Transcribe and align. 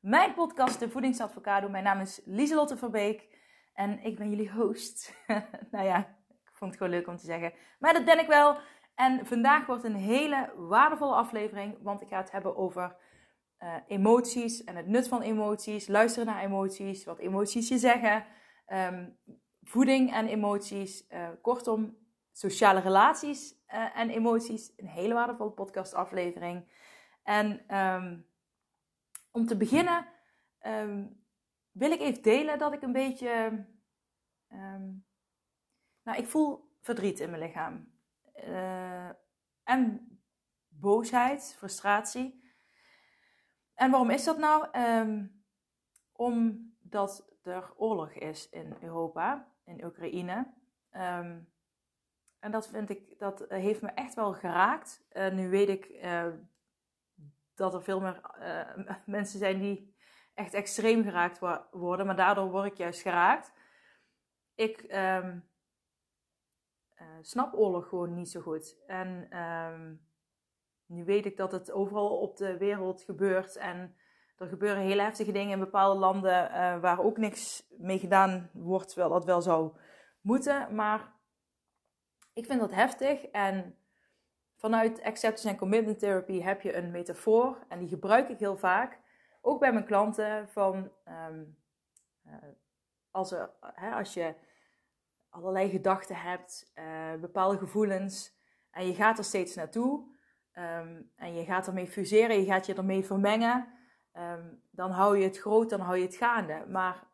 mijn 0.00 0.34
podcast 0.34 0.78
De 0.78 0.90
Voedingsadvocado. 0.90 1.68
Mijn 1.68 1.84
naam 1.84 2.00
is 2.00 2.20
Lieselotte 2.24 2.76
Verbeek 2.76 3.28
en 3.74 4.04
ik 4.04 4.16
ben 4.16 4.30
jullie 4.30 4.50
host. 4.50 5.14
nou 5.70 5.86
ja, 5.86 5.98
ik 6.28 6.50
vond 6.52 6.70
het 6.70 6.80
gewoon 6.80 6.98
leuk 6.98 7.08
om 7.08 7.16
te 7.16 7.26
zeggen. 7.26 7.52
Maar 7.78 7.92
dat 7.92 8.04
ben 8.04 8.18
ik 8.18 8.26
wel. 8.26 8.58
En 8.94 9.26
vandaag 9.26 9.66
wordt 9.66 9.84
een 9.84 9.96
hele 9.96 10.52
waardevolle 10.56 11.14
aflevering, 11.14 11.78
want 11.82 12.02
ik 12.02 12.08
ga 12.08 12.16
het 12.16 12.30
hebben 12.30 12.56
over 12.56 12.96
uh, 13.58 13.74
emoties 13.86 14.64
en 14.64 14.76
het 14.76 14.86
nut 14.86 15.08
van 15.08 15.22
emoties, 15.22 15.88
luisteren 15.88 16.26
naar 16.26 16.42
emoties, 16.42 17.04
wat 17.04 17.18
emoties 17.18 17.68
je 17.68 17.78
zeggen, 17.78 18.26
um, 18.66 19.18
voeding 19.62 20.12
en 20.12 20.26
emoties, 20.26 21.06
uh, 21.10 21.28
kortom, 21.42 21.96
sociale 22.32 22.80
relaties 22.80 23.54
uh, 23.74 23.98
en 23.98 24.10
emoties. 24.10 24.72
Een 24.76 24.86
hele 24.86 25.14
waardevolle 25.14 25.50
podcastaflevering. 25.50 26.68
En 27.22 27.76
um, 27.76 28.29
om 29.30 29.46
te 29.46 29.56
beginnen 29.56 30.06
um, 30.66 31.24
wil 31.72 31.90
ik 31.90 32.00
even 32.00 32.22
delen 32.22 32.58
dat 32.58 32.72
ik 32.72 32.82
een 32.82 32.92
beetje. 32.92 33.64
Um, 34.52 35.04
nou, 36.02 36.18
ik 36.18 36.26
voel 36.26 36.74
verdriet 36.80 37.20
in 37.20 37.30
mijn 37.30 37.42
lichaam. 37.42 37.92
Uh, 38.44 39.08
en 39.62 40.08
boosheid, 40.68 41.54
frustratie. 41.58 42.44
En 43.74 43.90
waarom 43.90 44.10
is 44.10 44.24
dat 44.24 44.38
nou? 44.38 44.78
Um, 44.78 45.44
omdat 46.12 47.28
er 47.42 47.72
oorlog 47.76 48.12
is 48.12 48.48
in 48.48 48.76
Europa, 48.80 49.52
in 49.64 49.84
Oekraïne. 49.84 50.54
en 52.40 52.50
dat 52.50 52.68
vind 52.68 52.90
ik, 52.90 53.18
dat 53.18 53.44
heeft 53.48 53.82
me 53.82 53.88
echt 53.88 54.14
wel 54.14 54.32
geraakt. 54.32 55.04
Uh, 55.12 55.30
nu 55.30 55.48
weet 55.48 55.68
ik 55.68 55.88
uh, 55.88 56.26
dat 57.60 57.74
er 57.74 57.82
veel 57.82 58.00
meer 58.00 58.20
uh, 58.38 58.96
mensen 59.16 59.38
zijn 59.38 59.58
die 59.58 59.94
echt 60.34 60.54
extreem 60.54 61.02
geraakt 61.02 61.38
worden, 61.70 62.06
maar 62.06 62.16
daardoor 62.16 62.50
word 62.50 62.66
ik 62.66 62.76
juist 62.76 63.00
geraakt. 63.00 63.52
Ik 64.54 64.82
um, 64.82 65.48
uh, 66.94 67.06
snap 67.20 67.54
oorlog 67.54 67.88
gewoon 67.88 68.14
niet 68.14 68.30
zo 68.30 68.40
goed. 68.40 68.76
En 68.86 69.38
um, 69.38 70.08
nu 70.86 71.04
weet 71.04 71.26
ik 71.26 71.36
dat 71.36 71.52
het 71.52 71.72
overal 71.72 72.18
op 72.18 72.36
de 72.36 72.56
wereld 72.56 73.02
gebeurt 73.02 73.56
en 73.56 73.96
er 74.36 74.48
gebeuren 74.48 74.82
hele 74.82 75.02
heftige 75.02 75.32
dingen 75.32 75.52
in 75.52 75.58
bepaalde 75.58 75.98
landen 75.98 76.50
uh, 76.50 76.80
waar 76.80 77.00
ook 77.00 77.16
niks 77.16 77.66
mee 77.78 77.98
gedaan 77.98 78.50
wordt, 78.52 78.88
terwijl 78.88 79.10
dat 79.10 79.24
wel 79.24 79.42
zou 79.42 79.76
moeten. 80.20 80.74
Maar 80.74 81.14
ik 82.32 82.46
vind 82.46 82.60
dat 82.60 82.74
heftig 82.74 83.24
en 83.24 83.79
Vanuit 84.60 85.02
Acceptance 85.02 85.48
and 85.48 85.58
Commitment 85.58 85.98
Therapy 85.98 86.40
heb 86.40 86.60
je 86.60 86.76
een 86.76 86.90
metafoor 86.90 87.58
en 87.68 87.78
die 87.78 87.88
gebruik 87.88 88.28
ik 88.28 88.38
heel 88.38 88.56
vaak. 88.56 88.98
Ook 89.40 89.60
bij 89.60 89.72
mijn 89.72 89.84
klanten 89.84 90.48
van 90.48 90.90
um, 91.28 91.56
uh, 92.26 92.34
als, 93.10 93.32
er, 93.32 93.50
hè, 93.60 93.90
als 93.90 94.14
je 94.14 94.34
allerlei 95.28 95.70
gedachten 95.70 96.16
hebt, 96.16 96.72
uh, 96.74 97.20
bepaalde 97.20 97.58
gevoelens 97.58 98.38
en 98.70 98.86
je 98.86 98.94
gaat 98.94 99.18
er 99.18 99.24
steeds 99.24 99.54
naartoe 99.54 100.04
um, 100.54 101.10
en 101.16 101.34
je 101.34 101.44
gaat 101.44 101.66
ermee 101.66 101.88
fuseren, 101.88 102.40
je 102.40 102.46
gaat 102.46 102.66
je 102.66 102.74
ermee 102.74 103.04
vermengen, 103.04 103.68
um, 104.12 104.62
dan 104.70 104.90
hou 104.90 105.18
je 105.18 105.24
het 105.24 105.38
groot, 105.38 105.70
dan 105.70 105.80
hou 105.80 105.96
je 105.96 106.04
het 106.04 106.16
gaande. 106.16 106.64
Maar 106.68 107.06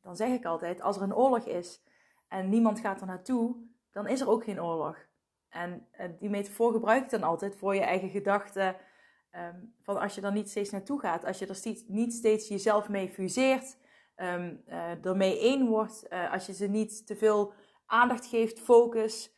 dan 0.00 0.16
zeg 0.16 0.28
ik 0.28 0.44
altijd, 0.44 0.80
als 0.80 0.96
er 0.96 1.02
een 1.02 1.14
oorlog 1.14 1.44
is 1.44 1.82
en 2.28 2.48
niemand 2.48 2.80
gaat 2.80 3.00
er 3.00 3.06
naartoe, 3.06 3.56
dan 3.90 4.08
is 4.08 4.20
er 4.20 4.28
ook 4.28 4.44
geen 4.44 4.62
oorlog. 4.62 5.05
En 5.56 5.88
die 6.18 6.30
metafoor 6.30 6.72
gebruik 6.72 7.04
ik 7.04 7.10
dan 7.10 7.22
altijd 7.22 7.56
voor 7.56 7.74
je 7.74 7.80
eigen 7.80 8.08
gedachten. 8.08 8.76
Um, 9.32 9.74
van 9.80 10.00
als 10.00 10.14
je 10.14 10.20
er 10.20 10.32
niet 10.32 10.50
steeds 10.50 10.70
naartoe 10.70 11.00
gaat, 11.00 11.24
als 11.24 11.38
je 11.38 11.46
er 11.46 11.84
niet 11.86 12.12
steeds 12.12 12.48
jezelf 12.48 12.88
mee 12.88 13.08
fuseert, 13.08 13.78
um, 14.16 14.62
uh, 14.68 15.04
ermee 15.04 15.38
één 15.38 15.66
wordt, 15.66 16.06
uh, 16.10 16.32
als 16.32 16.46
je 16.46 16.54
ze 16.54 16.66
niet 16.66 17.06
te 17.06 17.16
veel 17.16 17.52
aandacht 17.86 18.26
geeft, 18.26 18.60
focus, 18.60 19.34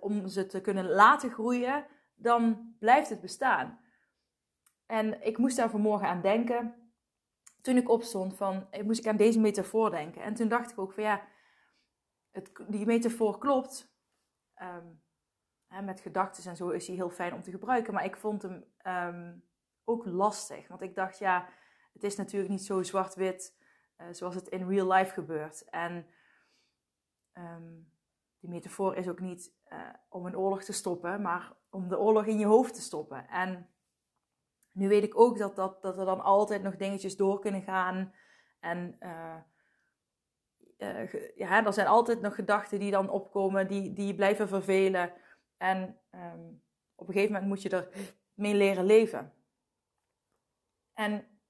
om 0.00 0.28
ze 0.28 0.46
te 0.46 0.60
kunnen 0.60 0.88
laten 0.88 1.30
groeien, 1.30 1.86
dan 2.14 2.74
blijft 2.78 3.08
het 3.08 3.20
bestaan. 3.20 3.80
En 4.86 5.26
ik 5.26 5.38
moest 5.38 5.56
daar 5.56 5.70
vanmorgen 5.70 6.08
aan 6.08 6.20
denken. 6.20 6.92
Toen 7.60 7.76
ik 7.76 7.88
opstond, 7.88 8.36
van, 8.36 8.68
moest 8.84 9.00
ik 9.00 9.06
aan 9.06 9.16
deze 9.16 9.40
metafoor 9.40 9.90
denken. 9.90 10.22
En 10.22 10.34
toen 10.34 10.48
dacht 10.48 10.70
ik 10.70 10.78
ook 10.78 10.92
van 10.92 11.02
ja, 11.02 11.22
het, 12.30 12.50
die 12.68 12.86
metafoor 12.86 13.38
klopt. 13.38 13.92
Um, 14.62 15.02
met 15.82 16.00
gedachten 16.00 16.50
en 16.50 16.56
zo 16.56 16.68
is 16.68 16.86
hij 16.86 16.96
heel 16.96 17.10
fijn 17.10 17.32
om 17.32 17.42
te 17.42 17.50
gebruiken. 17.50 17.94
Maar 17.94 18.04
ik 18.04 18.16
vond 18.16 18.42
hem 18.42 18.64
um, 18.86 19.44
ook 19.84 20.06
lastig. 20.06 20.68
Want 20.68 20.82
ik 20.82 20.94
dacht, 20.94 21.18
ja, 21.18 21.48
het 21.92 22.04
is 22.04 22.16
natuurlijk 22.16 22.50
niet 22.50 22.64
zo 22.64 22.82
zwart-wit 22.82 23.56
uh, 24.00 24.06
zoals 24.10 24.34
het 24.34 24.48
in 24.48 24.68
real 24.68 24.92
life 24.92 25.12
gebeurt. 25.12 25.64
En 25.64 26.06
um, 27.34 27.92
die 28.40 28.50
metafoor 28.50 28.96
is 28.96 29.08
ook 29.08 29.20
niet 29.20 29.52
uh, 29.72 29.78
om 30.08 30.26
een 30.26 30.36
oorlog 30.36 30.62
te 30.62 30.72
stoppen, 30.72 31.22
maar 31.22 31.52
om 31.70 31.88
de 31.88 31.98
oorlog 31.98 32.26
in 32.26 32.38
je 32.38 32.46
hoofd 32.46 32.74
te 32.74 32.80
stoppen. 32.80 33.28
En 33.28 33.68
nu 34.72 34.88
weet 34.88 35.02
ik 35.02 35.20
ook 35.20 35.38
dat, 35.38 35.56
dat, 35.56 35.82
dat 35.82 35.98
er 35.98 36.04
dan 36.04 36.20
altijd 36.20 36.62
nog 36.62 36.76
dingetjes 36.76 37.16
door 37.16 37.40
kunnen 37.40 37.62
gaan. 37.62 38.12
En 38.60 38.96
uh, 39.00 39.36
ja, 41.36 41.64
er 41.64 41.72
zijn 41.72 41.86
altijd 41.86 42.20
nog 42.20 42.34
gedachten 42.34 42.78
die 42.78 42.90
dan 42.90 43.10
opkomen, 43.10 43.68
die, 43.68 43.92
die 43.92 44.14
blijven 44.14 44.48
vervelen. 44.48 45.12
En 45.58 46.00
um, 46.10 46.62
op 46.94 47.08
een 47.08 47.12
gegeven 47.14 47.32
moment 47.32 47.50
moet 47.50 47.62
je 47.62 47.68
er 47.68 47.88
mee 48.34 48.54
leren 48.54 48.84
leven. 48.84 49.32
En 50.92 51.40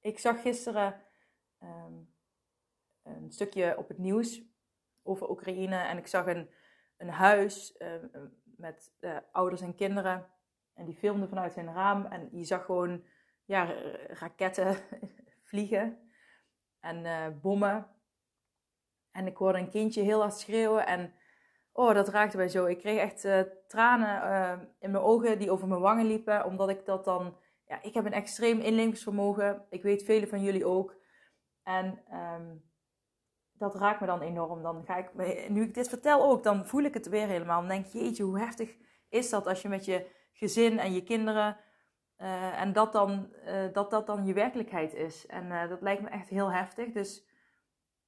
ik 0.00 0.18
zag 0.18 0.40
gisteren 0.40 1.02
um, 1.62 2.14
een 3.02 3.32
stukje 3.32 3.78
op 3.78 3.88
het 3.88 3.98
nieuws 3.98 4.42
over 5.02 5.30
Oekraïne. 5.30 5.76
En 5.76 5.98
ik 5.98 6.06
zag 6.06 6.26
een, 6.26 6.50
een 6.96 7.08
huis 7.08 7.76
uh, 7.78 7.94
met 8.42 8.92
uh, 9.00 9.16
ouders 9.32 9.60
en 9.60 9.74
kinderen. 9.74 10.30
En 10.74 10.84
die 10.84 10.96
filmden 10.96 11.28
vanuit 11.28 11.54
hun 11.54 11.72
raam. 11.72 12.06
En 12.06 12.28
je 12.32 12.44
zag 12.44 12.64
gewoon 12.64 13.04
ja, 13.44 13.72
raketten 14.06 14.76
vliegen. 15.48 16.10
En 16.80 17.04
uh, 17.04 17.40
bommen. 17.40 17.90
En 19.10 19.26
ik 19.26 19.36
hoorde 19.36 19.58
een 19.58 19.70
kindje 19.70 20.02
heel 20.02 20.20
hard 20.20 20.34
schreeuwen. 20.34 20.86
En 20.86 21.14
Oh, 21.74 21.94
dat 21.94 22.08
raakte 22.08 22.36
mij 22.36 22.48
zo. 22.48 22.64
Ik 22.64 22.78
kreeg 22.78 22.98
echt 22.98 23.24
uh, 23.24 23.40
tranen 23.66 24.22
uh, 24.22 24.66
in 24.78 24.90
mijn 24.90 25.04
ogen 25.04 25.38
die 25.38 25.50
over 25.50 25.68
mijn 25.68 25.80
wangen 25.80 26.06
liepen. 26.06 26.44
Omdat 26.44 26.68
ik 26.68 26.84
dat 26.84 27.04
dan... 27.04 27.36
Ja, 27.66 27.82
ik 27.82 27.94
heb 27.94 28.04
een 28.04 28.12
extreem 28.12 28.60
inlevingsvermogen. 28.60 29.66
Ik 29.70 29.82
weet 29.82 30.02
velen 30.02 30.28
van 30.28 30.42
jullie 30.42 30.66
ook. 30.66 30.96
En 31.62 32.00
um, 32.12 32.70
dat 33.52 33.74
raakt 33.74 34.00
me 34.00 34.06
dan 34.06 34.20
enorm. 34.20 34.62
Dan 34.62 34.84
ga 34.84 34.96
ik, 34.96 35.14
nu 35.48 35.62
ik 35.62 35.74
dit 35.74 35.88
vertel 35.88 36.22
ook, 36.22 36.42
dan 36.42 36.66
voel 36.66 36.82
ik 36.82 36.94
het 36.94 37.08
weer 37.08 37.26
helemaal. 37.26 37.60
Dan 37.60 37.68
denk 37.68 37.86
je, 37.86 37.98
jeetje, 38.04 38.22
hoe 38.22 38.38
heftig 38.38 38.76
is 39.08 39.30
dat 39.30 39.46
als 39.46 39.62
je 39.62 39.68
met 39.68 39.84
je 39.84 40.06
gezin 40.32 40.78
en 40.78 40.92
je 40.92 41.02
kinderen... 41.02 41.56
Uh, 42.18 42.60
en 42.60 42.72
dat, 42.72 42.92
dan, 42.92 43.32
dat 43.72 43.90
dat 43.90 44.06
dan 44.06 44.26
je 44.26 44.32
werkelijkheid 44.32 44.94
is. 44.94 45.26
En 45.26 45.68
dat 45.68 45.80
lijkt 45.80 46.02
me 46.02 46.08
echt 46.08 46.28
heel 46.28 46.52
heftig. 46.52 46.92
Dus 46.92 47.28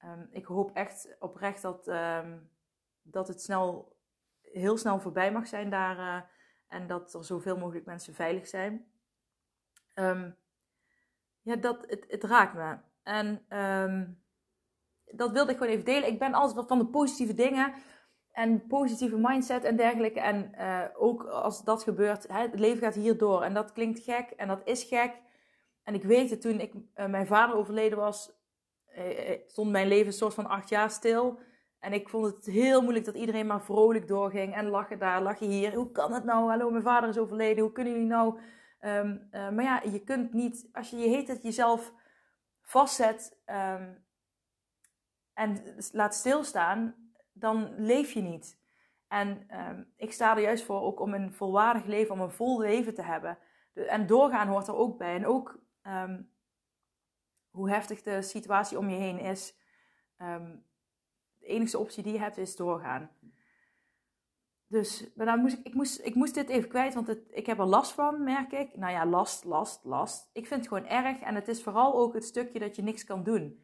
um, 0.04 0.28
ik 0.30 0.44
hoop 0.44 0.70
echt 0.72 1.16
oprecht 1.18 1.62
dat... 1.62 1.86
Um, 1.86 2.52
dat 3.04 3.28
het 3.28 3.42
snel, 3.42 3.96
heel 4.40 4.76
snel 4.76 5.00
voorbij 5.00 5.32
mag 5.32 5.46
zijn 5.46 5.70
daar. 5.70 5.98
Uh, 5.98 6.22
en 6.68 6.86
dat 6.86 7.14
er 7.14 7.24
zoveel 7.24 7.56
mogelijk 7.56 7.86
mensen 7.86 8.14
veilig 8.14 8.46
zijn. 8.46 8.86
Um, 9.94 10.36
ja, 11.40 11.56
dat, 11.56 11.84
het, 11.88 12.04
het 12.08 12.24
raakt 12.24 12.54
me. 12.54 12.78
En 13.02 13.58
um, 13.58 14.22
dat 15.04 15.32
wilde 15.32 15.50
ik 15.50 15.58
gewoon 15.58 15.72
even 15.72 15.84
delen. 15.84 16.08
Ik 16.08 16.18
ben 16.18 16.34
altijd 16.34 16.66
van 16.66 16.78
de 16.78 16.86
positieve 16.86 17.34
dingen. 17.34 17.74
En 18.30 18.66
positieve 18.66 19.16
mindset 19.16 19.64
en 19.64 19.76
dergelijke. 19.76 20.20
En 20.20 20.52
uh, 20.58 20.84
ook 20.94 21.24
als 21.24 21.64
dat 21.64 21.82
gebeurt, 21.82 22.28
hè, 22.28 22.40
het 22.40 22.58
leven 22.58 22.82
gaat 22.82 22.94
hier 22.94 23.18
door. 23.18 23.42
En 23.42 23.54
dat 23.54 23.72
klinkt 23.72 24.00
gek 24.00 24.30
en 24.30 24.48
dat 24.48 24.60
is 24.64 24.82
gek. 24.82 25.22
En 25.82 25.94
ik 25.94 26.02
weet 26.02 26.30
het, 26.30 26.40
toen 26.40 26.60
ik, 26.60 26.74
uh, 26.74 27.06
mijn 27.06 27.26
vader 27.26 27.56
overleden 27.56 27.98
was, 27.98 28.32
stond 29.46 29.70
mijn 29.70 29.88
leven 29.88 30.06
een 30.06 30.12
soort 30.12 30.34
van 30.34 30.46
acht 30.46 30.68
jaar 30.68 30.90
stil. 30.90 31.38
En 31.84 31.92
ik 31.92 32.08
vond 32.08 32.26
het 32.26 32.46
heel 32.46 32.82
moeilijk 32.82 33.04
dat 33.04 33.14
iedereen 33.14 33.46
maar 33.46 33.62
vrolijk 33.62 34.08
doorging. 34.08 34.54
En 34.54 34.66
lachen 34.66 34.98
daar, 34.98 35.22
lachen 35.22 35.46
hier. 35.46 35.74
Hoe 35.74 35.90
kan 35.90 36.12
het 36.12 36.24
nou? 36.24 36.48
Hallo, 36.48 36.70
mijn 36.70 36.82
vader 36.82 37.08
is 37.08 37.18
overleden. 37.18 37.62
Hoe 37.62 37.72
kunnen 37.72 37.92
jullie 37.92 38.08
nou? 38.08 38.38
Ehm, 38.78 39.18
maar 39.30 39.62
ja, 39.62 39.82
je 39.82 40.04
kunt 40.04 40.32
niet, 40.32 40.68
als 40.72 40.90
je 40.90 40.96
je 40.96 41.08
heet 41.08 41.28
het 41.28 41.42
jezelf 41.42 41.92
vastzet 42.60 43.38
um, 43.46 44.04
en 45.32 45.76
laat 45.92 46.14
stilstaan, 46.14 47.10
dan 47.32 47.74
leef 47.76 48.12
je 48.12 48.20
niet. 48.20 48.58
En 49.08 49.46
um, 49.68 49.92
ik 49.96 50.12
sta 50.12 50.36
er 50.36 50.42
juist 50.42 50.64
voor 50.64 50.80
ook 50.80 51.00
om 51.00 51.14
een 51.14 51.32
volwaardig 51.32 51.84
leven, 51.84 52.14
om 52.14 52.20
een 52.20 52.30
vol 52.30 52.60
leven 52.60 52.94
te 52.94 53.02
hebben. 53.02 53.38
en 53.74 54.06
doorgaan 54.06 54.48
hoort 54.48 54.68
er 54.68 54.76
ook 54.76 54.98
bij. 54.98 55.14
En 55.14 55.26
ook 55.26 55.58
hoe 57.50 57.70
heftig 57.70 58.02
de 58.02 58.22
situatie 58.22 58.78
om 58.78 58.88
je 58.88 58.96
heen 58.96 59.18
is. 59.18 59.58
Um, 60.18 60.64
de 61.44 61.50
enige 61.50 61.78
optie 61.78 62.02
die 62.02 62.12
je 62.12 62.18
hebt 62.18 62.36
is 62.36 62.56
doorgaan. 62.56 63.10
Dus 64.66 65.12
maar 65.14 65.26
dan 65.26 65.40
moest 65.40 65.58
ik, 65.58 65.66
ik, 65.66 65.74
moest, 65.74 66.00
ik 66.00 66.14
moest 66.14 66.34
dit 66.34 66.48
even 66.48 66.68
kwijt, 66.68 66.94
want 66.94 67.06
het, 67.06 67.20
ik 67.30 67.46
heb 67.46 67.58
er 67.58 67.66
last 67.66 67.92
van, 67.92 68.24
merk 68.24 68.52
ik. 68.52 68.76
Nou 68.76 68.92
ja, 68.92 69.06
last, 69.06 69.44
last, 69.44 69.84
last. 69.84 70.30
Ik 70.32 70.46
vind 70.46 70.60
het 70.60 70.68
gewoon 70.68 70.88
erg 70.88 71.20
en 71.20 71.34
het 71.34 71.48
is 71.48 71.62
vooral 71.62 71.94
ook 71.94 72.14
het 72.14 72.24
stukje 72.24 72.58
dat 72.58 72.76
je 72.76 72.82
niks 72.82 73.04
kan 73.04 73.22
doen. 73.22 73.62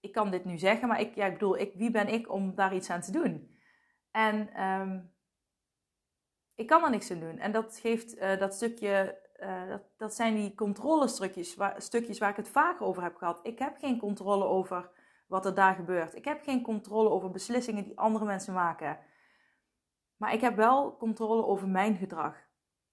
Ik 0.00 0.12
kan 0.12 0.30
dit 0.30 0.44
nu 0.44 0.58
zeggen, 0.58 0.88
maar 0.88 1.00
ik, 1.00 1.14
ja, 1.14 1.26
ik 1.26 1.32
bedoel, 1.32 1.58
ik, 1.58 1.72
wie 1.74 1.90
ben 1.90 2.08
ik 2.08 2.32
om 2.32 2.54
daar 2.54 2.74
iets 2.74 2.90
aan 2.90 3.00
te 3.00 3.12
doen? 3.12 3.58
En 4.10 4.62
um, 4.62 5.14
ik 6.54 6.66
kan 6.66 6.84
er 6.84 6.90
niks 6.90 7.10
aan 7.10 7.20
doen. 7.20 7.38
En 7.38 7.52
dat 7.52 7.78
geeft 7.78 8.16
uh, 8.16 8.38
dat 8.38 8.54
stukje, 8.54 9.20
uh, 9.40 9.68
dat, 9.68 9.82
dat 9.96 10.14
zijn 10.14 10.34
die 10.34 10.54
controlestukjes 10.54 11.54
waar, 11.54 11.82
stukjes 11.82 12.18
waar 12.18 12.30
ik 12.30 12.36
het 12.36 12.48
vaker 12.48 12.86
over 12.86 13.02
heb 13.02 13.16
gehad. 13.16 13.40
Ik 13.42 13.58
heb 13.58 13.76
geen 13.76 13.98
controle 13.98 14.44
over 14.44 14.90
wat 15.26 15.46
er 15.46 15.54
daar 15.54 15.74
gebeurt. 15.74 16.14
Ik 16.14 16.24
heb 16.24 16.42
geen 16.42 16.62
controle 16.62 17.08
over 17.08 17.30
beslissingen 17.30 17.84
die 17.84 17.98
andere 17.98 18.24
mensen 18.24 18.54
maken. 18.54 18.98
Maar 20.16 20.32
ik 20.32 20.40
heb 20.40 20.56
wel 20.56 20.96
controle 20.96 21.44
over 21.44 21.68
mijn 21.68 21.96
gedrag. 21.96 22.44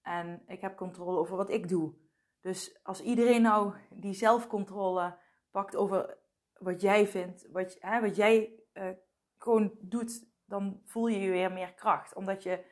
En 0.02 0.44
ik 0.48 0.62
heb 0.62 0.76
controle 0.76 1.18
over 1.18 1.38
wat 1.38 1.50
ik 1.50 1.70
doe. 1.70 1.94
Dus 2.42 2.80
als 2.84 3.02
iedereen 3.02 3.42
nou 3.42 3.74
die 3.90 4.14
zelfcontrole 4.14 5.18
pakt 5.52 5.76
over 5.76 6.18
wat 6.54 6.82
jij 6.82 7.08
vindt, 7.08 7.48
wat, 7.52 7.78
hè, 7.80 8.02
wat 8.02 8.16
jij 8.16 8.64
uh, 8.74 8.90
gewoon 9.38 9.78
doet, 9.82 10.26
dan 10.46 10.82
voel 10.86 11.08
je 11.08 11.20
je 11.20 11.30
weer 11.30 11.52
meer 11.52 11.74
kracht. 11.74 12.16
Omdat 12.16 12.44
je, 12.44 12.66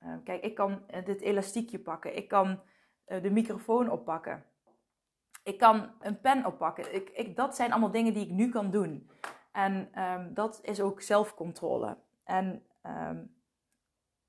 uh, 0.00 0.16
kijk, 0.24 0.44
ik 0.44 0.54
kan 0.54 0.86
dit 1.04 1.20
elastiekje 1.20 1.78
pakken, 1.78 2.16
ik 2.16 2.28
kan 2.28 2.62
de 3.04 3.30
microfoon 3.30 3.90
oppakken, 3.90 4.46
ik 5.46 5.58
kan 5.58 5.90
een 6.00 6.20
pen 6.20 6.46
oppakken. 6.46 6.94
Ik, 6.94 7.10
ik, 7.10 7.36
dat 7.36 7.56
zijn 7.56 7.70
allemaal 7.70 7.90
dingen 7.90 8.12
die 8.12 8.24
ik 8.24 8.30
nu 8.30 8.48
kan 8.48 8.70
doen. 8.70 9.10
En 9.52 10.02
um, 10.02 10.34
dat 10.34 10.58
is 10.62 10.80
ook 10.80 11.00
zelfcontrole. 11.00 11.96
En 12.24 12.62
um, 12.82 13.34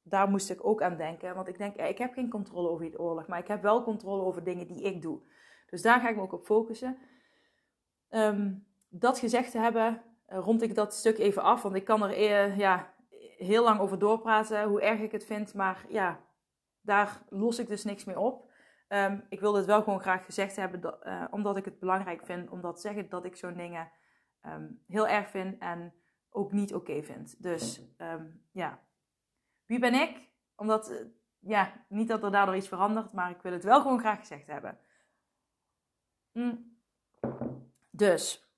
daar 0.04 0.30
moest 0.30 0.50
ik 0.50 0.66
ook 0.66 0.82
aan 0.82 0.98
denken. 0.98 1.36
Want 1.36 1.48
ik 1.48 1.58
denk, 1.58 1.76
ik 1.76 1.98
heb 1.98 2.14
geen 2.14 2.30
controle 2.30 2.70
over 2.70 2.86
die 2.86 3.00
oorlog, 3.00 3.28
maar 3.28 3.40
ik 3.40 3.48
heb 3.48 3.62
wel 3.62 3.84
controle 3.84 4.24
over 4.24 4.44
dingen 4.44 4.68
die 4.68 4.82
ik 4.82 5.02
doe. 5.02 5.20
Dus 5.70 5.82
daar 5.82 6.00
ga 6.00 6.10
ik 6.10 6.16
me 6.16 6.22
ook 6.22 6.34
op 6.34 6.46
focussen. 6.46 6.98
Um, 8.10 8.68
dat 8.90 9.20
gezegd 9.20 9.52
te 9.52 9.60
hebben, 9.60 10.02
uh, 10.30 10.38
rond 10.38 10.62
ik 10.62 10.76
dat 10.76 10.94
stuk 10.94 11.18
even 11.18 11.42
af. 11.42 11.62
Want 11.62 11.76
ik 11.76 11.86
kan 11.86 12.04
er 12.04 12.18
uh, 12.18 12.58
ja, 12.58 12.94
heel 13.38 13.64
lang 13.64 13.80
over 13.80 14.00
doorpraten, 14.00 14.64
hoe 14.64 14.82
erg 14.82 15.00
ik 15.00 15.12
het 15.12 15.26
vind. 15.26 15.54
Maar 15.54 15.86
ja, 15.90 16.20
daar 16.82 17.22
los 17.30 17.60
ik 17.60 17.68
dus 17.68 17.84
niks 17.84 18.06
meer 18.06 18.20
op. 18.20 18.47
Um, 18.90 19.26
ik 19.30 19.40
wil 19.40 19.52
dit 19.52 19.66
wel 19.66 19.84
gewoon 19.84 20.02
graag 20.02 20.26
gezegd 20.26 20.56
hebben, 20.56 20.98
uh, 21.04 21.26
omdat 21.30 21.58
ik 21.58 21.66
het 21.66 21.80
belangrijk 21.80 22.26
vind 22.26 22.50
om 22.50 22.62
dat 22.62 22.76
te 22.76 22.82
zeggen 22.82 23.10
dat 23.10 23.26
ik 23.26 23.36
zo'n 23.36 23.58
dingen 23.58 23.92
um, 24.42 24.84
heel 24.88 25.08
erg 25.08 25.30
vind 25.30 25.62
en 25.62 25.94
ook 26.30 26.52
niet 26.52 26.74
oké 26.74 27.04
vind. 27.04 27.44
Dus 27.44 27.82
um, 27.98 28.48
ja, 28.52 28.80
wie 29.66 29.80
ben 29.80 29.94
ik? 29.94 30.30
Omdat, 30.56 30.92
uh, 30.92 31.06
ja, 31.40 31.86
niet 31.90 32.08
dat 32.08 32.24
er 32.24 32.32
daardoor 32.32 32.56
iets 32.56 32.68
verandert, 32.68 33.14
maar 33.14 33.30
ik 33.30 33.42
wil 33.42 33.52
het 33.52 33.64
wel 33.64 33.82
gewoon 33.82 34.00
graag 34.00 34.20
gezegd 34.20 34.48
hebben. 34.48 34.80
Mm. 36.32 36.78
Dus, 37.90 38.52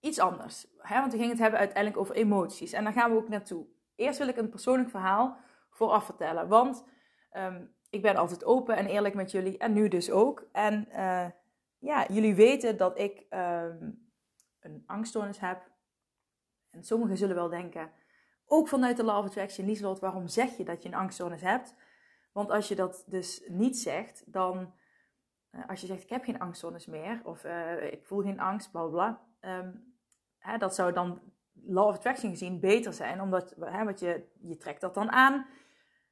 iets 0.00 0.18
anders. 0.18 0.66
Hè? 0.78 1.00
Want 1.00 1.12
we 1.12 1.18
gingen 1.18 1.32
het 1.32 1.40
hebben 1.40 1.58
uiteindelijk 1.58 2.00
over 2.00 2.14
emoties. 2.14 2.72
En 2.72 2.84
daar 2.84 2.92
gaan 2.92 3.10
we 3.10 3.16
ook 3.16 3.28
naartoe. 3.28 3.66
Eerst 3.94 4.18
wil 4.18 4.28
ik 4.28 4.36
een 4.36 4.48
persoonlijk 4.50 4.90
verhaal 4.90 5.36
vooraf 5.70 6.04
vertellen. 6.04 6.48
Want 6.48 6.84
ik 7.90 8.02
ben 8.02 8.16
altijd 8.16 8.44
open 8.44 8.76
en 8.76 8.86
eerlijk 8.86 9.14
met 9.14 9.30
jullie. 9.30 9.58
En 9.58 9.72
nu 9.72 9.88
dus 9.88 10.10
ook. 10.10 10.48
En 10.52 10.88
uh, 10.92 11.26
ja, 11.78 12.06
jullie 12.08 12.34
weten 12.34 12.76
dat 12.76 12.98
ik 12.98 13.26
um, 13.30 14.08
een 14.60 14.82
angststoornis 14.86 15.38
heb. 15.38 15.70
En 16.70 16.84
sommigen 16.84 17.16
zullen 17.16 17.34
wel 17.34 17.48
denken, 17.48 17.90
ook 18.46 18.68
vanuit 18.68 18.96
de 18.96 19.04
Law 19.04 19.18
of 19.18 19.24
Attraction, 19.24 19.66
Lieslot, 19.66 19.98
waarom 19.98 20.28
zeg 20.28 20.56
je 20.56 20.64
dat 20.64 20.82
je 20.82 20.88
een 20.88 20.94
angststoornis 20.94 21.40
hebt? 21.40 21.74
Want 22.32 22.50
als 22.50 22.68
je 22.68 22.74
dat 22.74 23.04
dus 23.06 23.42
niet 23.48 23.78
zegt, 23.78 24.32
dan, 24.32 24.74
uh, 25.50 25.68
als 25.68 25.80
je 25.80 25.86
zegt, 25.86 26.02
ik 26.02 26.08
heb 26.08 26.24
geen 26.24 26.38
angststoornis 26.38 26.86
meer, 26.86 27.20
of 27.24 27.44
uh, 27.44 27.92
ik 27.92 28.06
voel 28.06 28.22
geen 28.22 28.40
angst, 28.40 28.70
bla 28.70 28.86
bla, 28.86 29.20
um, 29.40 29.94
hè, 30.38 30.58
dat 30.58 30.74
zou 30.74 30.92
dan 30.92 31.20
Law 31.52 31.86
of 31.86 31.94
Attraction 31.94 32.30
gezien 32.30 32.60
beter 32.60 32.92
zijn, 32.92 33.20
omdat 33.20 33.54
hè, 33.60 33.84
wat 33.84 34.00
je, 34.00 34.24
je 34.40 34.56
trekt 34.56 34.80
dat 34.80 34.94
dan 34.94 35.10
aan 35.10 35.46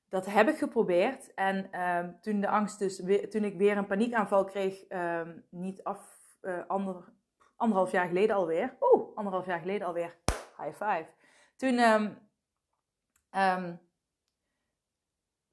dat 0.08 0.26
heb 0.26 0.49
ik 0.49 0.58
geprobeerd. 0.58 1.34
En 1.34 1.81
um, 1.81 2.20
toen 2.20 2.40
de 2.40 2.49
angst 2.49 2.78
dus, 2.78 2.96
toen 3.31 3.44
ik 3.44 3.58
weer 3.58 3.76
een 3.76 3.87
paniekaanval 3.87 4.44
kreeg, 4.44 4.84
um, 4.88 5.44
niet 5.50 5.82
af, 5.82 6.16
uh, 6.43 6.66
ander, 6.66 7.12
anderhalf 7.56 7.90
jaar 7.90 8.06
geleden 8.06 8.37
alweer. 8.37 8.76
Oeh, 8.81 9.16
anderhalf 9.16 9.46
jaar 9.46 9.58
geleden 9.58 9.87
alweer. 9.87 10.16
High 10.56 10.84
five. 10.84 11.06
Toen 11.56 11.78
um, 11.78 12.19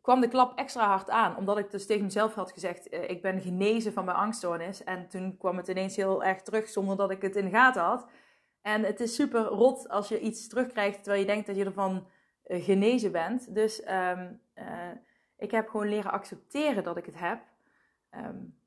kwam 0.02 0.22
de 0.22 0.28
klap 0.28 0.58
extra 0.58 0.88
hard 0.88 1.10
aan. 1.10 1.38
Omdat 1.38 1.58
ik 1.58 1.72
dus 1.72 1.86
tegen 1.86 2.04
mezelf 2.04 2.34
had 2.34 2.52
gezegd, 2.52 2.94
uh, 2.94 3.10
ik 3.10 3.22
ben 3.22 3.42
genezen 3.42 3.94
van 3.94 4.06
mijn 4.06 4.18
angststoornis. 4.18 4.84
En 4.84 5.08
toen 5.08 5.38
kwam 5.38 5.58
het 5.58 5.68
ineens 5.68 5.96
heel 5.96 6.24
erg 6.24 6.42
terug 6.42 6.70
zonder 6.70 6.98
dat 6.98 7.12
ik 7.12 7.22
het 7.22 7.36
in 7.36 7.46
de 7.46 7.52
gaten 7.52 7.82
had. 7.82 8.08
En 8.62 8.84
het 8.84 9.00
is 9.00 9.16
super 9.16 9.42
rot 9.42 9.90
als 9.90 10.08
je 10.08 10.20
iets 10.20 10.48
terugkrijgt 10.48 11.04
terwijl 11.04 11.20
je 11.20 11.28
denkt 11.28 11.48
dat 11.48 11.56
je 11.56 11.66
ervan 11.66 12.08
uh, 12.46 12.64
genezen 12.64 13.12
bent. 13.12 13.56
Dus 13.56 13.84
uh, 14.56 14.92
ik 15.38 15.52
heb 15.52 15.68
gewoon 15.68 15.90
leren 15.90 16.12
accepteren 16.12 16.84
dat 16.84 16.98
ik 16.98 17.06
het 17.06 17.20
heb. 17.20 17.40
Um, 18.12 18.58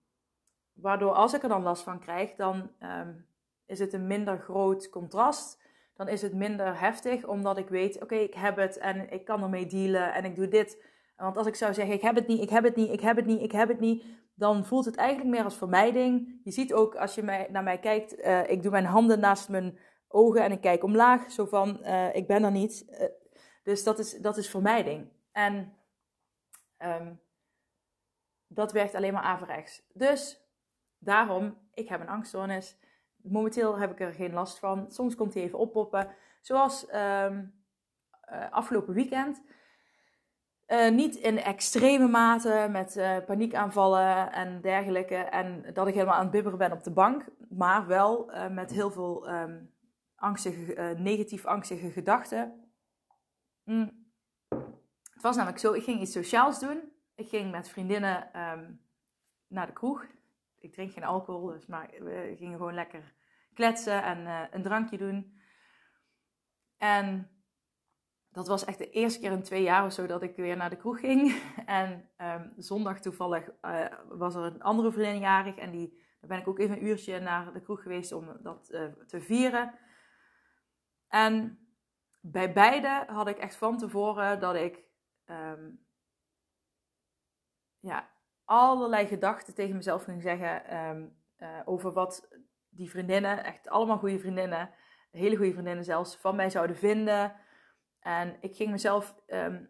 waardoor 0.72 1.12
als 1.12 1.34
ik 1.34 1.42
er 1.42 1.48
dan 1.48 1.62
last 1.62 1.82
van 1.82 1.98
krijg, 1.98 2.34
dan 2.34 2.70
um, 2.80 3.26
is 3.66 3.78
het 3.78 3.92
een 3.92 4.06
minder 4.06 4.38
groot 4.38 4.88
contrast. 4.90 5.66
Dan 5.94 6.08
is 6.08 6.22
het 6.22 6.34
minder 6.34 6.80
heftig, 6.80 7.26
omdat 7.26 7.58
ik 7.58 7.68
weet, 7.68 8.02
oké, 8.02 8.14
ik 8.14 8.34
heb 8.34 8.56
het 8.56 8.78
en 8.78 9.12
ik 9.12 9.24
kan 9.24 9.42
ermee 9.42 9.66
dealen 9.66 10.14
en 10.14 10.24
ik 10.24 10.36
doe 10.36 10.48
dit. 10.48 10.84
Want 11.16 11.36
als 11.36 11.46
ik 11.46 11.54
zou 11.54 11.74
zeggen, 11.74 11.94
ik 11.94 12.02
heb 12.02 12.14
het 12.14 12.26
niet, 12.26 12.42
ik 12.42 12.50
heb 12.50 12.64
het 12.64 12.76
niet, 12.76 12.92
ik 12.92 13.00
heb 13.00 13.16
het 13.16 13.26
niet, 13.26 13.40
ik 13.40 13.52
heb 13.52 13.68
het 13.68 13.80
niet, 13.80 14.04
dan 14.34 14.64
voelt 14.64 14.84
het 14.84 14.96
eigenlijk 14.96 15.30
meer 15.30 15.44
als 15.44 15.56
vermijding. 15.56 16.40
Je 16.44 16.50
ziet 16.50 16.72
ook 16.72 16.94
als 16.94 17.14
je 17.14 17.22
mij, 17.22 17.48
naar 17.50 17.62
mij 17.62 17.78
kijkt, 17.78 18.18
uh, 18.18 18.50
ik 18.50 18.62
doe 18.62 18.70
mijn 18.70 18.84
handen 18.84 19.20
naast 19.20 19.48
mijn 19.48 19.78
ogen 20.08 20.42
en 20.42 20.52
ik 20.52 20.60
kijk 20.60 20.84
omlaag, 20.84 21.30
zo 21.30 21.44
van, 21.44 21.78
uh, 21.82 22.14
ik 22.14 22.26
ben 22.26 22.44
er 22.44 22.50
niet. 22.50 22.84
Dus 23.62 23.84
dat 23.84 23.98
is, 23.98 24.18
dat 24.18 24.36
is 24.36 24.50
vermijding. 24.50 25.08
En 25.32 25.72
um, 26.78 27.20
dat 28.46 28.72
werkt 28.72 28.94
alleen 28.94 29.12
maar 29.12 29.22
averechts. 29.22 29.82
Dus 29.92 30.40
daarom, 30.98 31.58
ik 31.74 31.88
heb 31.88 32.00
een 32.00 32.08
angststoornis. 32.08 32.78
Momenteel 33.16 33.78
heb 33.78 33.90
ik 33.90 34.00
er 34.00 34.12
geen 34.12 34.32
last 34.32 34.58
van. 34.58 34.90
Soms 34.90 35.14
komt 35.14 35.34
hij 35.34 35.42
even 35.42 35.58
oppoppen. 35.58 36.14
Zoals 36.40 36.94
um, 36.94 37.54
uh, 38.32 38.50
afgelopen 38.50 38.94
weekend. 38.94 39.42
Uh, 40.66 40.90
niet 40.90 41.14
in 41.14 41.38
extreme 41.38 42.08
mate 42.08 42.68
met 42.70 42.96
uh, 42.96 43.16
paniekaanvallen 43.26 44.32
en 44.32 44.60
dergelijke. 44.60 45.16
En 45.16 45.74
dat 45.74 45.86
ik 45.86 45.94
helemaal 45.94 46.14
aan 46.14 46.22
het 46.22 46.30
bibberen 46.30 46.58
ben 46.58 46.72
op 46.72 46.84
de 46.84 46.90
bank. 46.90 47.24
Maar 47.48 47.86
wel 47.86 48.30
met 48.50 48.70
heel 48.70 48.90
veel 48.90 49.30
um, 49.30 49.74
angstige, 50.14 50.94
negatief 50.98 51.46
angstige 51.46 51.90
gedachten. 51.90 52.70
Mm. 53.64 53.97
Het 55.18 55.26
was 55.26 55.36
namelijk 55.36 55.62
zo, 55.62 55.72
ik 55.72 55.82
ging 55.82 56.00
iets 56.00 56.12
sociaals 56.12 56.60
doen. 56.60 56.92
Ik 57.14 57.28
ging 57.28 57.50
met 57.50 57.68
vriendinnen 57.68 58.40
um, 58.40 58.80
naar 59.48 59.66
de 59.66 59.72
kroeg. 59.72 60.06
Ik 60.58 60.72
drink 60.72 60.92
geen 60.92 61.04
alcohol, 61.04 61.46
dus 61.46 61.66
maar 61.66 61.90
we 61.98 62.34
gingen 62.36 62.56
gewoon 62.56 62.74
lekker 62.74 63.14
kletsen 63.54 64.02
en 64.02 64.18
uh, 64.18 64.42
een 64.50 64.62
drankje 64.62 64.98
doen. 64.98 65.40
En 66.76 67.30
dat 68.30 68.46
was 68.46 68.64
echt 68.64 68.78
de 68.78 68.90
eerste 68.90 69.20
keer 69.20 69.32
in 69.32 69.42
twee 69.42 69.62
jaar 69.62 69.84
of 69.84 69.92
zo 69.92 70.06
dat 70.06 70.22
ik 70.22 70.36
weer 70.36 70.56
naar 70.56 70.70
de 70.70 70.76
kroeg 70.76 71.00
ging. 71.00 71.42
En 71.66 72.10
um, 72.16 72.52
zondag 72.56 73.00
toevallig 73.00 73.50
uh, 73.62 73.86
was 74.08 74.34
er 74.34 74.42
een 74.42 74.62
andere 74.62 74.92
vriendin 74.92 75.20
jarig. 75.20 75.56
En 75.56 75.70
die, 75.70 75.88
daar 76.20 76.28
ben 76.28 76.38
ik 76.38 76.48
ook 76.48 76.58
even 76.58 76.76
een 76.76 76.86
uurtje 76.86 77.20
naar 77.20 77.52
de 77.52 77.60
kroeg 77.60 77.82
geweest 77.82 78.12
om 78.12 78.36
dat 78.42 78.68
uh, 78.72 78.84
te 79.06 79.20
vieren. 79.20 79.74
En 81.08 81.58
bij 82.20 82.52
beide 82.52 83.04
had 83.06 83.28
ik 83.28 83.38
echt 83.38 83.56
van 83.56 83.78
tevoren 83.78 84.40
dat 84.40 84.54
ik 84.54 84.86
um, 85.30 85.86
ja, 87.80 88.10
allerlei 88.44 89.06
gedachten 89.06 89.54
tegen 89.54 89.76
mezelf 89.76 90.04
ging 90.04 90.22
zeggen 90.22 90.76
um, 90.76 91.16
uh, 91.38 91.60
over 91.64 91.92
wat 91.92 92.28
die 92.68 92.90
vriendinnen, 92.90 93.44
echt 93.44 93.68
allemaal 93.68 93.98
goede 93.98 94.18
vriendinnen, 94.18 94.70
hele 95.10 95.36
goede 95.36 95.52
vriendinnen 95.52 95.84
zelfs, 95.84 96.16
van 96.16 96.36
mij 96.36 96.50
zouden 96.50 96.76
vinden. 96.76 97.34
En 98.00 98.36
ik 98.40 98.56
ging 98.56 98.70
mezelf, 98.70 99.14
ehm, 99.26 99.64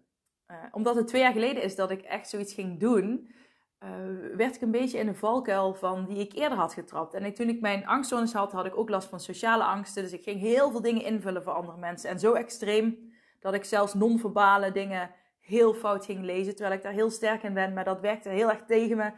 eh, 0.47 0.57
omdat 0.71 0.95
het 0.95 1.07
twee 1.07 1.23
jaar 1.23 1.33
geleden 1.33 1.63
is 1.63 1.77
dat 1.77 1.91
ik 1.91 2.03
echt 2.03 2.29
zoiets 2.29 2.55
ging 2.55 2.81
doen, 2.81 3.37
uh, 3.85 4.37
werd 4.37 4.55
ik 4.55 4.61
een 4.61 4.71
beetje 4.71 4.99
in 4.99 5.09
een 5.09 5.17
valkuil 5.17 5.75
van 5.75 6.07
die 6.07 6.19
ik 6.19 6.33
eerder 6.33 6.59
had 6.59 6.73
getrapt. 6.73 7.15
En 7.15 7.35
toen 7.35 7.49
ik 7.49 7.61
mijn 7.61 7.87
angstzones 7.87 8.33
had, 8.33 8.53
had 8.53 8.67
ik 8.67 8.77
ook 8.77 8.89
last 8.89 9.09
van 9.09 9.21
sociale 9.21 9.65
angsten. 9.65 10.03
Dus 10.03 10.13
ik 10.13 10.23
ging 10.23 10.41
heel 10.41 10.71
veel 10.71 10.83
dingen 10.83 11.05
invullen 11.05 11.43
voor 11.43 11.53
andere 11.53 11.79
mensen. 11.79 12.11
En 12.11 12.19
zo 12.19 12.33
extreem 12.33 13.13
dat 13.41 13.55
ik 13.55 13.65
zelfs 13.65 13.95
non-verbale 13.95 14.73
dingen 14.73 15.11
heel 15.49 15.75
fout 15.75 16.05
ging 16.05 16.25
lezen. 16.25 16.55
Terwijl 16.55 16.77
ik 16.77 16.83
daar 16.83 16.93
heel 16.93 17.11
sterk 17.11 17.43
in 17.43 17.55
ben, 17.55 17.73
maar 17.73 17.85
dat 17.85 18.01
werkte 18.01 18.29
heel 18.29 18.51
erg 18.51 18.65
tegen 18.65 18.97
me. 18.97 19.13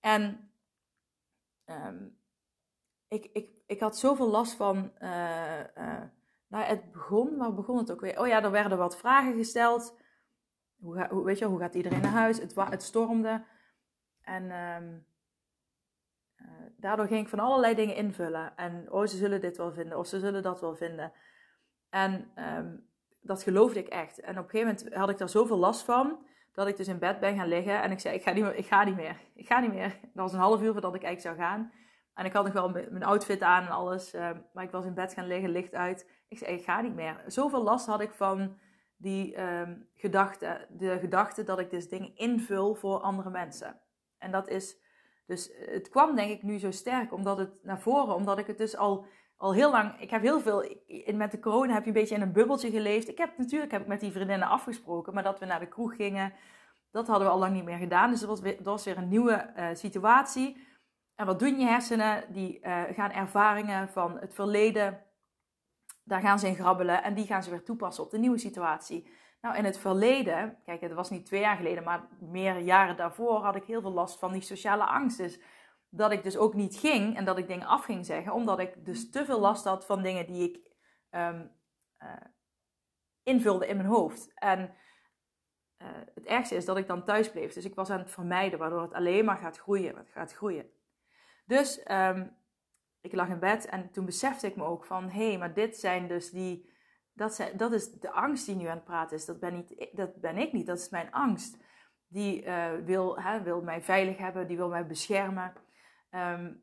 En 0.00 0.50
um, 1.66 2.18
ik, 3.08 3.24
ik, 3.32 3.50
ik 3.66 3.80
had 3.80 3.98
zoveel 3.98 4.28
last 4.28 4.54
van. 4.54 4.92
Uh, 4.98 5.60
uh, 5.78 6.02
nou, 6.48 6.64
het 6.64 6.92
begon, 6.92 7.36
waar 7.36 7.54
begon 7.54 7.78
het 7.78 7.92
ook 7.92 8.00
weer? 8.00 8.20
Oh 8.20 8.26
ja, 8.26 8.42
er 8.42 8.50
werden 8.50 8.78
wat 8.78 8.98
vragen 8.98 9.36
gesteld. 9.36 9.96
Hoe, 10.76 11.06
hoe, 11.10 11.24
weet 11.24 11.38
je, 11.38 11.44
hoe 11.44 11.58
gaat 11.58 11.74
iedereen 11.74 12.00
naar 12.00 12.10
huis? 12.10 12.38
Het, 12.38 12.54
het 12.54 12.82
stormde. 12.82 13.44
En 14.20 14.42
um, 14.42 15.06
uh, 16.36 16.46
daardoor 16.76 17.06
ging 17.06 17.20
ik 17.20 17.28
van 17.28 17.38
allerlei 17.38 17.74
dingen 17.74 17.96
invullen. 17.96 18.56
En 18.56 18.92
oh, 18.92 19.06
ze 19.06 19.16
zullen 19.16 19.40
dit 19.40 19.56
wel 19.56 19.72
vinden, 19.72 19.98
of 19.98 20.06
ze 20.06 20.18
zullen 20.18 20.42
dat 20.42 20.60
wel 20.60 20.76
vinden. 20.76 21.12
En 21.88 22.30
um, 22.36 22.88
dat 23.20 23.42
geloofde 23.42 23.78
ik 23.78 23.88
echt. 23.88 24.20
En 24.20 24.38
op 24.38 24.44
een 24.44 24.50
gegeven 24.50 24.74
moment 24.74 24.94
had 24.94 25.10
ik 25.10 25.18
daar 25.18 25.28
zoveel 25.28 25.58
last 25.58 25.82
van, 25.82 26.26
dat 26.52 26.66
ik 26.66 26.76
dus 26.76 26.88
in 26.88 26.98
bed 26.98 27.20
ben 27.20 27.36
gaan 27.36 27.48
liggen. 27.48 27.82
En 27.82 27.90
ik 27.90 28.00
zei, 28.00 28.14
ik 28.14 28.22
ga 28.22 28.32
niet 28.32 28.44
meer, 28.44 28.54
ik 28.54 28.66
ga 28.66 28.84
niet 28.84 28.96
meer. 28.96 29.16
Ik 29.34 29.46
ga 29.46 29.60
niet 29.60 29.72
meer. 29.72 29.98
Dat 30.02 30.10
was 30.12 30.32
een 30.32 30.38
half 30.38 30.62
uur 30.62 30.72
voordat 30.72 30.94
ik 30.94 31.02
eigenlijk 31.02 31.36
zou 31.36 31.48
gaan. 31.48 31.72
En 32.14 32.24
ik 32.24 32.32
had 32.32 32.44
nog 32.44 32.52
wel 32.52 32.68
mijn 32.70 33.02
outfit 33.02 33.42
aan 33.42 33.64
en 33.64 33.70
alles. 33.70 34.14
Uh, 34.14 34.30
maar 34.52 34.64
ik 34.64 34.70
was 34.70 34.84
in 34.84 34.94
bed 34.94 35.12
gaan 35.12 35.26
liggen, 35.26 35.50
licht 35.50 35.74
uit. 35.74 36.10
Ik 36.28 36.38
zei, 36.38 36.56
ik 36.56 36.64
ga 36.64 36.80
niet 36.80 36.94
meer. 36.94 37.22
Zoveel 37.26 37.62
last 37.62 37.86
had 37.86 38.00
ik 38.00 38.12
van 38.12 38.58
die 38.96 39.40
um, 39.40 39.88
gedachte, 39.94 40.66
de 40.70 40.98
gedachte 40.98 41.42
dat 41.42 41.58
ik 41.58 41.70
dus 41.70 41.88
dingen 41.88 42.16
invul 42.16 42.74
voor 42.74 43.00
andere 43.00 43.30
mensen. 43.30 43.80
En 44.18 44.30
dat 44.30 44.48
is, 44.48 44.76
dus 45.26 45.52
het 45.58 45.88
kwam 45.88 46.16
denk 46.16 46.30
ik 46.30 46.42
nu 46.42 46.58
zo 46.58 46.70
sterk, 46.70 47.12
omdat 47.12 47.38
het 47.38 47.64
naar 47.64 47.80
voren, 47.80 48.14
omdat 48.14 48.38
ik 48.38 48.46
het 48.46 48.58
dus 48.58 48.76
al, 48.76 49.06
al 49.38 49.54
heel 49.54 49.70
lang, 49.70 50.00
ik 50.00 50.10
heb 50.10 50.22
heel 50.22 50.40
veel, 50.40 50.76
met 51.14 51.30
de 51.30 51.38
corona 51.38 51.72
heb 51.72 51.82
je 51.82 51.88
een 51.88 51.94
beetje 51.94 52.14
in 52.14 52.20
een 52.20 52.32
bubbeltje 52.32 52.70
geleefd. 52.70 53.08
Ik 53.08 53.18
heb 53.18 53.38
natuurlijk 53.38 53.72
heb 53.72 53.80
ik 53.80 53.86
met 53.86 54.00
die 54.00 54.12
vriendinnen 54.12 54.48
afgesproken, 54.48 55.14
maar 55.14 55.22
dat 55.22 55.38
we 55.38 55.46
naar 55.46 55.60
de 55.60 55.68
kroeg 55.68 55.96
gingen, 55.96 56.32
dat 56.90 57.06
hadden 57.06 57.26
we 57.26 57.32
al 57.32 57.38
lang 57.38 57.54
niet 57.54 57.64
meer 57.64 57.78
gedaan. 57.78 58.10
Dus 58.10 58.20
dat 58.20 58.28
was 58.28 58.40
weer, 58.40 58.84
weer 58.84 58.96
een 58.96 59.08
nieuwe 59.08 59.52
uh, 59.56 59.68
situatie. 59.72 60.66
En 61.14 61.26
wat 61.26 61.38
doen 61.38 61.58
je 61.58 61.66
hersenen? 61.66 62.24
Die 62.32 62.58
uh, 62.60 62.82
gaan 62.90 63.10
ervaringen 63.10 63.88
van 63.88 64.18
het 64.18 64.34
verleden 64.34 65.02
daar 66.08 66.20
gaan 66.20 66.38
ze 66.38 66.46
in 66.46 66.54
grabbelen 66.54 67.02
en 67.02 67.14
die 67.14 67.26
gaan 67.26 67.42
ze 67.42 67.50
weer 67.50 67.62
toepassen 67.62 68.04
op 68.04 68.10
de 68.10 68.18
nieuwe 68.18 68.38
situatie. 68.38 69.10
Nou, 69.40 69.56
in 69.56 69.64
het 69.64 69.78
verleden, 69.78 70.58
kijk, 70.64 70.80
het 70.80 70.92
was 70.92 71.10
niet 71.10 71.26
twee 71.26 71.40
jaar 71.40 71.56
geleden, 71.56 71.84
maar 71.84 72.08
meer 72.20 72.58
jaren 72.58 72.96
daarvoor 72.96 73.44
had 73.44 73.56
ik 73.56 73.64
heel 73.64 73.80
veel 73.80 73.92
last 73.92 74.18
van 74.18 74.32
die 74.32 74.40
sociale 74.40 74.84
angst. 74.84 75.18
Dus 75.18 75.40
dat 75.88 76.12
ik 76.12 76.22
dus 76.22 76.36
ook 76.36 76.54
niet 76.54 76.76
ging 76.76 77.16
en 77.16 77.24
dat 77.24 77.38
ik 77.38 77.46
dingen 77.46 77.66
af 77.66 77.84
ging 77.84 78.06
zeggen, 78.06 78.32
omdat 78.32 78.58
ik 78.58 78.84
dus 78.84 79.10
te 79.10 79.24
veel 79.24 79.40
last 79.40 79.64
had 79.64 79.86
van 79.86 80.02
dingen 80.02 80.26
die 80.26 80.50
ik 80.50 80.60
um, 81.10 81.50
uh, 81.98 82.12
invulde 83.22 83.66
in 83.66 83.76
mijn 83.76 83.88
hoofd. 83.88 84.32
En 84.34 84.74
uh, 85.78 85.88
het 86.14 86.24
ergste 86.24 86.54
is 86.54 86.64
dat 86.64 86.76
ik 86.76 86.86
dan 86.86 87.04
thuis 87.04 87.30
bleef. 87.30 87.52
Dus 87.52 87.64
ik 87.64 87.74
was 87.74 87.90
aan 87.90 87.98
het 87.98 88.10
vermijden, 88.10 88.58
waardoor 88.58 88.82
het 88.82 88.92
alleen 88.92 89.24
maar 89.24 89.36
gaat 89.36 89.58
groeien. 89.58 89.96
Het 89.96 90.10
gaat 90.10 90.32
groeien. 90.32 90.70
Dus 91.46 91.90
um, 91.90 92.36
ik 93.00 93.12
lag 93.12 93.28
in 93.28 93.38
bed 93.38 93.66
en 93.66 93.90
toen 93.90 94.04
besefte 94.04 94.46
ik 94.46 94.56
me 94.56 94.64
ook 94.64 94.84
van, 94.84 95.10
hé, 95.10 95.28
hey, 95.28 95.38
maar 95.38 95.54
dit 95.54 95.76
zijn 95.76 96.08
dus 96.08 96.30
die, 96.30 96.70
dat, 97.12 97.34
zijn, 97.34 97.56
dat 97.56 97.72
is 97.72 97.92
de 97.92 98.10
angst 98.10 98.46
die 98.46 98.56
nu 98.56 98.66
aan 98.66 98.76
het 98.76 98.84
praten 98.84 99.16
is. 99.16 99.24
Dat 99.24 99.40
ben, 99.40 99.54
niet, 99.54 99.88
dat 99.92 100.20
ben 100.20 100.36
ik 100.36 100.52
niet, 100.52 100.66
dat 100.66 100.78
is 100.78 100.88
mijn 100.88 101.12
angst. 101.12 101.56
Die 102.08 102.44
uh, 102.44 102.72
wil, 102.84 103.20
hè, 103.20 103.42
wil 103.42 103.62
mij 103.62 103.82
veilig 103.82 104.16
hebben, 104.18 104.46
die 104.46 104.56
wil 104.56 104.68
mij 104.68 104.86
beschermen. 104.86 105.52
Um, 106.10 106.62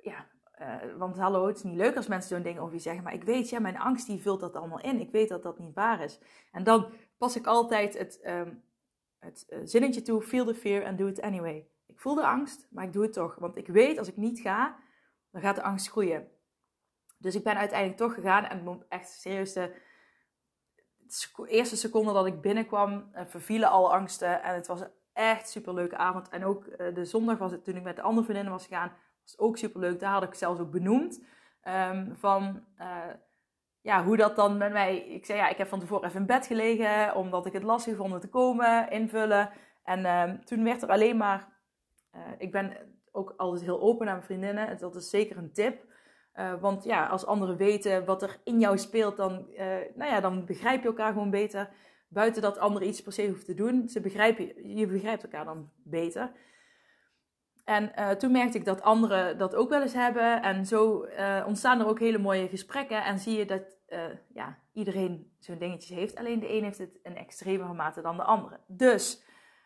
ja, 0.00 0.26
uh, 0.60 0.96
want 0.96 1.16
hallo, 1.16 1.46
het 1.46 1.56
is 1.56 1.62
niet 1.62 1.76
leuk 1.76 1.96
als 1.96 2.06
mensen 2.06 2.28
zo'n 2.28 2.42
ding 2.42 2.58
over 2.58 2.74
je 2.74 2.80
zeggen, 2.80 3.02
maar 3.02 3.14
ik 3.14 3.24
weet, 3.24 3.48
ja, 3.48 3.58
mijn 3.58 3.78
angst 3.78 4.06
die 4.06 4.20
vult 4.20 4.40
dat 4.40 4.56
allemaal 4.56 4.80
in. 4.80 5.00
Ik 5.00 5.10
weet 5.10 5.28
dat 5.28 5.42
dat 5.42 5.58
niet 5.58 5.74
waar 5.74 6.00
is. 6.00 6.18
En 6.52 6.64
dan 6.64 6.92
pas 7.18 7.36
ik 7.36 7.46
altijd 7.46 7.98
het, 7.98 8.20
um, 8.26 8.62
het 9.18 9.46
uh, 9.48 9.58
zinnetje 9.64 10.02
toe, 10.02 10.22
feel 10.22 10.44
the 10.44 10.54
fear 10.54 10.86
and 10.86 10.98
do 10.98 11.06
it 11.06 11.20
anyway. 11.20 11.68
Ik 11.86 12.00
voel 12.00 12.14
de 12.14 12.26
angst, 12.26 12.66
maar 12.70 12.84
ik 12.84 12.92
doe 12.92 13.02
het 13.02 13.12
toch. 13.12 13.34
Want 13.34 13.56
ik 13.56 13.66
weet, 13.66 13.98
als 13.98 14.08
ik 14.08 14.16
niet 14.16 14.40
ga, 14.40 14.76
dan 15.30 15.40
gaat 15.40 15.56
de 15.56 15.62
angst 15.62 15.90
groeien. 15.90 16.28
Dus 17.18 17.34
ik 17.34 17.44
ben 17.44 17.56
uiteindelijk 17.56 17.98
toch 17.98 18.14
gegaan 18.14 18.44
en 18.44 18.84
echt 18.88 19.10
serieus 19.10 19.52
de 19.52 19.74
eerste 21.46 21.76
seconde 21.76 22.12
dat 22.12 22.26
ik 22.26 22.40
binnenkwam, 22.40 23.08
eh, 23.12 23.26
vervielen 23.26 23.70
alle 23.70 23.88
angsten. 23.88 24.42
En 24.42 24.54
het 24.54 24.66
was 24.66 24.82
echt 25.18 25.48
super 25.48 25.74
leuke 25.74 25.96
avond. 25.96 26.28
En 26.28 26.44
ook 26.44 26.66
eh, 26.66 26.94
de 26.94 27.04
zondag 27.04 27.38
was 27.38 27.52
het 27.52 27.64
toen 27.64 27.76
ik 27.76 27.82
met 27.82 27.96
de 27.96 28.02
andere 28.02 28.24
vriendinnen 28.24 28.52
was 28.52 28.66
gegaan, 28.66 28.92
was 29.22 29.38
ook 29.38 29.56
super 29.56 29.80
leuk. 29.80 30.00
Daar 30.00 30.12
had 30.12 30.22
ik 30.22 30.34
zelfs 30.34 30.60
ook 30.60 30.70
benoemd 30.70 31.24
um, 31.68 32.16
van 32.16 32.64
uh, 32.80 32.96
ja, 33.80 34.04
hoe 34.04 34.16
dat 34.16 34.36
dan 34.36 34.56
met 34.56 34.72
mij. 34.72 34.98
Ik 34.98 35.26
zei 35.26 35.38
ja, 35.38 35.48
ik 35.48 35.56
heb 35.56 35.68
van 35.68 35.80
tevoren 35.80 36.08
even 36.08 36.20
in 36.20 36.26
bed 36.26 36.46
gelegen 36.46 37.14
omdat 37.14 37.46
ik 37.46 37.52
het 37.52 37.62
lastig 37.62 37.96
vond 37.96 38.20
te 38.20 38.28
komen, 38.28 38.90
invullen. 38.90 39.50
En 39.84 40.06
um, 40.06 40.44
toen 40.44 40.64
werd 40.64 40.82
er 40.82 40.88
alleen 40.88 41.16
maar. 41.16 41.48
Uh, 42.14 42.20
ik 42.38 42.52
ben 42.52 42.76
ook 43.12 43.34
altijd 43.36 43.62
heel 43.62 43.80
open 43.80 44.06
naar 44.06 44.14
mijn 44.14 44.26
vriendinnen. 44.26 44.78
Dat 44.78 44.96
is 44.96 45.10
zeker 45.10 45.36
een 45.36 45.52
tip. 45.52 45.86
Want 46.60 46.84
ja, 46.84 47.06
als 47.06 47.26
anderen 47.26 47.56
weten 47.56 48.04
wat 48.04 48.22
er 48.22 48.40
in 48.44 48.60
jou 48.60 48.78
speelt, 48.78 49.16
dan, 49.16 49.46
nou 49.94 50.10
ja, 50.10 50.20
dan 50.20 50.44
begrijp 50.44 50.82
je 50.82 50.88
elkaar 50.88 51.12
gewoon 51.12 51.30
beter. 51.30 51.70
Buiten 52.08 52.42
dat 52.42 52.58
anderen 52.58 52.88
iets 52.88 53.02
per 53.02 53.12
se 53.12 53.26
hoeven 53.26 53.44
te 53.44 53.54
doen. 53.54 53.88
Ze 53.88 54.00
begrijpen, 54.00 54.76
je 54.76 54.86
begrijpt 54.86 55.22
elkaar 55.22 55.44
dan 55.44 55.70
beter. 55.76 56.32
En 57.64 57.92
uh, 57.98 58.10
toen 58.10 58.32
merkte 58.32 58.58
ik 58.58 58.64
dat 58.64 58.82
anderen 58.82 59.38
dat 59.38 59.54
ook 59.54 59.68
wel 59.68 59.82
eens 59.82 59.92
hebben. 59.92 60.42
En 60.42 60.66
zo 60.66 61.06
ontstaan 61.46 61.80
er 61.80 61.86
ook 61.86 61.98
hele 61.98 62.18
mooie 62.18 62.48
gesprekken. 62.48 63.04
En 63.04 63.18
zie 63.18 63.38
je 63.38 63.44
dat 63.44 63.78
ja, 64.34 64.58
iedereen 64.72 65.32
zo'n 65.38 65.58
dingetje 65.58 65.94
heeft. 65.94 66.16
Alleen 66.16 66.40
de 66.40 66.52
een 66.52 66.62
heeft 66.62 66.78
het 66.78 66.98
in 67.02 67.16
extremere 67.16 67.72
mate 67.72 68.00
dan 68.00 68.16
de 68.16 68.22
andere. 68.22 68.60
Dus 68.66 69.24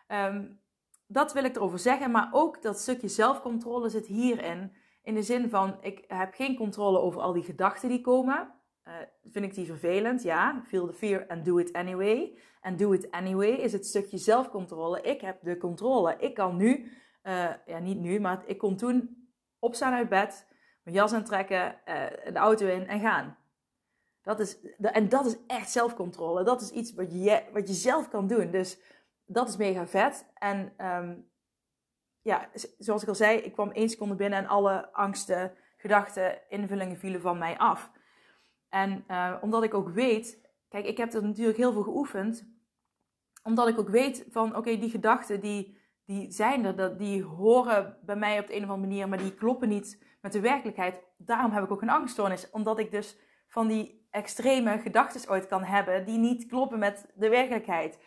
um, 0.08 0.60
dat 1.06 1.32
wil 1.32 1.44
ik 1.44 1.56
erover 1.56 1.78
zeggen. 1.78 2.10
Maar 2.10 2.28
ook 2.32 2.62
dat 2.62 2.78
stukje 2.78 3.08
zelfcontrole 3.08 3.88
zit 3.88 4.06
hierin. 4.06 4.72
In 5.02 5.14
de 5.14 5.22
zin 5.22 5.50
van, 5.50 5.76
ik 5.80 6.04
heb 6.06 6.34
geen 6.34 6.56
controle 6.56 6.98
over 6.98 7.20
al 7.20 7.32
die 7.32 7.42
gedachten 7.42 7.88
die 7.88 8.00
komen. 8.00 8.54
Uh, 8.88 8.94
vind 9.24 9.44
ik 9.44 9.54
die 9.54 9.66
vervelend? 9.66 10.22
Ja. 10.22 10.62
Feel 10.66 10.86
the 10.86 10.92
fear 10.92 11.26
and 11.28 11.44
do 11.44 11.58
it 11.58 11.72
anyway. 11.72 12.38
En 12.60 12.76
do 12.76 12.92
it 12.92 13.10
anyway 13.10 13.50
is 13.50 13.72
het 13.72 13.86
stukje 13.86 14.18
zelfcontrole. 14.18 15.00
Ik 15.00 15.20
heb 15.20 15.38
de 15.42 15.56
controle. 15.56 16.16
Ik 16.18 16.34
kan 16.34 16.56
nu, 16.56 16.92
uh, 17.22 17.50
ja 17.66 17.78
niet 17.78 17.98
nu, 17.98 18.20
maar 18.20 18.42
ik 18.46 18.58
kon 18.58 18.76
toen 18.76 19.26
opstaan 19.58 19.92
uit 19.92 20.08
bed, 20.08 20.46
mijn 20.82 20.96
jas 20.96 21.12
aantrekken, 21.12 21.80
uh, 21.86 22.06
de 22.32 22.38
auto 22.38 22.66
in 22.66 22.86
en 22.86 23.00
gaan. 23.00 23.36
Dat 24.22 24.40
is, 24.40 24.58
en 24.78 25.08
dat 25.08 25.26
is 25.26 25.36
echt 25.46 25.70
zelfcontrole. 25.70 26.44
Dat 26.44 26.60
is 26.60 26.70
iets 26.70 26.94
wat 26.94 27.12
je, 27.12 27.42
wat 27.52 27.68
je 27.68 27.74
zelf 27.74 28.08
kan 28.08 28.26
doen. 28.26 28.50
Dus 28.50 28.80
dat 29.24 29.48
is 29.48 29.56
mega 29.56 29.86
vet. 29.86 30.26
En 30.34 30.86
um, 30.86 31.30
ja, 32.20 32.48
zoals 32.78 33.02
ik 33.02 33.08
al 33.08 33.14
zei, 33.14 33.38
ik 33.38 33.52
kwam 33.52 33.70
één 33.70 33.88
seconde 33.88 34.14
binnen 34.14 34.38
en 34.38 34.46
alle 34.46 34.92
angsten, 34.92 35.52
gedachten, 35.76 36.38
invullingen 36.48 36.96
vielen 36.96 37.20
van 37.20 37.38
mij 37.38 37.58
af. 37.58 37.90
En 38.72 39.04
uh, 39.08 39.34
omdat 39.40 39.62
ik 39.62 39.74
ook 39.74 39.88
weet, 39.88 40.48
kijk, 40.68 40.86
ik 40.86 40.96
heb 40.96 41.12
er 41.12 41.22
natuurlijk 41.22 41.56
heel 41.56 41.72
veel 41.72 41.82
geoefend, 41.82 42.46
omdat 43.42 43.68
ik 43.68 43.78
ook 43.78 43.88
weet 43.88 44.26
van, 44.30 44.56
oké, 44.56 44.78
die 44.78 44.90
gedachten 44.90 45.40
die, 45.40 45.78
die 46.04 46.30
zijn 46.30 46.64
er, 46.64 46.96
die 46.96 47.22
horen 47.22 47.98
bij 48.02 48.16
mij 48.16 48.38
op 48.38 48.46
de 48.46 48.56
een 48.56 48.64
of 48.64 48.68
andere 48.68 48.88
manier, 48.88 49.08
maar 49.08 49.18
die 49.18 49.34
kloppen 49.34 49.68
niet 49.68 50.04
met 50.20 50.32
de 50.32 50.40
werkelijkheid. 50.40 51.02
Daarom 51.16 51.50
heb 51.50 51.64
ik 51.64 51.70
ook 51.70 51.82
een 51.82 51.90
angststoornis, 51.90 52.50
omdat 52.50 52.78
ik 52.78 52.90
dus 52.90 53.16
van 53.46 53.66
die 53.66 54.06
extreme 54.10 54.78
gedachten 54.78 55.30
ooit 55.30 55.46
kan 55.46 55.62
hebben 55.62 56.06
die 56.06 56.18
niet 56.18 56.46
kloppen 56.46 56.78
met 56.78 57.12
de 57.14 57.28
werkelijkheid. 57.28 57.98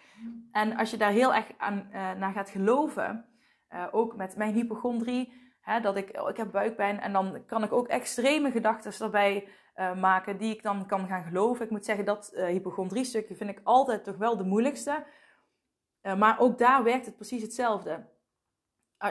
En 0.52 0.78
als 0.78 0.92
je 0.92 0.98
daar 0.98 1.12
heel 1.12 1.34
erg 1.34 1.52
aan, 1.58 1.88
uh, 1.92 2.14
naar 2.14 2.34
gaat 2.34 2.50
geloven, 2.50 3.26
uh, 3.70 3.88
ook 3.92 4.16
met 4.16 4.36
mijn 4.36 4.54
hypochondrie, 4.54 5.34
hè, 5.66 5.80
dat 5.80 5.96
ik, 5.96 6.22
oh, 6.22 6.30
ik 6.30 6.38
heb 6.38 6.52
buikpijn 6.52 7.00
en 7.00 7.14
dan 7.14 7.46
kan 7.46 7.64
ik 7.64 7.72
ook 7.72 7.88
extreme 7.88 8.52
gedachten 8.52 9.06
erbij 9.06 9.48
uh, 9.76 9.96
maken 9.96 10.38
die 10.38 10.54
ik 10.54 10.64
dan 10.64 10.86
kan 10.86 11.08
gaan 11.08 11.24
geloven. 11.24 11.66
Ik 11.66 11.72
moet 11.72 11.86
zeggen, 11.86 12.06
dat 12.06 12.32
hypochondrie 12.36 13.04
stukje 13.04 13.36
vind 13.36 13.50
ik 13.50 13.60
altijd 13.64 14.04
toch 14.04 14.18
wel 14.18 14.38
de 14.38 14.44
moeilijkste. 14.44 15.06
maar 16.02 16.40
ook 16.40 16.58
daar 16.58 16.84
werkt 16.84 17.06
het 17.06 17.16
precies 17.16 17.42
hetzelfde. 17.42 18.06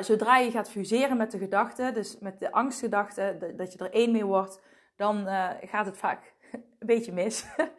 zodra 0.00 0.38
je 0.38 0.50
gaat 0.50 0.70
fuseren 0.70 1.16
met 1.16 1.30
de 1.30 1.38
gedachten, 1.38 1.94
dus 1.94 2.18
met 2.18 2.40
de 2.40 2.52
angstgedachten, 2.52 3.56
dat 3.56 3.72
je 3.72 3.78
er 3.78 3.92
één 3.92 4.12
mee 4.12 4.24
wordt, 4.24 4.60
dan 4.96 5.26
gaat 5.60 5.86
het 5.86 5.98
vaak 5.98 6.32
een 6.78 6.86
beetje 6.86 7.12
mis. 7.12 7.46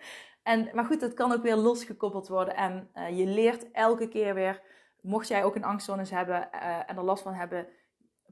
En, 0.46 0.70
maar 0.74 0.86
goed, 0.86 1.00
dat 1.00 1.14
kan 1.14 1.32
ook 1.32 1.42
weer 1.42 1.56
losgekoppeld 1.56 2.28
worden. 2.28 2.56
En 2.56 2.90
uh, 2.96 3.18
je 3.18 3.26
leert 3.26 3.72
elke 3.72 4.08
keer 4.08 4.34
weer, 4.34 4.62
mocht 5.02 5.28
jij 5.28 5.44
ook 5.44 5.56
een 5.56 5.64
angstzones 5.64 6.10
hebben 6.10 6.50
uh, 6.54 6.90
en 6.90 6.98
er 6.98 7.04
last 7.04 7.24
van 7.24 7.34
hebben, 7.34 7.68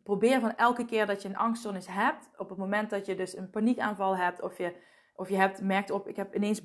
probeer 0.04 0.40
van 0.40 0.56
elke 0.56 0.86
keer 0.86 1.06
dat 1.06 1.22
je 1.22 1.28
een 1.30 1.38
angststoornis 1.38 1.88
hebt, 1.88 2.30
op 2.38 2.50
het 2.50 2.58
moment 2.58 2.90
dat 2.90 3.06
je 3.06 3.16
dus 3.16 3.38
een 3.38 3.50
paniekaanval 3.50 4.18
hebt, 4.18 4.42
of 4.42 4.58
je, 4.58 4.76
of 5.16 5.30
je 5.30 5.36
hebt, 5.36 5.62
merkt 5.62 5.92
op, 5.92 6.08
ik 6.08 6.16
heb 6.16 6.36
ineens 6.36 6.62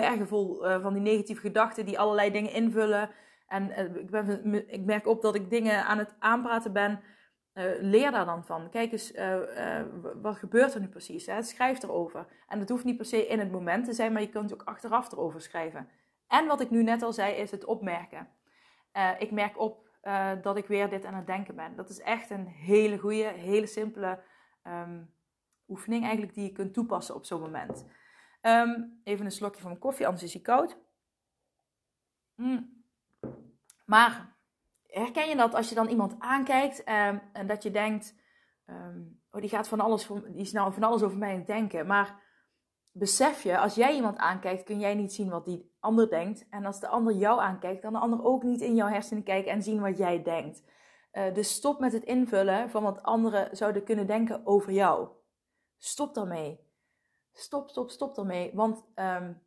bergen 0.00 0.28
vol 0.28 0.66
uh, 0.66 0.82
van 0.82 0.92
die 0.92 1.02
negatieve 1.02 1.40
gedachten 1.40 1.86
die 1.86 1.98
allerlei 1.98 2.30
dingen 2.30 2.52
invullen. 2.52 3.10
En 3.46 3.70
uh, 3.70 3.96
ik, 3.96 4.10
ben, 4.10 4.54
ik 4.72 4.84
merk 4.84 5.06
op 5.06 5.22
dat 5.22 5.34
ik 5.34 5.50
dingen 5.50 5.84
aan 5.84 5.98
het 5.98 6.14
aanpraten 6.18 6.72
ben. 6.72 7.00
Uh, 7.54 7.64
leer 7.80 8.10
daar 8.10 8.24
dan 8.24 8.44
van. 8.44 8.70
Kijk 8.70 8.92
eens, 8.92 9.12
wat 10.22 10.36
gebeurt 10.36 10.74
er 10.74 10.80
nu 10.80 10.88
precies? 10.88 11.26
Hè? 11.26 11.42
Schrijf 11.42 11.82
erover. 11.82 12.26
En 12.48 12.58
dat 12.58 12.68
hoeft 12.68 12.84
niet 12.84 12.96
per 12.96 13.06
se 13.06 13.26
in 13.26 13.38
het 13.38 13.50
moment 13.50 13.84
te 13.84 13.92
zijn, 13.92 14.12
maar 14.12 14.22
je 14.22 14.28
kunt 14.28 14.52
ook 14.52 14.62
achteraf 14.62 15.12
erover 15.12 15.40
schrijven. 15.40 15.88
En 16.28 16.46
wat 16.46 16.60
ik 16.60 16.70
nu 16.70 16.82
net 16.82 17.02
al 17.02 17.12
zei, 17.12 17.34
is 17.34 17.50
het 17.50 17.64
opmerken. 17.64 18.28
ik 19.18 19.30
merk 19.30 19.58
op 19.58 19.83
dat 20.42 20.56
ik 20.56 20.66
weer 20.66 20.88
dit 20.88 21.04
aan 21.04 21.14
het 21.14 21.26
denken 21.26 21.54
ben. 21.54 21.76
Dat 21.76 21.88
is 21.88 22.00
echt 22.00 22.30
een 22.30 22.46
hele 22.46 22.98
goede, 22.98 23.24
hele 23.24 23.66
simpele 23.66 24.22
um, 24.66 25.14
oefening 25.68 26.02
eigenlijk 26.02 26.34
die 26.34 26.44
je 26.44 26.52
kunt 26.52 26.74
toepassen 26.74 27.14
op 27.14 27.24
zo'n 27.24 27.40
moment. 27.40 27.84
Um, 28.42 29.00
even 29.04 29.24
een 29.24 29.30
slokje 29.30 29.60
van 29.60 29.70
mijn 29.70 29.82
koffie, 29.82 30.06
anders 30.06 30.24
is 30.24 30.32
hij 30.32 30.42
koud. 30.42 30.78
Mm. 32.34 32.84
Maar 33.84 34.34
herken 34.86 35.28
je 35.28 35.36
dat 35.36 35.54
als 35.54 35.68
je 35.68 35.74
dan 35.74 35.88
iemand 35.88 36.14
aankijkt 36.18 36.78
um, 36.78 37.22
en 37.32 37.46
dat 37.46 37.62
je 37.62 37.70
denkt: 37.70 38.14
Oh, 39.30 39.40
die 39.40 39.48
gaat 39.48 39.68
van 39.68 39.80
alles, 39.80 40.06
die 40.06 40.34
is 40.34 40.52
nou 40.52 40.72
van 40.72 40.82
alles 40.82 41.02
over 41.02 41.18
mij 41.18 41.30
aan 41.30 41.38
het 41.38 41.46
denken. 41.46 41.86
Maar 41.86 42.22
besef 42.92 43.42
je, 43.42 43.58
als 43.58 43.74
jij 43.74 43.94
iemand 43.94 44.18
aankijkt, 44.18 44.62
kun 44.62 44.78
jij 44.78 44.94
niet 44.94 45.12
zien 45.12 45.28
wat 45.28 45.44
die 45.44 45.73
ander 45.84 46.08
denkt. 46.08 46.46
En 46.50 46.64
als 46.64 46.80
de 46.80 46.88
ander 46.88 47.14
jou 47.14 47.40
aankijkt, 47.40 47.80
kan 47.80 47.92
de 47.92 47.98
ander 47.98 48.24
ook 48.24 48.42
niet 48.42 48.60
in 48.60 48.74
jouw 48.74 48.88
hersenen 48.88 49.22
kijken 49.22 49.52
en 49.52 49.62
zien 49.62 49.80
wat 49.80 49.98
jij 49.98 50.22
denkt. 50.22 50.62
Uh, 51.12 51.34
dus 51.34 51.54
stop 51.54 51.80
met 51.80 51.92
het 51.92 52.04
invullen 52.04 52.70
van 52.70 52.82
wat 52.82 53.02
anderen 53.02 53.56
zouden 53.56 53.84
kunnen 53.84 54.06
denken 54.06 54.46
over 54.46 54.72
jou. 54.72 55.08
Stop 55.78 56.14
daarmee. 56.14 56.60
Stop, 57.32 57.68
stop, 57.68 57.90
stop 57.90 58.14
daarmee. 58.14 58.50
Want 58.54 58.84
um, 58.94 59.42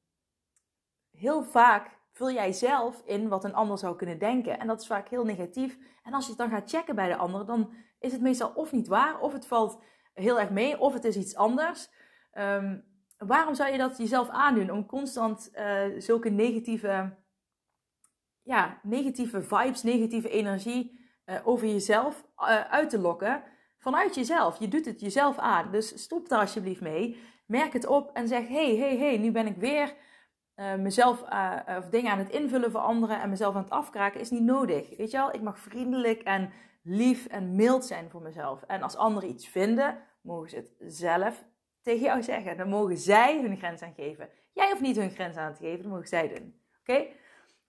heel 1.12 1.44
vaak 1.44 1.98
vul 2.12 2.32
jij 2.32 2.52
zelf 2.52 3.02
in 3.06 3.28
wat 3.28 3.44
een 3.44 3.54
ander 3.54 3.78
zou 3.78 3.96
kunnen 3.96 4.20
denken. 4.20 4.60
En 4.60 4.68
dat 4.68 4.82
is 4.82 4.88
vaak 4.88 5.10
heel 5.10 5.26
negatief. 5.26 5.78
En 6.04 6.14
als 6.14 6.24
je 6.24 6.30
het 6.30 6.40
dan 6.40 6.50
gaat 6.50 6.70
checken 6.70 6.96
bij 6.96 7.08
de 7.08 7.16
ander, 7.16 7.46
dan 7.46 7.74
is 8.00 8.12
het 8.12 8.22
meestal 8.22 8.52
of 8.56 8.72
niet 8.72 8.88
waar, 8.88 9.20
of 9.20 9.34
het 9.34 9.48
valt 9.48 9.82
heel 10.14 10.40
erg 10.40 10.50
mee, 10.50 10.80
of 10.80 10.94
het 10.94 11.06
is 11.06 11.16
iets 11.16 11.36
anders. 11.36 11.90
Um, 12.34 12.97
waarom 13.18 13.56
zou 13.56 13.72
je 13.72 13.78
dat 13.78 13.98
jezelf 13.98 14.30
aandoen? 14.30 14.72
Om 14.72 14.86
constant 14.86 15.52
uh, 15.56 15.84
zulke 15.98 16.30
negatieve, 16.30 17.16
ja, 18.42 18.80
negatieve 18.84 19.42
vibes, 19.42 19.84
negatieve 19.84 20.30
energie 20.30 21.00
uh, 21.26 21.36
over 21.44 21.68
jezelf 21.68 22.26
uh, 22.38 22.62
uit 22.62 22.90
te 22.90 23.00
lokken 23.00 23.44
vanuit 23.78 24.16
jezelf. 24.16 24.60
Je 24.60 24.68
doet 24.68 24.86
het 24.86 25.00
jezelf 25.00 25.38
aan. 25.38 25.72
Dus 25.72 26.04
stop 26.04 26.30
daar 26.30 26.40
alsjeblieft 26.40 26.82
mee. 26.82 27.20
Merk 27.46 27.74
het 27.74 27.86
op 27.86 28.12
en 28.14 28.28
zeg: 28.28 28.48
hey, 28.48 28.76
hey, 28.76 28.98
hey, 28.98 29.18
nu 29.18 29.32
ben 29.32 29.48
ik 29.48 29.58
weer 29.58 29.94
mezelf 30.78 31.22
of 31.78 31.90
dingen 31.90 32.12
aan 32.12 32.18
het 32.18 32.30
invullen 32.30 32.72
voor 32.72 32.80
anderen 32.80 33.22
en 33.22 33.30
mezelf 33.30 33.56
aan 33.56 33.62
het 33.62 33.70
afkraken. 33.70 34.20
Is 34.20 34.30
niet 34.30 34.44
nodig. 34.44 34.98
Weet 34.98 35.12
je 35.12 35.18
wel, 35.18 35.34
ik 35.34 35.42
mag 35.42 35.60
vriendelijk 35.60 36.22
en 36.22 36.52
lief 36.84 37.26
en 37.26 37.56
mild 37.56 37.86
zijn 37.86 38.10
voor 38.10 38.22
mezelf. 38.22 38.64
En 38.64 38.82
als 38.82 38.96
anderen 38.96 39.30
iets 39.30 39.48
vinden, 39.48 40.04
mogen 40.22 40.50
ze 40.50 40.56
het 40.56 40.74
zelf 40.80 41.46
tegen 41.88 42.06
jou 42.06 42.24
zeggen. 42.24 42.58
Dan 42.58 42.70
mogen 42.70 42.98
zij 42.98 43.42
hun 43.42 43.58
grens 43.58 43.82
aangeven. 43.82 44.30
Jij 44.54 44.70
hoeft 44.70 44.82
niet 44.82 44.96
hun 44.96 45.12
grens 45.12 45.36
aan 45.36 45.54
te 45.54 45.64
geven, 45.64 45.82
dat 45.82 45.92
mogen 45.92 46.08
zij 46.08 46.28
doen. 46.28 46.62
Oké? 46.80 47.08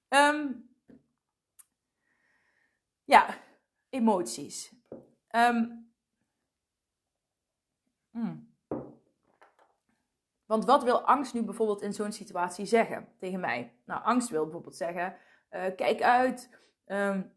Ehm, 0.08 0.46
ja, 3.04 3.34
emoties. 3.90 4.74
Um, 5.30 5.86
Hmm. 8.10 8.56
Want 10.46 10.64
wat 10.64 10.84
wil 10.84 11.00
angst 11.06 11.34
nu 11.34 11.42
bijvoorbeeld 11.42 11.82
in 11.82 11.92
zo'n 11.92 12.12
situatie 12.12 12.64
zeggen 12.64 13.08
tegen 13.18 13.40
mij? 13.40 13.74
Nou, 13.84 14.02
angst 14.04 14.28
wil 14.28 14.42
bijvoorbeeld 14.42 14.76
zeggen: 14.76 15.16
uh, 15.50 15.64
kijk 15.76 16.02
uit, 16.02 16.58
um, 16.86 17.32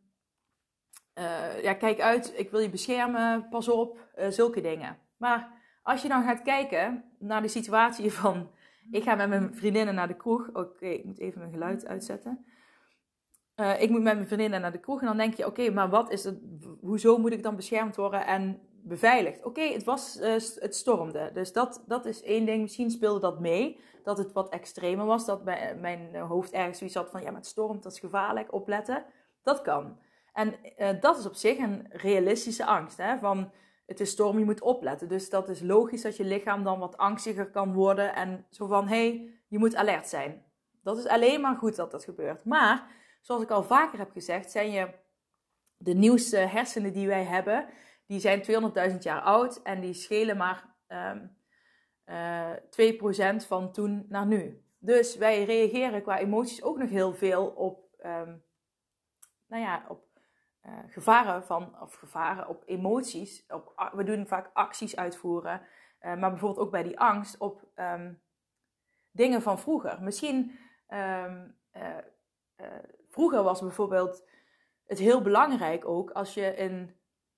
uh, 1.16 1.64
ja, 1.64 1.74
kijk 1.74 2.00
uit, 2.00 2.40
ik 2.40 2.52
wil 2.52 2.60
je 2.60 2.70
beschermen, 2.70 3.50
pas 3.50 3.68
op, 3.68 4.10
uh, 4.18 4.28
zulke 4.28 4.62
dingen. 4.62 4.98
Maar 5.18 5.61
als 5.82 6.02
je 6.02 6.08
dan 6.08 6.24
gaat 6.24 6.42
kijken 6.42 7.04
naar 7.20 7.42
de 7.42 7.48
situatie 7.48 8.14
van: 8.14 8.52
ik 8.92 9.04
ga 9.04 9.16
met 9.16 9.30
mijn 9.30 9.56
vriendinnen 9.56 9.96
naar 9.96 10.08
de 10.08 10.16
kroeg. 10.16 10.50
Oké, 10.54 10.86
ik 10.86 11.06
moet 11.06 11.20
even 11.20 11.40
mijn 11.40 11.52
geluid 11.52 11.86
uitzetten. 11.86 12.46
ik 13.56 13.90
moet 13.90 14.02
met 14.02 14.16
mijn 14.16 14.28
vriendinnen 14.28 14.62
naar 14.62 14.72
de 14.72 14.80
kroeg 14.80 15.00
en 15.00 15.06
dan 15.06 15.18
denk 15.18 15.34
je: 15.34 15.46
oké, 15.46 15.72
maar 15.72 15.90
wat 15.90 16.12
is 16.12 16.24
het? 16.24 16.40
Hoezo 16.82 17.18
moet 17.18 17.32
ik 17.32 17.44
dan 17.44 17.56
beschermd 17.56 17.96
worden? 17.96 18.26
En 18.26 18.60
beveiligd. 18.84 19.44
Oké, 19.44 19.62
het 19.62 19.84
was, 19.84 20.18
uh, 20.18 20.32
het 20.56 20.76
stormde. 20.76 21.30
Dus 21.34 21.54
dat, 21.54 21.84
dat 21.88 22.06
is 22.06 22.22
één 22.22 22.46
ding. 22.46 22.62
Misschien 22.62 22.92
speelde 22.92 23.20
dat 23.20 23.40
mee. 23.40 23.80
Dat 24.04 24.18
het 24.18 24.32
wat 24.32 24.50
extremer 24.50 25.06
was. 25.06 25.26
Dat 25.26 25.44
bij, 25.44 25.76
mijn 25.76 26.16
hoofd 26.16 26.52
ergens 26.52 26.78
zoiets 26.78 26.96
had 26.96 27.10
van, 27.10 27.22
ja, 27.22 27.28
maar 27.28 27.40
het 27.40 27.50
stormt, 27.50 27.84
dat 27.84 27.92
is 27.92 28.00
gevaarlijk, 28.00 28.54
opletten. 28.54 29.06
Dat 29.44 29.62
kan. 29.62 29.98
En 30.34 30.56
uh, 30.78 30.90
dat 31.00 31.18
is 31.18 31.26
op 31.26 31.34
zich 31.34 31.58
een 31.58 31.86
realistische 31.90 32.66
angst. 32.66 32.98
Hè? 32.98 33.18
Van, 33.18 33.52
het 33.92 34.00
is 34.00 34.10
storm, 34.10 34.40
je 34.40 34.46
moet 34.46 34.62
opletten. 34.62 35.08
Dus 35.08 35.30
dat 35.30 35.50
is 35.50 35.62
logisch 35.62 36.02
dat 36.02 36.18
je 36.18 36.24
lichaam 36.24 36.64
dan 36.64 36.80
wat 36.80 36.98
angstiger 36.98 37.50
kan 37.50 37.74
worden. 37.74 38.16
En 38.16 38.46
zo 38.50 38.68
van, 38.68 38.88
hé, 38.88 39.08
hey, 39.08 39.30
je 39.48 39.58
moet 39.58 39.76
alert 39.76 40.08
zijn. 40.08 40.46
Dat 40.84 40.98
is 40.98 41.08
alleen 41.08 41.42
maar 41.42 41.56
goed 41.56 41.76
dat 41.76 41.92
dat 41.92 42.04
gebeurt. 42.04 42.46
Maar, 42.46 42.88
zoals 43.22 43.42
ik 43.42 43.50
al 43.50 43.64
vaker 43.64 44.00
heb 44.00 44.12
gezegd, 44.12 44.52
zijn 44.52 44.72
je 44.72 44.90
de 45.78 45.94
nieuwste 45.94 46.38
hersenen 46.38 46.94
die 46.94 47.08
wij 47.08 47.24
hebben 47.24 47.66
die 48.06 48.20
zijn 48.20 48.44
200.000 48.92 48.98
jaar 49.00 49.22
oud 49.22 49.62
en 49.62 49.82
die 49.82 49.94
schelen 49.94 50.38
maar 50.38 50.76
um, 50.88 51.38
uh, 52.06 52.52
2% 53.44 53.48
van 53.48 53.72
toen 53.72 54.06
naar 54.10 54.26
nu. 54.26 54.64
Dus 54.80 55.16
wij 55.16 55.44
reageren 55.44 56.02
qua 56.02 56.20
emoties 56.20 56.64
ook 56.64 56.78
nog 56.78 56.90
heel 56.90 57.14
veel 57.14 57.48
op, 57.48 57.86
um, 58.06 58.44
nou 59.48 59.62
ja, 59.62 59.86
op 59.88 60.11
uh, 60.66 60.74
gevaren 60.88 61.44
van, 61.44 61.82
of 61.82 61.94
gevaren 61.94 62.48
op 62.48 62.64
emoties. 62.66 63.46
Op, 63.48 63.92
we 63.94 64.04
doen 64.04 64.28
vaak 64.28 64.50
acties 64.54 64.96
uitvoeren, 64.96 65.62
uh, 66.02 66.16
maar 66.16 66.30
bijvoorbeeld 66.30 66.66
ook 66.66 66.72
bij 66.72 66.84
die 66.84 67.00
angst 67.00 67.38
op 67.38 67.64
um, 67.76 68.22
dingen 69.12 69.42
van 69.42 69.60
vroeger. 69.60 70.02
Misschien, 70.02 70.60
um, 70.90 71.56
vroeger 73.10 73.44
was 73.44 73.62
bijvoorbeeld 73.62 74.28
het 74.86 75.00
heel 75.00 75.22
belangrijk 75.22 75.88
ook 75.88 76.12
als 76.12 76.34
je 76.34 76.56
in 76.56 76.96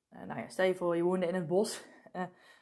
nou 0.10 0.40
ja, 0.40 0.50
stel 0.50 0.66
je 0.66 0.76
voor, 0.76 0.96
je 0.96 1.04
woonde 1.04 1.28
in 1.28 1.36
het 1.36 1.48
bos. 1.48 1.84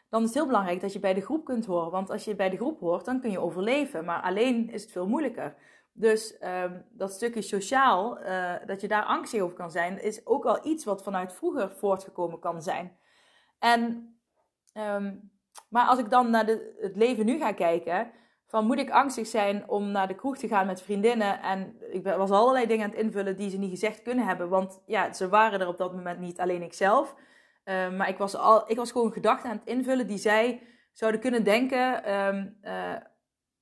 Dan 0.10 0.22
is 0.22 0.28
het 0.28 0.36
heel 0.36 0.46
belangrijk 0.46 0.82
dat 0.82 0.94
je 0.94 1.00
bij 1.00 1.14
de 1.14 1.22
groep 1.22 1.46
kunt 1.46 1.66
horen. 1.66 1.92
Want 1.92 2.10
als 2.10 2.26
je 2.26 2.36
bij 2.36 2.50
de 2.50 2.58
groep 2.58 2.80
hoort, 2.80 3.06
dan 3.06 3.22
kun 3.22 3.32
je 3.32 3.40
overleven. 3.40 4.06
Maar 4.06 4.22
alleen 4.22 4.70
is 4.70 4.82
het 4.82 4.92
veel 4.92 5.08
moeilijker. 5.08 5.56
Dus 5.94 6.38
um, 6.44 6.86
dat 6.90 7.12
stukje 7.12 7.42
sociaal, 7.42 8.20
uh, 8.20 8.54
dat 8.66 8.82
je 8.82 8.88
daar 8.88 9.04
angstig 9.04 9.42
over 9.42 9.58
kan 9.58 9.72
zijn, 9.72 10.04
is 10.04 10.26
ook 10.26 10.46
al 10.46 10.66
iets 10.66 10.86
wat 10.86 11.04
vanuit 11.04 11.34
vroeger 11.34 11.72
voortgekomen 11.72 12.40
kan 12.40 12.62
zijn. 12.62 12.98
En, 13.60 14.14
um, 14.74 15.32
maar 15.70 15.88
als 15.88 16.00
ik 16.00 16.10
dan 16.10 16.30
naar 16.30 16.46
de, 16.46 16.78
het 16.80 16.96
leven 16.96 17.26
nu 17.26 17.40
ga 17.40 17.52
kijken, 17.52 18.12
van 18.48 18.66
moet 18.66 18.80
ik 18.80 18.90
angstig 18.90 19.28
zijn 19.28 19.70
om 19.70 19.92
naar 19.92 20.08
de 20.08 20.16
kroeg 20.16 20.38
te 20.38 20.48
gaan 20.48 20.66
met 20.66 20.82
vriendinnen? 20.82 21.42
En 21.42 21.76
ik 21.92 22.04
was 22.04 22.32
allerlei 22.32 22.68
dingen 22.68 22.86
aan 22.86 22.92
het 22.92 23.00
invullen 23.00 23.36
die 23.36 23.50
ze 23.50 23.58
niet 23.58 23.70
gezegd 23.70 24.02
kunnen 24.02 24.26
hebben. 24.26 24.50
Want 24.50 24.82
ja, 24.86 25.14
ze 25.14 25.30
waren 25.30 25.60
er 25.60 25.68
op 25.68 25.78
dat 25.78 25.94
moment 25.94 26.20
niet, 26.20 26.40
alleen 26.40 26.62
ik 26.62 26.74
zelf. 26.74 27.16
Ehm, 27.64 27.96
maar 27.96 28.10
ik 28.10 28.18
was, 28.18 28.36
al, 28.36 28.72
ik 28.72 28.78
was 28.78 28.92
gewoon 28.92 29.12
gedachten 29.12 29.50
aan 29.50 29.58
het 29.58 29.68
invullen 29.68 30.08
die 30.08 30.18
zij 30.18 30.62
zouden 30.92 31.22
kunnen 31.22 31.44
denken. 31.44 32.10
Uh, 32.64 32.96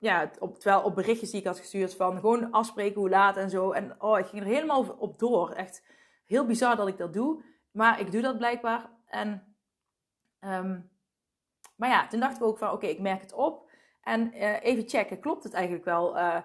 ja, 0.00 0.30
op, 0.38 0.58
terwijl 0.58 0.82
op 0.82 0.94
berichtjes 0.94 1.30
die 1.30 1.40
ik 1.40 1.46
had 1.46 1.58
gestuurd 1.58 1.94
van 1.94 2.20
gewoon 2.20 2.50
afspreken 2.50 3.00
hoe 3.00 3.08
laat 3.08 3.36
en 3.36 3.50
zo. 3.50 3.70
En 3.70 4.02
oh, 4.02 4.18
ik 4.18 4.26
ging 4.26 4.42
er 4.42 4.48
helemaal 4.48 4.96
op 4.98 5.18
door. 5.18 5.50
Echt 5.50 5.86
heel 6.26 6.46
bizar 6.46 6.76
dat 6.76 6.88
ik 6.88 6.98
dat 6.98 7.12
doe. 7.12 7.42
Maar 7.70 8.00
ik 8.00 8.12
doe 8.12 8.22
dat 8.22 8.38
blijkbaar. 8.38 8.90
En, 9.06 9.56
um, 10.40 10.90
maar 11.76 11.88
ja, 11.88 12.06
toen 12.06 12.20
dachten 12.20 12.42
we 12.42 12.48
ook 12.48 12.58
van 12.58 12.70
oké, 12.70 12.86
ik 12.86 13.00
merk 13.00 13.20
het 13.20 13.32
op. 13.32 13.70
En 14.02 14.34
uh, 14.34 14.62
even 14.62 14.88
checken, 14.88 15.20
klopt 15.20 15.44
het 15.44 15.52
eigenlijk 15.52 15.84
wel? 15.84 16.16
Uh, 16.16 16.36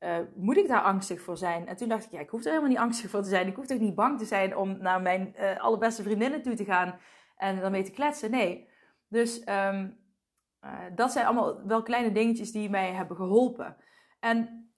uh, 0.00 0.18
moet 0.34 0.56
ik 0.56 0.68
daar 0.68 0.82
angstig 0.82 1.20
voor 1.20 1.36
zijn? 1.36 1.68
En 1.68 1.76
toen 1.76 1.88
dacht 1.88 2.04
ik, 2.04 2.10
ja, 2.10 2.20
ik 2.20 2.30
hoef 2.30 2.40
er 2.40 2.48
helemaal 2.48 2.68
niet 2.68 2.78
angstig 2.78 3.10
voor 3.10 3.22
te 3.22 3.28
zijn. 3.28 3.46
Ik 3.46 3.56
hoef 3.56 3.66
toch 3.66 3.78
niet 3.78 3.94
bang 3.94 4.18
te 4.18 4.24
zijn 4.24 4.56
om 4.56 4.78
naar 4.78 5.02
mijn 5.02 5.36
allerbeste 5.58 6.02
vriendinnen 6.02 6.42
toe 6.42 6.54
te 6.54 6.64
gaan 6.64 6.98
en 7.36 7.60
daarmee 7.60 7.82
te 7.82 7.90
kletsen. 7.90 8.30
Nee. 8.30 8.68
Dus 9.08 9.48
um, 9.48 10.03
uh, 10.64 10.70
dat 10.94 11.12
zijn 11.12 11.26
allemaal 11.26 11.66
wel 11.66 11.82
kleine 11.82 12.12
dingetjes 12.12 12.52
die 12.52 12.70
mij 12.70 12.92
hebben 12.92 13.16
geholpen. 13.16 13.76
En 14.20 14.68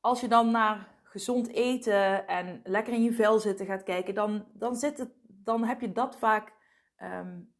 als 0.00 0.20
je 0.20 0.28
dan 0.28 0.50
naar 0.50 0.94
gezond 1.02 1.48
eten 1.48 2.26
en 2.26 2.60
lekker 2.64 2.92
in 2.92 3.02
je 3.02 3.12
vel 3.12 3.38
zitten 3.38 3.66
gaat 3.66 3.82
kijken, 3.82 4.14
dan, 4.14 4.46
dan, 4.52 4.76
zit 4.76 4.98
het, 4.98 5.10
dan 5.22 5.64
heb 5.64 5.80
je 5.80 5.92
dat 5.92 6.16
vaak. 6.18 6.52
Um, 7.02 7.54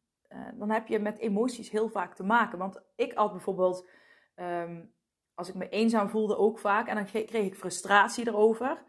dan 0.55 0.69
heb 0.69 0.87
je 0.87 0.99
met 0.99 1.19
emoties 1.19 1.69
heel 1.69 1.89
vaak 1.89 2.15
te 2.15 2.23
maken. 2.23 2.57
Want 2.57 2.81
ik 2.95 3.13
had 3.13 3.31
bijvoorbeeld. 3.31 3.89
Um, 4.35 4.95
als 5.33 5.49
ik 5.49 5.55
me 5.55 5.69
eenzaam 5.69 6.09
voelde 6.09 6.37
ook 6.37 6.59
vaak. 6.59 6.87
En 6.87 6.95
dan 6.95 7.05
kreeg 7.05 7.45
ik 7.45 7.55
frustratie 7.55 8.27
erover. 8.27 8.83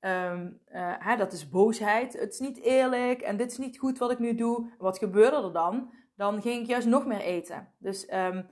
Um, 0.00 0.60
hè, 0.98 1.16
dat 1.16 1.32
is 1.32 1.48
boosheid. 1.48 2.12
Het 2.12 2.32
is 2.32 2.38
niet 2.38 2.60
eerlijk 2.60 3.20
en 3.20 3.36
dit 3.36 3.50
is 3.50 3.58
niet 3.58 3.78
goed 3.78 3.98
wat 3.98 4.10
ik 4.10 4.18
nu 4.18 4.34
doe. 4.34 4.70
Wat 4.78 4.98
gebeurde 4.98 5.36
er 5.36 5.52
dan? 5.52 5.92
Dan 6.14 6.42
ging 6.42 6.60
ik 6.62 6.66
juist 6.66 6.86
nog 6.86 7.06
meer 7.06 7.20
eten. 7.20 7.68
Dus 7.78 8.12
um, 8.12 8.50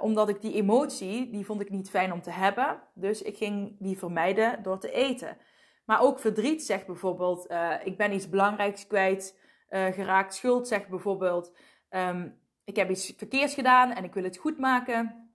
omdat 0.00 0.28
ik 0.28 0.40
die 0.40 0.54
emotie, 0.54 1.30
die 1.30 1.44
vond 1.44 1.60
ik 1.60 1.70
niet 1.70 1.90
fijn 1.90 2.12
om 2.12 2.22
te 2.22 2.30
hebben. 2.30 2.82
Dus 2.94 3.22
ik 3.22 3.36
ging 3.36 3.76
die 3.78 3.98
vermijden 3.98 4.62
door 4.62 4.78
te 4.78 4.90
eten. 4.90 5.36
Maar 5.84 6.00
ook 6.00 6.18
verdriet 6.18 6.64
zegt 6.64 6.86
bijvoorbeeld, 6.86 7.50
uh, 7.50 7.74
ik 7.84 7.96
ben 7.96 8.12
iets 8.12 8.28
belangrijks 8.28 8.86
kwijt 8.86 9.38
uh, 9.70 9.86
geraakt. 9.86 10.34
Schuld 10.34 10.68
zegt 10.68 10.88
bijvoorbeeld, 10.88 11.56
um, 11.90 12.40
ik 12.64 12.76
heb 12.76 12.90
iets 12.90 13.12
verkeers 13.16 13.54
gedaan 13.54 13.92
en 13.92 14.04
ik 14.04 14.14
wil 14.14 14.24
het 14.24 14.36
goed 14.36 14.58
maken. 14.58 15.30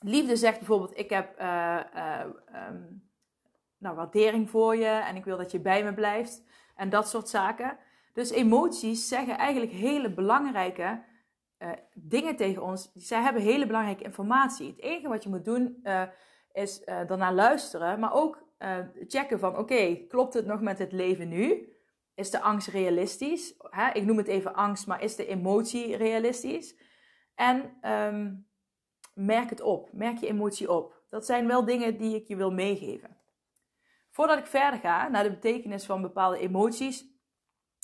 Liefde 0.00 0.36
zegt 0.36 0.58
bijvoorbeeld, 0.58 0.98
ik 0.98 1.10
heb 1.10 1.40
um, 1.40 3.02
nou, 3.78 3.96
waardering 3.96 4.50
voor 4.50 4.76
je 4.76 4.86
en 4.86 5.16
ik 5.16 5.24
wil 5.24 5.36
dat 5.36 5.50
je 5.50 5.60
bij 5.60 5.84
me 5.84 5.94
blijft. 5.94 6.44
En 6.76 6.90
dat 6.90 7.08
soort 7.08 7.28
zaken. 7.28 7.78
Dus 8.14 8.30
emoties 8.30 9.08
zeggen 9.08 9.38
eigenlijk 9.38 9.72
hele 9.72 10.14
belangrijke 10.14 11.04
uh, 11.58 11.70
dingen 11.94 12.36
tegen 12.36 12.62
ons. 12.62 12.90
Zij 12.94 13.20
hebben 13.20 13.42
hele 13.42 13.66
belangrijke 13.66 14.04
informatie. 14.04 14.66
Het 14.66 14.80
enige 14.80 15.08
wat 15.08 15.22
je 15.22 15.28
moet 15.28 15.44
doen 15.44 15.80
uh, 15.82 16.02
is 16.52 16.82
uh, 16.86 17.06
daarna 17.06 17.32
luisteren, 17.32 18.00
maar 18.00 18.12
ook 18.14 18.42
checken 19.06 19.38
van 19.38 19.58
oké, 19.58 19.94
klopt 20.08 20.34
het 20.34 20.46
nog 20.46 20.60
met 20.60 20.78
het 20.78 20.92
leven 20.92 21.28
nu? 21.28 21.68
Is 22.14 22.30
de 22.30 22.40
angst 22.40 22.68
realistisch? 22.68 23.54
Hè? 23.58 23.92
Ik 23.92 24.04
noem 24.04 24.16
het 24.16 24.26
even 24.26 24.54
angst, 24.54 24.86
maar 24.86 25.02
is 25.02 25.16
de 25.16 25.26
emotie 25.26 25.96
realistisch? 25.96 26.76
En 27.34 27.78
um, 27.82 28.46
merk 29.14 29.50
het 29.50 29.60
op, 29.60 29.92
merk 29.92 30.18
je 30.18 30.26
emotie 30.26 30.72
op. 30.72 31.02
Dat 31.10 31.26
zijn 31.26 31.46
wel 31.46 31.64
dingen 31.64 31.96
die 31.96 32.14
ik 32.14 32.28
je 32.28 32.36
wil 32.36 32.50
meegeven. 32.50 33.16
Voordat 34.10 34.38
ik 34.38 34.46
verder 34.46 34.80
ga 34.80 35.08
naar 35.08 35.22
de 35.22 35.30
betekenis 35.30 35.86
van 35.86 36.02
bepaalde 36.02 36.38
emoties, 36.38 37.13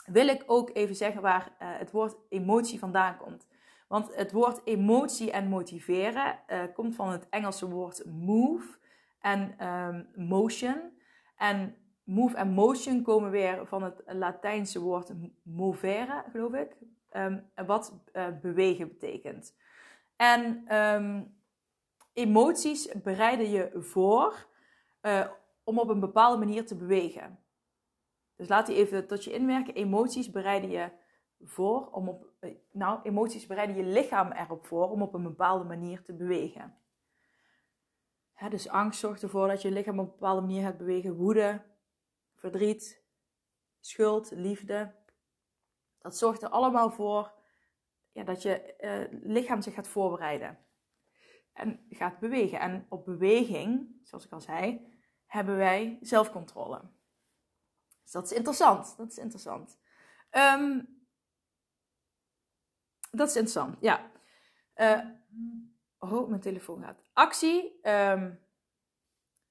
wil 0.07 0.29
ik 0.29 0.43
ook 0.47 0.71
even 0.73 0.97
zeggen 0.97 1.23
waar 1.23 1.53
uh, 1.63 1.69
het 1.79 1.91
woord 1.91 2.17
emotie 2.29 2.79
vandaan 2.79 3.17
komt. 3.17 3.47
Want 3.89 4.15
het 4.15 4.33
woord 4.33 4.61
emotie 4.65 5.31
en 5.31 5.49
motiveren 5.49 6.39
uh, 6.49 6.63
komt 6.75 6.95
van 6.95 7.09
het 7.09 7.29
Engelse 7.29 7.69
woord 7.69 8.05
move 8.07 8.79
en 9.21 9.67
um, 9.67 10.27
motion. 10.27 10.99
En 11.37 11.77
move 12.05 12.37
en 12.37 12.49
motion 12.49 13.03
komen 13.03 13.31
weer 13.31 13.67
van 13.67 13.83
het 13.83 14.03
Latijnse 14.07 14.81
woord 14.81 15.13
movere, 15.43 16.25
geloof 16.33 16.53
ik. 16.53 16.77
Um, 17.13 17.51
wat 17.67 17.95
uh, 18.13 18.27
bewegen 18.43 18.89
betekent. 18.89 19.55
En 20.17 20.75
um, 20.77 21.35
emoties 22.13 22.93
bereiden 23.03 23.51
je 23.51 23.71
voor 23.75 24.47
om 25.65 25.79
op 25.79 25.89
een 25.89 26.01
bepaalde 26.01 26.39
manier 26.39 26.67
te 26.67 26.77
bewegen. 26.77 27.39
Dus 28.41 28.49
laat 28.49 28.67
die 28.67 28.77
even 28.77 29.07
tot 29.07 29.25
je 29.25 29.33
inwerken. 29.33 29.75
Emoties 29.75 30.31
bereiden 30.31 30.71
je 30.71 30.91
voor 31.41 31.91
om 31.91 32.09
op, 32.09 32.27
eh, 32.39 32.55
nou, 32.73 33.01
emoties 33.03 33.47
bereiden 33.47 33.77
je 33.77 33.83
lichaam 33.83 34.33
erop 34.33 34.67
voor 34.67 34.91
om 34.91 35.03
op 35.03 35.15
een 35.15 35.23
bepaalde 35.23 35.65
manier 35.65 36.03
te 36.03 36.15
bewegen. 36.15 36.79
dus 38.49 38.69
angst 38.69 39.01
zorgt 39.01 39.23
ervoor 39.23 39.49
dat 39.49 39.63
je 39.63 39.71
lichaam 39.71 39.99
op 39.99 40.07
een 40.07 40.13
bepaalde 40.13 40.41
manier 40.41 40.63
gaat 40.63 40.79
bewegen. 40.79 41.15
Woede, 41.15 41.63
verdriet, 42.35 43.05
schuld, 43.81 44.31
liefde. 44.31 44.95
Dat 45.99 46.17
zorgt 46.17 46.43
er 46.43 46.49
allemaal 46.49 46.91
voor 46.91 47.33
ja, 48.13 48.25
dat 48.25 48.43
je 48.43 48.75
uh, 48.81 49.21
lichaam 49.23 49.63
zich 49.63 49.75
gaat 49.75 49.89
voorbereiden. 49.89 50.59
En 51.53 51.87
gaat 51.89 52.19
bewegen. 52.19 52.61
En 52.61 52.87
op 52.89 53.05
beweging, 53.05 53.99
zoals 54.03 54.25
ik 54.25 54.33
al 54.33 54.41
zei, 54.41 54.95
hebben 55.27 55.57
wij 55.57 55.99
zelfcontrole. 56.01 56.99
Dus 58.11 58.21
dat 58.21 58.31
is 58.31 58.37
interessant. 58.37 58.97
Dat 58.97 59.11
is 59.11 59.19
interessant. 59.19 59.79
Um, 60.31 60.99
dat 63.11 63.29
is 63.29 63.37
interessant, 63.37 63.77
ja. 63.81 64.11
Uh, 64.77 65.05
oh, 65.99 66.29
mijn 66.29 66.41
telefoon 66.41 66.83
gaat. 66.83 67.03
Actie. 67.13 67.89
Um, 67.89 68.41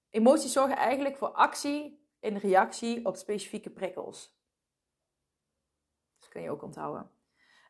emoties 0.10 0.52
zorgen 0.52 0.78
eigenlijk 0.78 1.18
voor 1.18 1.32
actie 1.32 2.08
in 2.20 2.38
reactie 2.38 3.06
op 3.06 3.16
specifieke 3.16 3.70
prikkels. 3.70 4.38
Dat 6.18 6.30
kun 6.30 6.42
je 6.42 6.52
ook 6.52 6.64
onthouden. 6.64 7.12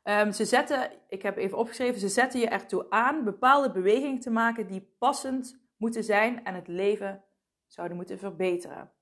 Um, 0.03 0.31
ze 0.31 0.45
zetten, 0.45 0.91
ik 1.07 1.21
heb 1.21 1.37
even 1.37 1.57
opgeschreven, 1.57 1.99
ze 1.99 2.09
zetten 2.09 2.39
je 2.39 2.47
ertoe 2.47 2.89
aan 2.89 3.23
bepaalde 3.23 3.71
bewegingen 3.71 4.19
te 4.19 4.29
maken 4.29 4.67
die 4.67 4.95
passend 4.99 5.61
moeten 5.75 6.03
zijn 6.03 6.45
en 6.45 6.55
het 6.55 6.67
leven 6.67 7.23
zouden 7.67 7.97
moeten 7.97 8.19
verbeteren. 8.19 8.93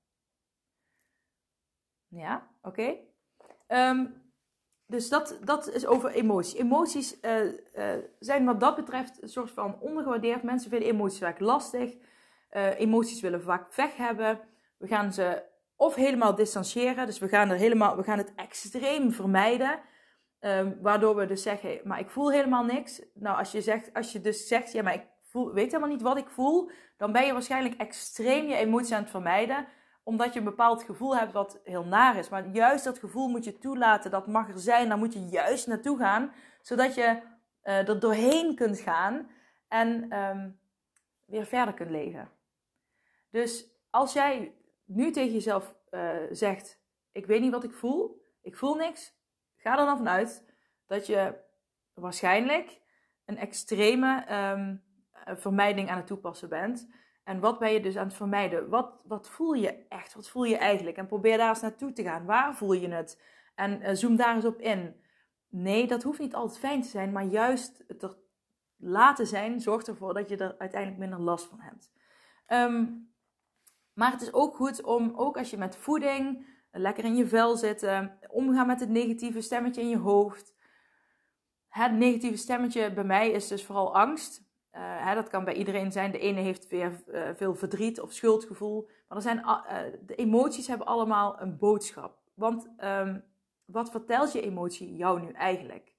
Ja, 2.08 2.48
oké. 2.62 2.94
Um, 3.68 4.26
dus 4.86 5.08
dat, 5.08 5.38
dat 5.44 5.68
is 5.68 5.86
over 5.86 6.10
emoties. 6.10 6.60
Emoties 6.60 7.20
uh, 7.22 7.44
uh, 7.44 7.52
zijn 8.18 8.44
wat 8.44 8.60
dat 8.60 8.76
betreft 8.76 9.22
een 9.22 9.28
soort 9.28 9.50
van 9.50 9.80
ondergewaardeerd. 9.80 10.42
Mensen 10.42 10.70
vinden 10.70 10.88
emoties 10.88 11.18
vaak 11.18 11.40
lastig. 11.40 11.94
Uh, 12.52 12.80
emoties 12.80 13.20
willen 13.20 13.42
vaak 13.42 13.74
weg 13.74 13.96
hebben. 13.96 14.40
We 14.78 14.86
gaan 14.86 15.12
ze 15.12 15.42
of 15.76 15.94
helemaal 15.94 16.34
distancieren. 16.34 17.06
Dus 17.06 17.18
we 17.18 17.28
gaan, 17.28 17.50
er 17.50 17.56
helemaal, 17.56 17.96
we 17.96 18.02
gaan 18.02 18.18
het 18.18 18.32
extreem 18.34 19.12
vermijden. 19.12 19.80
Um, 20.40 20.78
waardoor 20.82 21.16
we 21.16 21.26
dus 21.26 21.42
zeggen, 21.42 21.80
maar 21.84 21.98
ik 21.98 22.10
voel 22.10 22.32
helemaal 22.32 22.64
niks. 22.64 23.02
Nou, 23.14 23.38
als 23.38 23.52
je, 23.52 23.60
zegt, 23.60 23.94
als 23.94 24.12
je 24.12 24.20
dus 24.20 24.46
zegt, 24.48 24.72
ja, 24.72 24.82
maar 24.82 24.94
ik 24.94 25.06
voel, 25.30 25.52
weet 25.52 25.66
helemaal 25.66 25.88
niet 25.88 26.02
wat 26.02 26.16
ik 26.16 26.28
voel, 26.28 26.70
dan 26.96 27.12
ben 27.12 27.26
je 27.26 27.32
waarschijnlijk 27.32 27.74
extreem 27.80 28.46
je 28.46 28.54
emoties 28.54 28.92
aan 28.92 29.02
het 29.02 29.10
vermijden, 29.10 29.66
omdat 30.08 30.32
je 30.32 30.38
een 30.38 30.44
bepaald 30.44 30.82
gevoel 30.82 31.16
hebt 31.16 31.32
wat 31.32 31.60
heel 31.64 31.84
naar 31.84 32.16
is. 32.16 32.28
Maar 32.28 32.48
juist 32.48 32.84
dat 32.84 32.98
gevoel 32.98 33.28
moet 33.28 33.44
je 33.44 33.58
toelaten, 33.58 34.10
dat 34.10 34.26
mag 34.26 34.48
er 34.48 34.58
zijn, 34.58 34.88
daar 34.88 34.98
moet 34.98 35.12
je 35.12 35.26
juist 35.26 35.66
naartoe 35.66 35.98
gaan, 35.98 36.32
zodat 36.62 36.94
je 36.94 37.02
uh, 37.64 37.88
er 37.88 38.00
doorheen 38.00 38.54
kunt 38.54 38.78
gaan 38.78 39.30
en 39.68 40.18
um, 40.18 40.60
weer 41.24 41.46
verder 41.46 41.74
kunt 41.74 41.90
leven. 41.90 42.30
Dus 43.30 43.66
als 43.90 44.12
jij 44.12 44.54
nu 44.84 45.10
tegen 45.10 45.32
jezelf 45.32 45.74
uh, 45.90 46.10
zegt: 46.30 46.80
Ik 47.12 47.26
weet 47.26 47.40
niet 47.40 47.52
wat 47.52 47.64
ik 47.64 47.72
voel, 47.72 48.26
ik 48.42 48.56
voel 48.56 48.74
niks, 48.74 49.14
ga 49.56 49.78
er 49.78 49.86
dan 49.86 49.96
vanuit 49.96 50.44
dat 50.86 51.06
je 51.06 51.34
waarschijnlijk 51.94 52.80
een 53.24 53.38
extreme 53.38 54.24
um, 54.52 54.84
eh, 55.12 55.36
vermijding 55.36 55.90
aan 55.90 55.96
het 55.96 56.06
toepassen 56.06 56.48
bent. 56.48 56.88
En 57.28 57.40
wat 57.40 57.58
ben 57.58 57.72
je 57.72 57.80
dus 57.80 57.96
aan 57.96 58.06
het 58.06 58.16
vermijden? 58.16 58.68
Wat, 58.68 58.92
wat 59.04 59.28
voel 59.28 59.52
je 59.52 59.86
echt? 59.88 60.14
Wat 60.14 60.28
voel 60.28 60.44
je 60.44 60.56
eigenlijk? 60.56 60.96
En 60.96 61.06
probeer 61.06 61.36
daar 61.36 61.48
eens 61.48 61.60
naartoe 61.60 61.92
te 61.92 62.02
gaan. 62.02 62.24
Waar 62.24 62.54
voel 62.56 62.72
je 62.72 62.88
het? 62.88 63.22
En 63.54 63.80
uh, 63.82 63.88
zoom 63.92 64.16
daar 64.16 64.34
eens 64.34 64.44
op 64.44 64.60
in. 64.60 65.00
Nee, 65.48 65.86
dat 65.86 66.02
hoeft 66.02 66.18
niet 66.18 66.34
altijd 66.34 66.58
fijn 66.58 66.82
te 66.82 66.88
zijn, 66.88 67.12
maar 67.12 67.24
juist 67.24 67.84
het 67.86 68.02
er 68.02 68.16
laten 68.76 69.26
zijn 69.26 69.60
zorgt 69.60 69.88
ervoor 69.88 70.14
dat 70.14 70.28
je 70.28 70.36
er 70.36 70.54
uiteindelijk 70.58 71.00
minder 71.00 71.20
last 71.20 71.46
van 71.46 71.60
hebt. 71.60 71.90
Um, 72.46 73.10
maar 73.92 74.12
het 74.12 74.22
is 74.22 74.32
ook 74.32 74.56
goed 74.56 74.82
om, 74.82 75.12
ook 75.16 75.36
als 75.36 75.50
je 75.50 75.56
met 75.56 75.76
voeding 75.76 76.46
lekker 76.72 77.04
in 77.04 77.16
je 77.16 77.26
vel 77.26 77.56
zitten, 77.56 78.18
omgaan 78.28 78.66
met 78.66 78.80
het 78.80 78.88
negatieve 78.88 79.40
stemmetje 79.40 79.80
in 79.80 79.88
je 79.88 79.98
hoofd. 79.98 80.54
Het 81.68 81.92
negatieve 81.92 82.36
stemmetje 82.36 82.92
bij 82.92 83.04
mij 83.04 83.30
is 83.30 83.48
dus 83.48 83.64
vooral 83.64 83.94
angst. 83.94 84.47
Uh, 84.72 84.80
hè, 85.06 85.14
dat 85.14 85.28
kan 85.28 85.44
bij 85.44 85.54
iedereen 85.54 85.92
zijn. 85.92 86.10
De 86.10 86.18
ene 86.18 86.40
heeft 86.40 86.68
weer 86.68 87.02
uh, 87.06 87.28
veel 87.34 87.54
verdriet 87.54 88.00
of 88.00 88.12
schuldgevoel. 88.12 88.88
Maar 89.08 89.16
er 89.16 89.22
zijn, 89.22 89.38
uh, 89.38 89.78
de 90.06 90.14
emoties 90.14 90.66
hebben 90.66 90.86
allemaal 90.86 91.40
een 91.40 91.58
boodschap. 91.58 92.18
Want 92.34 92.68
um, 92.84 93.24
wat 93.64 93.90
vertelt 93.90 94.32
je 94.32 94.40
emotie 94.40 94.96
jou 94.96 95.20
nu 95.20 95.32
eigenlijk? 95.32 95.96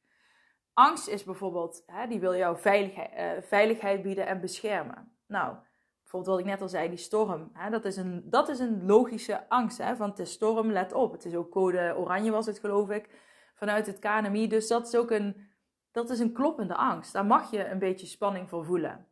Angst 0.74 1.08
is 1.08 1.24
bijvoorbeeld, 1.24 1.84
hè, 1.86 2.08
die 2.08 2.20
wil 2.20 2.36
jou 2.36 2.58
veiligheid, 2.58 3.46
veiligheid 3.46 4.02
bieden 4.02 4.28
en 4.28 4.42
beschermen. 4.42 5.12
Nou, 5.28 5.56
bijvoorbeeld 6.02 6.36
wat 6.36 6.40
ik 6.40 6.52
net 6.52 6.62
al 6.62 6.70
zei, 6.70 6.90
die 6.90 6.98
storm. 6.98 7.50
Hè, 7.54 7.70
dat, 7.70 7.86
is 7.86 7.98
een, 7.98 8.24
dat 8.26 8.50
is 8.50 8.60
een 8.60 8.86
logische 8.86 9.50
angst. 9.50 9.78
Hè, 9.78 9.96
want 9.96 10.18
de 10.18 10.26
storm, 10.26 10.72
let 10.72 10.94
op. 10.94 11.12
Het 11.12 11.26
is 11.26 11.36
ook 11.36 11.52
code 11.52 11.96
oranje 11.98 12.32
was 12.32 12.46
het 12.46 12.60
geloof 12.60 12.90
ik. 12.90 13.10
Vanuit 13.56 13.86
het 13.86 14.00
KNMI. 14.00 14.48
Dus 14.48 14.68
dat 14.68 14.88
is 14.88 14.96
ook 14.96 15.12
een 15.12 15.49
dat 15.92 16.10
is 16.10 16.20
een 16.20 16.34
kloppende 16.34 16.76
angst. 16.76 17.14
Daar 17.14 17.26
mag 17.26 17.52
je 17.52 17.66
een 17.66 17.80
beetje 17.80 18.08
spanning 18.08 18.50
voor 18.50 18.66
voelen. 18.66 19.08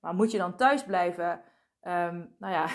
Maar 0.00 0.14
moet 0.14 0.30
je 0.30 0.38
dan 0.38 0.56
thuis 0.56 0.84
blijven? 0.84 1.42
Um, 1.82 2.34
nou 2.38 2.52
ja, 2.52 2.68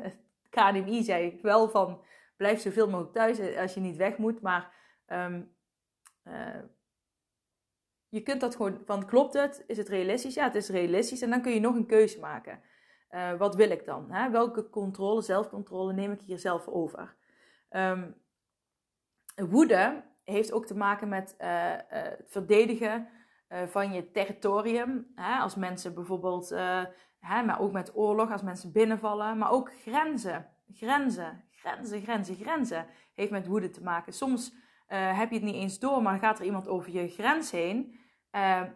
KNMI 0.72 1.02
zei 1.02 1.38
wel 1.42 1.68
van 1.68 2.04
blijf 2.36 2.60
zoveel 2.60 2.88
mogelijk 2.88 3.12
thuis 3.12 3.56
als 3.56 3.74
je 3.74 3.80
niet 3.80 3.96
weg 3.96 4.16
moet. 4.16 4.40
Maar 4.40 4.72
um, 5.06 5.54
uh, 6.24 6.62
je 8.08 8.22
kunt 8.22 8.40
dat 8.40 8.56
gewoon 8.56 8.80
van 8.84 9.06
klopt 9.06 9.34
het? 9.34 9.64
Is 9.66 9.76
het 9.76 9.88
realistisch? 9.88 10.34
Ja, 10.34 10.44
het 10.44 10.54
is 10.54 10.68
realistisch. 10.68 11.22
En 11.22 11.30
dan 11.30 11.42
kun 11.42 11.52
je 11.52 11.60
nog 11.60 11.74
een 11.74 11.86
keuze 11.86 12.20
maken. 12.20 12.62
Uh, 13.10 13.34
wat 13.34 13.54
wil 13.54 13.70
ik 13.70 13.84
dan? 13.84 14.10
Hè? 14.10 14.30
Welke 14.30 14.70
controle, 14.70 15.22
zelfcontrole 15.22 15.92
neem 15.92 16.12
ik 16.12 16.20
hier 16.20 16.38
zelf 16.38 16.68
over? 16.68 17.16
Um, 17.70 18.14
woede 19.34 20.04
heeft 20.30 20.52
ook 20.52 20.66
te 20.66 20.76
maken 20.76 21.08
met 21.08 21.34
uh, 21.40 21.48
uh, 21.48 21.78
het 21.90 22.26
verdedigen 22.28 23.08
uh, 23.48 23.62
van 23.62 23.92
je 23.92 24.10
territorium. 24.10 25.12
Hè? 25.14 25.38
Als 25.38 25.54
mensen 25.54 25.94
bijvoorbeeld, 25.94 26.48
hè, 27.18 27.42
maar 27.42 27.60
ook 27.60 27.72
met 27.72 27.96
oorlog, 27.96 28.32
als 28.32 28.42
mensen 28.42 28.72
binnenvallen. 28.72 29.38
Maar 29.38 29.50
ook 29.50 29.72
grenzen. 29.82 30.48
Grenzen. 30.74 31.44
grenzen, 31.50 32.02
grenzen, 32.02 32.36
grenzen. 32.36 32.86
Heeft 33.14 33.30
met 33.30 33.46
woede 33.46 33.70
te 33.70 33.82
maken. 33.82 34.12
Soms 34.12 34.54
heb 34.86 35.30
je 35.30 35.36
het 35.36 35.44
niet 35.44 35.54
eens 35.54 35.78
door, 35.78 36.02
maar 36.02 36.18
gaat 36.18 36.38
er 36.38 36.44
iemand 36.44 36.68
over 36.68 36.92
je 36.92 37.08
grens 37.08 37.50
heen. 37.50 37.98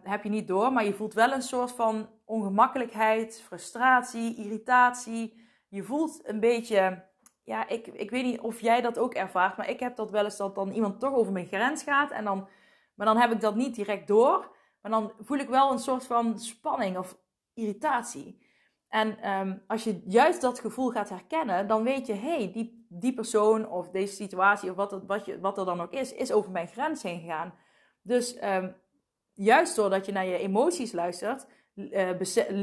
Heb 0.03 0.23
je 0.23 0.29
niet 0.29 0.47
door, 0.47 0.73
maar 0.73 0.85
je 0.85 0.93
voelt 0.93 1.13
wel 1.13 1.31
een 1.31 1.41
soort 1.41 1.71
van 1.71 2.09
ongemakkelijkheid, 2.25 3.41
frustratie, 3.45 4.35
irritatie. 4.35 5.47
Je 5.67 5.83
voelt 5.83 6.27
een 6.27 6.39
beetje, 6.39 7.05
ja, 7.45 7.67
ik, 7.67 7.87
ik 7.87 8.09
weet 8.09 8.23
niet 8.23 8.39
of 8.39 8.59
jij 8.59 8.81
dat 8.81 8.99
ook 8.99 9.13
ervaart, 9.13 9.57
maar 9.57 9.69
ik 9.69 9.79
heb 9.79 9.95
dat 9.95 10.11
wel 10.11 10.23
eens 10.23 10.37
dat 10.37 10.55
dan 10.55 10.71
iemand 10.71 10.99
toch 10.99 11.13
over 11.13 11.31
mijn 11.31 11.47
grens 11.47 11.83
gaat. 11.83 12.11
En 12.11 12.23
dan, 12.23 12.47
maar 12.95 13.05
dan 13.07 13.17
heb 13.17 13.31
ik 13.31 13.41
dat 13.41 13.55
niet 13.55 13.75
direct 13.75 14.07
door. 14.07 14.53
Maar 14.81 14.91
dan 14.91 15.11
voel 15.19 15.37
ik 15.37 15.49
wel 15.49 15.71
een 15.71 15.79
soort 15.79 16.05
van 16.05 16.39
spanning 16.39 16.97
of 16.97 17.17
irritatie. 17.53 18.43
En 18.87 19.31
um, 19.31 19.63
als 19.67 19.83
je 19.83 20.01
juist 20.05 20.41
dat 20.41 20.59
gevoel 20.59 20.89
gaat 20.89 21.09
herkennen, 21.09 21.67
dan 21.67 21.83
weet 21.83 22.07
je, 22.07 22.13
hé, 22.13 22.35
hey, 22.35 22.51
die, 22.51 22.85
die 22.89 23.13
persoon 23.13 23.69
of 23.69 23.89
deze 23.89 24.13
situatie 24.15 24.69
of 24.69 24.75
wat, 24.75 25.03
wat, 25.07 25.25
je, 25.25 25.39
wat 25.39 25.57
er 25.57 25.65
dan 25.65 25.81
ook 25.81 25.91
is, 25.91 26.13
is 26.13 26.31
over 26.31 26.51
mijn 26.51 26.67
grens 26.67 27.03
heen 27.03 27.19
gegaan. 27.19 27.53
Dus 28.01 28.43
um, 28.43 28.75
juist 29.33 29.75
doordat 29.75 30.05
je 30.05 30.11
naar 30.11 30.25
je 30.25 30.37
emoties 30.37 30.91
luistert, 30.91 31.47
uh, 31.75 32.09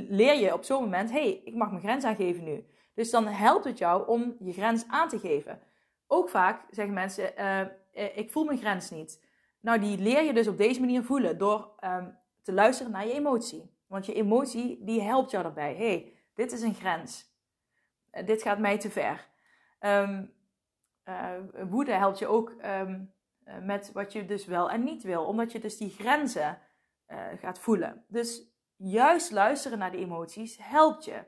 leer 0.08 0.38
je 0.38 0.52
op 0.52 0.64
zo'n 0.64 0.82
moment, 0.82 1.10
hé, 1.10 1.20
hey, 1.20 1.40
ik 1.44 1.54
mag 1.54 1.70
mijn 1.70 1.82
grens 1.82 2.04
aangeven 2.04 2.44
nu. 2.44 2.66
Dus 2.94 3.10
dan 3.10 3.26
helpt 3.26 3.64
het 3.64 3.78
jou 3.78 4.08
om 4.08 4.36
je 4.38 4.52
grens 4.52 4.84
aan 4.88 5.08
te 5.08 5.18
geven. 5.18 5.60
Ook 6.06 6.28
vaak 6.28 6.64
zeggen 6.70 6.94
mensen, 6.94 7.32
uh, 7.38 8.16
ik 8.16 8.30
voel 8.30 8.44
mijn 8.44 8.58
grens 8.58 8.90
niet. 8.90 9.24
Nou, 9.60 9.78
die 9.78 9.98
leer 9.98 10.22
je 10.22 10.32
dus 10.32 10.48
op 10.48 10.56
deze 10.56 10.80
manier 10.80 11.02
voelen 11.02 11.38
door 11.38 11.74
um, 11.84 12.18
te 12.42 12.52
luisteren 12.52 12.92
naar 12.92 13.06
je 13.06 13.12
emotie. 13.12 13.76
Want 13.86 14.06
je 14.06 14.14
emotie, 14.14 14.84
die 14.84 15.02
helpt 15.02 15.30
jou 15.30 15.42
daarbij. 15.42 15.74
hey, 15.74 16.12
dit 16.34 16.52
is 16.52 16.62
een 16.62 16.74
grens. 16.74 17.34
Uh, 18.12 18.26
dit 18.26 18.42
gaat 18.42 18.58
mij 18.58 18.78
te 18.78 18.90
ver. 18.90 19.28
Um, 19.80 20.32
woede 21.68 21.92
helpt 21.92 22.18
je 22.18 22.26
ook 22.26 22.50
uh, 22.50 22.82
met 23.62 23.92
wat 23.92 24.12
je 24.12 24.24
dus 24.24 24.46
wel 24.46 24.70
en 24.70 24.84
niet 24.84 25.02
wil. 25.02 25.24
Omdat 25.24 25.52
je 25.52 25.58
dus 25.58 25.76
die 25.76 25.90
grenzen 25.90 26.58
gaat 27.40 27.58
voelen. 27.58 28.04
Dus 28.08 28.42
juist 28.76 29.30
luisteren 29.30 29.78
naar 29.78 29.90
die 29.90 30.00
emoties 30.00 30.58
helpt 30.60 31.04
je. 31.04 31.24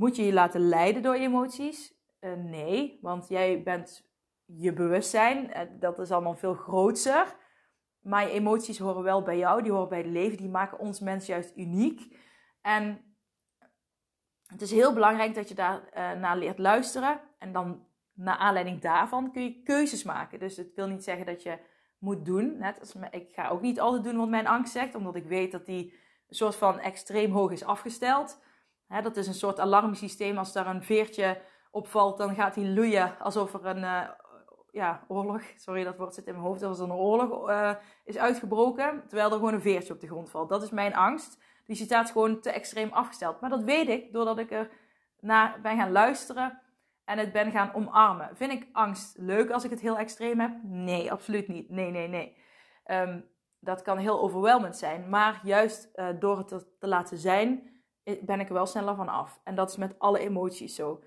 Moet 0.00 0.16
je 0.16 0.24
je 0.24 0.32
laten 0.32 0.60
leiden 0.60 1.02
door 1.02 1.14
emoties? 1.14 1.98
nee, 2.36 2.98
want 3.02 3.28
jij 3.28 3.62
bent 3.62 4.10
je 4.44 4.72
bewustzijn. 4.72 5.52
dat 5.78 5.98
is 5.98 6.10
allemaal 6.10 6.36
veel 6.36 6.54
groter. 6.54 7.36
Maar 8.00 8.22
je 8.22 8.30
emoties 8.30 8.78
horen 8.78 9.02
wel 9.02 9.22
bij 9.22 9.38
jou, 9.38 9.62
die 9.62 9.72
horen 9.72 9.88
bij 9.88 9.98
het 9.98 10.06
leven, 10.06 10.36
die 10.36 10.48
maken 10.48 10.78
ons 10.78 11.00
mens 11.00 11.26
juist 11.26 11.56
uniek. 11.56 12.16
En 12.60 13.14
het 14.46 14.62
is 14.62 14.70
heel 14.70 14.92
belangrijk 14.92 15.34
dat 15.34 15.48
je 15.48 15.54
daar 15.54 15.80
uh, 15.82 16.20
naar 16.20 16.36
leert 16.36 16.58
luisteren. 16.58 17.20
En 17.38 17.52
dan 17.52 17.86
naar 18.12 18.36
aanleiding 18.36 18.80
daarvan 18.80 19.32
kun 19.32 19.42
je 19.42 19.62
keuzes 19.62 20.02
maken. 20.02 20.38
Dus 20.38 20.56
het 20.56 20.74
wil 20.74 20.86
niet 20.86 21.04
zeggen 21.04 21.26
dat 21.26 21.42
je 21.42 21.58
moet 21.98 22.24
doen. 22.24 22.58
Net 22.58 22.80
als, 22.80 22.94
ik 23.10 23.32
ga 23.32 23.48
ook 23.48 23.62
niet 23.62 23.80
altijd 23.80 24.04
doen 24.04 24.16
wat 24.16 24.28
mijn 24.28 24.46
angst 24.46 24.72
zegt, 24.72 24.94
omdat 24.94 25.14
ik 25.14 25.24
weet 25.24 25.52
dat 25.52 25.66
die 25.66 25.94
soort 26.28 26.56
van 26.56 26.78
extreem 26.78 27.32
hoog 27.32 27.50
is 27.52 27.64
afgesteld. 27.64 28.48
Hè, 28.90 29.02
dat 29.02 29.16
is 29.16 29.26
een 29.26 29.34
soort 29.34 29.60
alarmsysteem. 29.60 30.38
Als 30.38 30.52
daar 30.52 30.66
een 30.66 30.82
veertje 30.82 31.40
opvalt, 31.70 32.18
dan 32.18 32.34
gaat 32.34 32.54
hij 32.54 32.66
loeien 32.66 33.18
alsof 33.18 33.54
er 33.54 33.66
een, 33.66 33.82
uh, 33.82 34.08
ja, 34.70 35.04
oorlog, 35.08 35.42
sorry 35.56 35.84
dat 35.84 35.96
woord 35.96 36.14
zit 36.14 36.26
in 36.26 36.32
mijn 36.32 36.44
hoofd, 36.44 36.62
als 36.62 36.78
er 36.78 36.84
een 36.84 36.92
oorlog 36.92 37.48
uh, 37.50 37.70
is 38.04 38.18
uitgebroken, 38.18 39.02
terwijl 39.06 39.30
er 39.30 39.36
gewoon 39.36 39.54
een 39.54 39.60
veertje 39.60 39.92
op 39.92 40.00
de 40.00 40.06
grond 40.06 40.30
valt. 40.30 40.48
Dat 40.48 40.62
is 40.62 40.70
mijn 40.70 40.94
angst. 40.94 41.38
Die 41.66 41.76
staat 41.76 42.10
gewoon 42.10 42.40
te 42.40 42.50
extreem 42.50 42.92
afgesteld. 42.92 43.40
Maar 43.40 43.50
dat 43.50 43.62
weet 43.62 43.88
ik 43.88 44.12
doordat 44.12 44.38
ik 44.38 44.50
er 44.50 44.70
naar 45.20 45.58
ben 45.62 45.76
gaan 45.76 45.92
luisteren 45.92 46.60
en 47.04 47.18
het 47.18 47.32
ben 47.32 47.50
gaan 47.50 47.74
omarmen. 47.74 48.36
Vind 48.36 48.52
ik 48.52 48.68
angst 48.72 49.18
leuk 49.18 49.50
als 49.50 49.64
ik 49.64 49.70
het 49.70 49.80
heel 49.80 49.98
extreem 49.98 50.40
heb? 50.40 50.52
Nee, 50.62 51.12
absoluut 51.12 51.48
niet. 51.48 51.70
Nee, 51.70 51.90
nee, 51.90 52.08
nee. 52.08 52.36
Um, 52.86 53.28
dat 53.60 53.82
kan 53.82 53.98
heel 53.98 54.20
overweldigend 54.20 54.76
zijn. 54.76 55.08
Maar 55.08 55.40
juist 55.42 55.90
uh, 55.94 56.08
door 56.18 56.38
het 56.38 56.48
te 56.78 56.86
laten 56.86 57.18
zijn, 57.18 57.70
ben 58.22 58.40
ik 58.40 58.48
er 58.48 58.54
wel 58.54 58.66
sneller 58.66 58.94
van 58.94 59.08
af. 59.08 59.40
En 59.44 59.54
dat 59.54 59.70
is 59.70 59.76
met 59.76 59.98
alle 59.98 60.18
emoties 60.18 60.74
zo. 60.74 61.00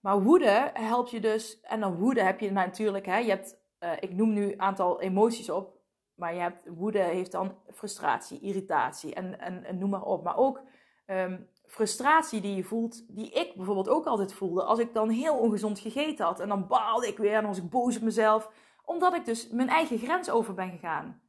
Maar 0.00 0.22
woede 0.22 0.70
helpt 0.72 1.10
je 1.10 1.20
dus, 1.20 1.60
en 1.60 1.80
dan 1.80 1.96
woede 1.96 2.22
heb 2.22 2.40
je 2.40 2.50
natuurlijk, 2.50 3.06
hè, 3.06 3.16
je 3.16 3.28
hebt, 3.28 3.56
uh, 3.80 3.92
ik 4.00 4.14
noem 4.14 4.32
nu 4.32 4.52
een 4.52 4.60
aantal 4.60 5.00
emoties 5.00 5.50
op, 5.50 5.76
maar 6.14 6.34
je 6.34 6.40
hebt, 6.40 6.66
woede 6.68 6.98
heeft 6.98 7.32
dan 7.32 7.54
frustratie, 7.74 8.40
irritatie 8.40 9.14
en, 9.14 9.40
en, 9.40 9.78
noem 9.78 9.90
maar 9.90 10.02
op. 10.02 10.24
Maar 10.24 10.36
ook 10.36 10.62
um, 11.06 11.48
frustratie 11.66 12.40
die 12.40 12.56
je 12.56 12.64
voelt, 12.64 13.16
die 13.16 13.30
ik 13.30 13.54
bijvoorbeeld 13.54 13.88
ook 13.88 14.06
altijd 14.06 14.32
voelde, 14.34 14.62
als 14.62 14.78
ik 14.78 14.94
dan 14.94 15.08
heel 15.08 15.38
ongezond 15.38 15.78
gegeten 15.78 16.24
had 16.24 16.40
en 16.40 16.48
dan 16.48 16.66
baalde 16.66 17.06
ik 17.06 17.18
weer 17.18 17.34
en 17.34 17.46
was 17.46 17.58
ik 17.58 17.70
boos 17.70 17.96
op 17.96 18.02
mezelf, 18.02 18.50
omdat 18.84 19.14
ik 19.14 19.24
dus 19.24 19.48
mijn 19.48 19.68
eigen 19.68 19.98
grens 19.98 20.30
over 20.30 20.54
ben 20.54 20.70
gegaan. 20.70 21.20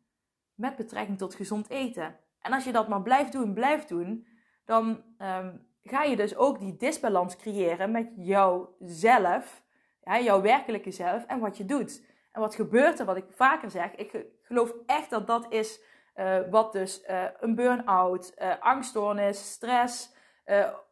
Met 0.56 0.76
betrekking 0.76 1.18
tot 1.18 1.36
gezond 1.36 1.70
eten. 1.70 2.16
En 2.40 2.54
als 2.54 2.64
je 2.64 2.72
dat 2.72 2.88
maar 2.88 3.02
blijft 3.02 3.32
doen, 3.32 3.54
blijft 3.54 3.90
doen, 3.90 4.28
dan 4.66 5.04
um, 5.18 5.68
ga 5.84 6.04
je 6.04 6.16
dus 6.16 6.36
ook 6.36 6.60
die 6.60 6.76
disbalans 6.76 7.36
creëren 7.36 7.92
met 7.92 8.12
jouzelf, 8.16 9.64
ja, 10.04 10.20
jouw 10.20 10.42
werkelijke 10.42 10.92
zelf 10.92 11.26
en 11.26 11.40
wat 11.40 11.58
je 11.58 11.66
doet. 11.66 12.06
En 12.32 12.42
wat 12.42 12.56
gebeurt 12.56 13.00
er, 13.00 13.06
wat 13.06 13.18
ik 13.18 13.26
vaker 13.30 13.72
zeg, 13.72 13.96
ik 13.96 14.26
geloof 14.42 14.74
echt 14.86 15.10
dat 15.10 15.28
dat 15.28 15.46
is 15.50 15.82
uh, 16.16 16.40
wat 16.50 16.72
dus 16.72 17.04
uh, 17.10 17.24
een 17.40 17.56
burn-out, 17.56 18.34
uh, 18.38 18.54
angststoornis, 18.60 19.52
stress, 19.52 20.12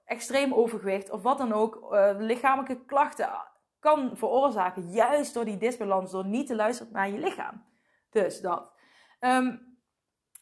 extreem 0.06 0.54
overgewicht 0.54 1.10
of 1.10 1.22
wat 1.22 1.38
dan 1.38 1.54
ook, 1.54 1.96
lichamelijke 2.18 2.86
klachten 2.86 3.30
kan 3.80 4.12
veroorzaken. 4.14 4.92
Juist 4.92 5.34
door 5.34 5.46
die 5.46 5.58
disbalans, 5.58 6.12
door 6.12 6.26
niet 6.26 6.48
te 6.48 6.56
luisteren 6.56 6.94
naar 6.94 7.10
je 7.10 7.18
lichaam. 7.18 7.66
Dus 8.10 8.42
dat. 8.42 8.72
Um, 9.20 9.78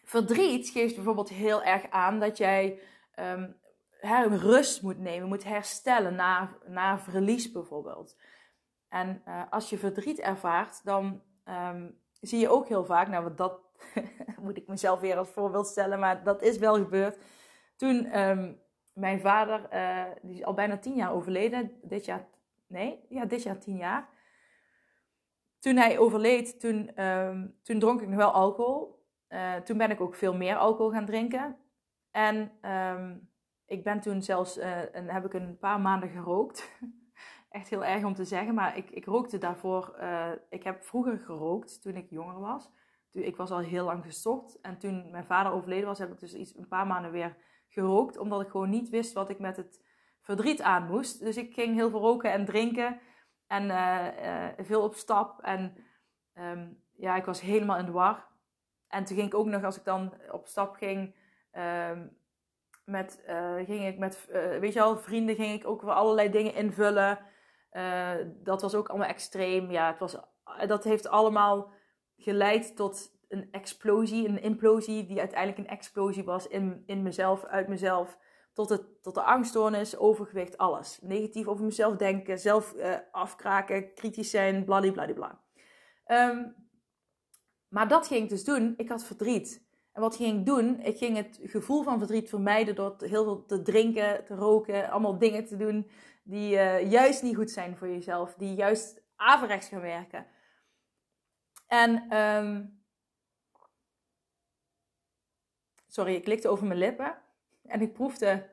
verdriet 0.03 0.69
geeft 0.69 0.95
bijvoorbeeld 0.95 1.29
heel 1.29 1.63
erg 1.63 1.89
aan 1.89 2.19
dat 2.19 2.37
jij 2.37 2.79
um, 3.21 3.55
rust 4.36 4.82
moet 4.82 4.99
nemen, 4.99 5.27
moet 5.27 5.43
herstellen 5.43 6.15
na, 6.15 6.49
na 6.67 6.99
verlies 6.99 7.51
bijvoorbeeld. 7.51 8.17
En 8.89 9.21
uh, 9.27 9.43
als 9.49 9.69
je 9.69 9.77
verdriet 9.77 10.19
ervaart, 10.19 10.84
dan 10.84 11.21
um, 11.45 11.97
zie 12.21 12.39
je 12.39 12.49
ook 12.49 12.67
heel 12.67 12.86
vaak, 12.86 13.08
nou 13.08 13.36
dat 13.36 13.60
moet 14.41 14.58
ik 14.58 14.67
mezelf 14.67 14.99
weer 14.99 15.17
als 15.17 15.29
voorbeeld 15.29 15.67
stellen, 15.67 15.99
maar 15.99 16.23
dat 16.23 16.41
is 16.41 16.58
wel 16.58 16.75
gebeurd. 16.75 17.17
Toen 17.75 18.19
um, 18.19 18.60
mijn 18.93 19.19
vader, 19.19 19.67
uh, 19.73 20.05
die 20.21 20.36
is 20.36 20.43
al 20.43 20.53
bijna 20.53 20.77
tien 20.77 20.95
jaar 20.95 21.13
overleden, 21.13 21.71
dit 21.82 22.05
jaar, 22.05 22.27
nee, 22.67 23.05
ja, 23.10 23.25
dit 23.25 23.43
jaar 23.43 23.60
tien 23.60 23.77
jaar. 23.77 24.10
Toen 25.60 25.75
hij 25.75 25.97
overleed, 25.97 26.60
toen, 26.60 26.91
toen 27.63 27.79
dronk 27.79 28.01
ik 28.01 28.08
nog 28.08 28.17
wel 28.17 28.32
alcohol. 28.32 28.99
Uh, 29.29 29.55
toen 29.55 29.77
ben 29.77 29.91
ik 29.91 30.01
ook 30.01 30.15
veel 30.15 30.34
meer 30.34 30.55
alcohol 30.55 30.91
gaan 30.91 31.05
drinken. 31.05 31.58
En 32.12 32.52
um, 32.72 33.30
ik 33.65 33.84
ben 33.84 34.00
toen 34.00 34.22
zelfs, 34.22 34.58
uh, 34.58 34.95
en 34.95 35.10
heb 35.10 35.26
ik 35.26 35.34
een 35.34 35.58
paar 35.58 35.80
maanden 35.80 36.10
gerookt. 36.10 36.69
Echt 37.50 37.69
heel 37.69 37.86
erg 37.86 38.04
om 38.04 38.13
te 38.13 38.26
zeggen, 38.26 38.54
maar 38.54 38.78
ik, 38.78 38.89
ik 38.89 39.06
rookte 39.06 39.38
daarvoor. 39.38 39.95
Uh, 40.02 40.32
ik 40.50 40.63
heb 40.63 40.84
vroeger 40.84 41.19
gerookt 41.19 41.82
toen 41.82 41.95
ik 41.95 42.10
jonger 42.10 42.39
was. 42.39 42.72
Toen, 43.10 43.24
ik 43.24 43.36
was 43.36 43.52
al 43.52 43.60
heel 43.60 43.86
lang 43.86 44.04
gestopt. 44.04 44.62
En 44.62 44.78
toen 44.78 45.12
mijn 45.12 45.26
vader 45.26 45.52
overleden 45.52 45.86
was, 45.86 46.00
heb 46.00 46.12
ik 46.12 46.19
dus 46.19 46.34
iets, 46.34 46.58
een 46.58 46.67
paar 46.67 46.88
maanden 46.88 47.12
weer 47.12 47.38
gerookt. 47.67 48.17
Omdat 48.17 48.41
ik 48.41 48.50
gewoon 48.50 48.69
niet 48.69 48.89
wist 48.89 49.13
wat 49.13 49.30
ik 49.30 49.39
met 49.39 49.58
het 49.58 49.86
verdriet 50.22 50.62
aan 50.62 50.88
moest. 50.88 51.19
Dus 51.19 51.38
ik 51.38 51.54
ging 51.54 51.76
heel 51.76 51.89
veel 51.89 52.00
roken 52.00 52.32
en 52.32 52.45
drinken. 52.45 53.00
En 53.48 53.65
uh, 53.65 54.48
veel 54.58 54.82
op 54.84 54.95
stap. 54.95 55.41
En 55.41 55.76
um, 56.34 56.84
ja, 56.95 57.15
ik 57.15 57.26
was 57.26 57.41
helemaal 57.41 57.78
in 57.78 57.86
de 57.86 57.91
war. 57.91 58.28
En 58.88 59.04
toen 59.04 59.15
ging 59.15 59.28
ik 59.28 59.36
ook 59.36 59.45
nog, 59.45 59.63
als 59.63 59.78
ik 59.78 59.84
dan 59.84 60.13
op 60.32 60.48
stap 60.48 60.76
ging, 60.76 61.15
um, 61.51 62.17
met, 62.85 63.23
uh, 63.27 63.55
ging 63.55 63.88
ik 63.88 63.97
met, 63.97 64.27
uh, 64.29 64.57
weet 64.57 64.73
je 64.73 64.79
wel, 64.79 64.97
vrienden 64.97 65.35
ging 65.35 65.59
ik 65.59 65.67
ook 65.67 65.81
weer 65.81 65.93
allerlei 65.93 66.29
dingen 66.29 66.53
invullen. 66.53 67.19
Uh, 67.71 68.12
dat 68.43 68.62
was 68.62 68.75
ook 68.75 68.89
allemaal 68.89 69.07
extreem. 69.07 69.71
Ja, 69.71 69.88
het 69.88 69.99
was, 69.99 70.17
dat 70.67 70.83
heeft 70.83 71.07
allemaal 71.07 71.71
geleid 72.17 72.75
tot 72.75 73.17
een 73.27 73.47
explosie, 73.51 74.27
een 74.27 74.41
implosie, 74.41 75.05
die 75.05 75.19
uiteindelijk 75.19 75.59
een 75.59 75.75
explosie 75.75 76.23
was 76.23 76.47
in, 76.47 76.83
in 76.85 77.03
mezelf, 77.03 77.45
uit 77.45 77.67
mezelf. 77.67 78.17
Tot, 78.53 78.69
het, 78.69 79.03
tot 79.03 79.15
de 79.15 79.21
angststoornis, 79.21 79.97
overgewicht, 79.97 80.57
alles. 80.57 80.99
Negatief 81.01 81.47
over 81.47 81.65
mezelf 81.65 81.95
denken, 81.95 82.39
zelf 82.39 82.75
afkraken, 83.12 83.93
kritisch 83.93 84.29
zijn, 84.29 84.65
bladibladibla. 84.65 85.41
Um, 86.05 86.55
maar 87.67 87.88
dat 87.88 88.07
ging 88.07 88.23
ik 88.23 88.29
dus 88.29 88.43
doen. 88.43 88.73
Ik 88.77 88.89
had 88.89 89.03
verdriet. 89.03 89.67
Wat 89.99 90.15
ging 90.15 90.39
ik 90.39 90.45
doen? 90.45 90.79
Ik 90.81 90.97
ging 90.97 91.17
het 91.17 91.39
gevoel 91.43 91.83
van 91.83 91.97
verdriet 91.97 92.29
vermijden 92.29 92.75
door 92.75 92.95
heel 92.99 93.23
veel 93.23 93.45
te 93.45 93.62
drinken, 93.62 94.25
te 94.25 94.35
roken, 94.35 94.89
allemaal 94.89 95.17
dingen 95.17 95.45
te 95.45 95.57
doen 95.57 95.89
die 96.29 96.53
uh, 96.53 96.91
juist 96.91 97.23
niet 97.23 97.35
goed 97.35 97.51
zijn 97.51 97.77
voor 97.77 97.88
jezelf, 97.88 98.33
die 98.33 98.53
juist 98.53 99.01
averechts 99.15 99.67
gaan 99.67 99.81
werken. 99.81 100.25
En, 101.67 102.17
um, 102.17 102.83
sorry, 105.88 106.15
ik 106.15 106.27
likte 106.27 106.47
over 106.47 106.67
mijn 106.67 106.79
lippen 106.79 107.17
en 107.65 107.81
ik 107.81 107.93
proefde 107.93 108.49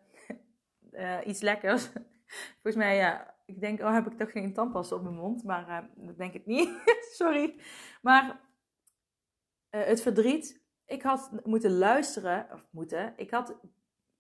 uh, 0.93 1.19
iets 1.27 1.41
lekkers. 1.41 1.89
Volgens 2.63 2.77
mij, 2.77 2.97
ja, 2.97 3.35
ik 3.45 3.61
denk, 3.61 3.81
oh, 3.81 3.93
heb 3.93 4.07
ik 4.07 4.19
toch 4.19 4.31
geen 4.31 4.53
tandpasta 4.53 4.97
op 4.97 5.03
mijn 5.03 5.15
mond? 5.15 5.45
Maar 5.45 5.69
uh, 5.69 6.07
dat 6.07 6.19
denk 6.19 6.33
ik 6.33 6.47
niet. 6.47 6.71
Sorry. 7.19 7.61
Maar 8.03 8.41
het 9.71 10.03
verdriet. 10.03 10.65
Ik 10.87 11.03
had 11.03 11.31
moeten 11.45 11.79
luisteren, 11.79 12.47
of 12.53 12.67
moeten. 12.71 13.13
Ik 13.17 13.31
had, 13.31 13.57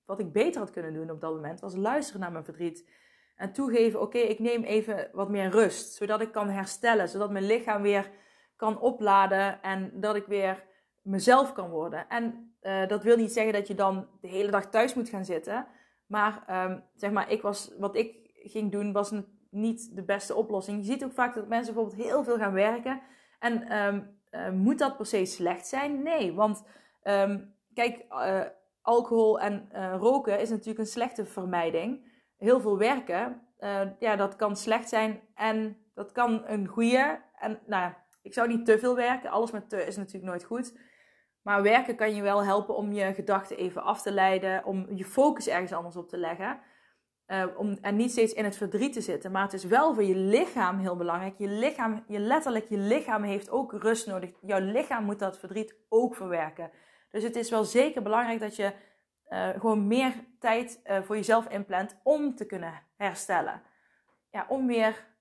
wat 0.04 0.20
ik 0.20 0.32
beter 0.32 0.60
had 0.60 0.70
kunnen 0.70 0.94
doen 0.94 1.10
op 1.10 1.20
dat 1.20 1.34
moment, 1.34 1.60
was 1.60 1.74
luisteren 1.76 2.20
naar 2.20 2.32
mijn 2.32 2.44
verdriet. 2.44 2.88
En 3.36 3.52
toegeven, 3.52 4.00
oké, 4.00 4.18
ik 4.18 4.38
neem 4.38 4.62
even 4.62 5.08
wat 5.12 5.30
meer 5.30 5.50
rust. 5.50 5.94
Zodat 5.94 6.20
ik 6.20 6.32
kan 6.32 6.48
herstellen. 6.48 7.08
Zodat 7.08 7.30
mijn 7.30 7.46
lichaam 7.46 7.82
weer 7.82 8.10
kan 8.56 8.80
opladen. 8.80 9.62
En 9.62 10.00
dat 10.00 10.16
ik 10.16 10.26
weer 10.26 10.64
mezelf 11.02 11.52
kan 11.52 11.70
worden. 11.70 12.08
En 12.08 12.54
uh, 12.62 12.86
dat 12.86 13.02
wil 13.02 13.16
niet 13.16 13.32
zeggen 13.32 13.52
dat 13.52 13.66
je 13.66 13.74
dan 13.74 14.08
de 14.20 14.28
hele 14.28 14.50
dag 14.50 14.70
thuis 14.70 14.94
moet 14.94 15.08
gaan 15.08 15.24
zitten. 15.24 15.66
Maar 16.06 16.64
um, 16.70 16.84
zeg 16.94 17.10
maar, 17.10 17.30
ik 17.30 17.42
was, 17.42 17.74
wat 17.78 17.96
ik 17.96 18.30
ging 18.34 18.72
doen, 18.72 18.92
was 18.92 19.12
niet 19.50 19.96
de 19.96 20.04
beste 20.04 20.34
oplossing. 20.34 20.78
Je 20.78 20.92
ziet 20.92 21.04
ook 21.04 21.12
vaak 21.12 21.34
dat 21.34 21.48
mensen 21.48 21.74
bijvoorbeeld 21.74 22.06
heel 22.06 22.24
veel 22.24 22.36
gaan 22.36 22.52
werken. 22.52 23.00
En 23.38 23.76
um, 23.76 24.15
uh, 24.30 24.50
moet 24.50 24.78
dat 24.78 24.96
per 24.96 25.06
se 25.06 25.24
slecht 25.24 25.66
zijn? 25.66 26.02
Nee, 26.02 26.34
want 26.34 26.64
um, 27.02 27.54
kijk, 27.74 28.04
uh, 28.10 28.40
alcohol 28.82 29.40
en 29.40 29.68
uh, 29.72 29.94
roken 29.98 30.40
is 30.40 30.50
natuurlijk 30.50 30.78
een 30.78 30.86
slechte 30.86 31.24
vermijding. 31.24 32.14
Heel 32.36 32.60
veel 32.60 32.78
werken, 32.78 33.40
ja, 33.98 34.16
dat 34.16 34.36
kan 34.36 34.56
slecht 34.56 34.88
zijn 34.88 35.20
en 35.34 35.76
dat 35.94 36.12
kan 36.12 36.42
een 36.46 36.66
goede. 36.66 37.20
En 37.38 37.60
nou, 37.66 37.92
ik 38.22 38.34
zou 38.34 38.48
niet 38.48 38.66
te 38.66 38.78
veel 38.78 38.96
werken. 38.96 39.30
Alles 39.30 39.50
met 39.50 39.68
te 39.68 39.86
is 39.86 39.96
natuurlijk 39.96 40.24
nooit 40.24 40.44
goed. 40.44 40.78
Maar 41.42 41.62
werken 41.62 41.96
kan 41.96 42.14
je 42.14 42.22
wel 42.22 42.44
helpen 42.44 42.76
om 42.76 42.92
je 42.92 43.14
gedachten 43.14 43.56
even 43.56 43.82
af 43.82 44.02
te 44.02 44.12
leiden, 44.12 44.64
om 44.64 44.86
je 44.94 45.04
focus 45.04 45.48
ergens 45.48 45.72
anders 45.72 45.96
op 45.96 46.08
te 46.08 46.18
leggen. 46.18 46.60
Uh, 47.26 47.44
om, 47.56 47.78
en 47.80 47.96
niet 47.96 48.10
steeds 48.10 48.32
in 48.32 48.44
het 48.44 48.56
verdriet 48.56 48.92
te 48.92 49.00
zitten. 49.00 49.32
Maar 49.32 49.42
het 49.42 49.52
is 49.52 49.64
wel 49.64 49.94
voor 49.94 50.04
je 50.04 50.16
lichaam 50.16 50.78
heel 50.78 50.96
belangrijk. 50.96 51.38
Je 51.38 51.48
lichaam, 51.48 52.04
je 52.06 52.18
letterlijk, 52.18 52.68
je 52.68 52.78
lichaam 52.78 53.22
heeft 53.22 53.50
ook 53.50 53.72
rust 53.72 54.06
nodig. 54.06 54.30
Jouw 54.40 54.60
lichaam 54.60 55.04
moet 55.04 55.18
dat 55.18 55.38
verdriet 55.38 55.76
ook 55.88 56.14
verwerken. 56.14 56.70
Dus 57.10 57.22
het 57.22 57.36
is 57.36 57.50
wel 57.50 57.64
zeker 57.64 58.02
belangrijk 58.02 58.40
dat 58.40 58.56
je 58.56 58.72
uh, 59.28 59.48
gewoon 59.48 59.86
meer 59.86 60.12
tijd 60.38 60.80
uh, 60.84 61.02
voor 61.02 61.16
jezelf 61.16 61.48
inplant 61.48 62.00
om 62.02 62.34
te 62.34 62.46
kunnen 62.46 62.82
herstellen. 62.96 63.62
Ja, 64.30 64.46
om 64.48 64.66
weer 64.66 65.14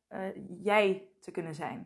jij 0.57 1.09
te 1.21 1.31
kunnen 1.31 1.55
zijn. 1.55 1.79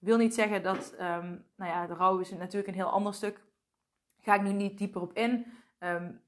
Ik 0.00 0.06
wil 0.06 0.16
niet 0.16 0.34
zeggen 0.34 0.62
dat, 0.62 0.92
um, 0.92 1.46
nou 1.56 1.70
ja, 1.70 1.86
de 1.86 1.94
rouw 1.94 2.18
is 2.18 2.30
natuurlijk 2.30 2.68
een 2.68 2.82
heel 2.82 2.90
ander 2.90 3.14
stuk. 3.14 3.44
Ga 4.20 4.34
ik 4.34 4.42
nu 4.42 4.52
niet 4.52 4.78
dieper 4.78 5.00
op 5.00 5.12
in. 5.12 5.46
Um, 5.78 6.20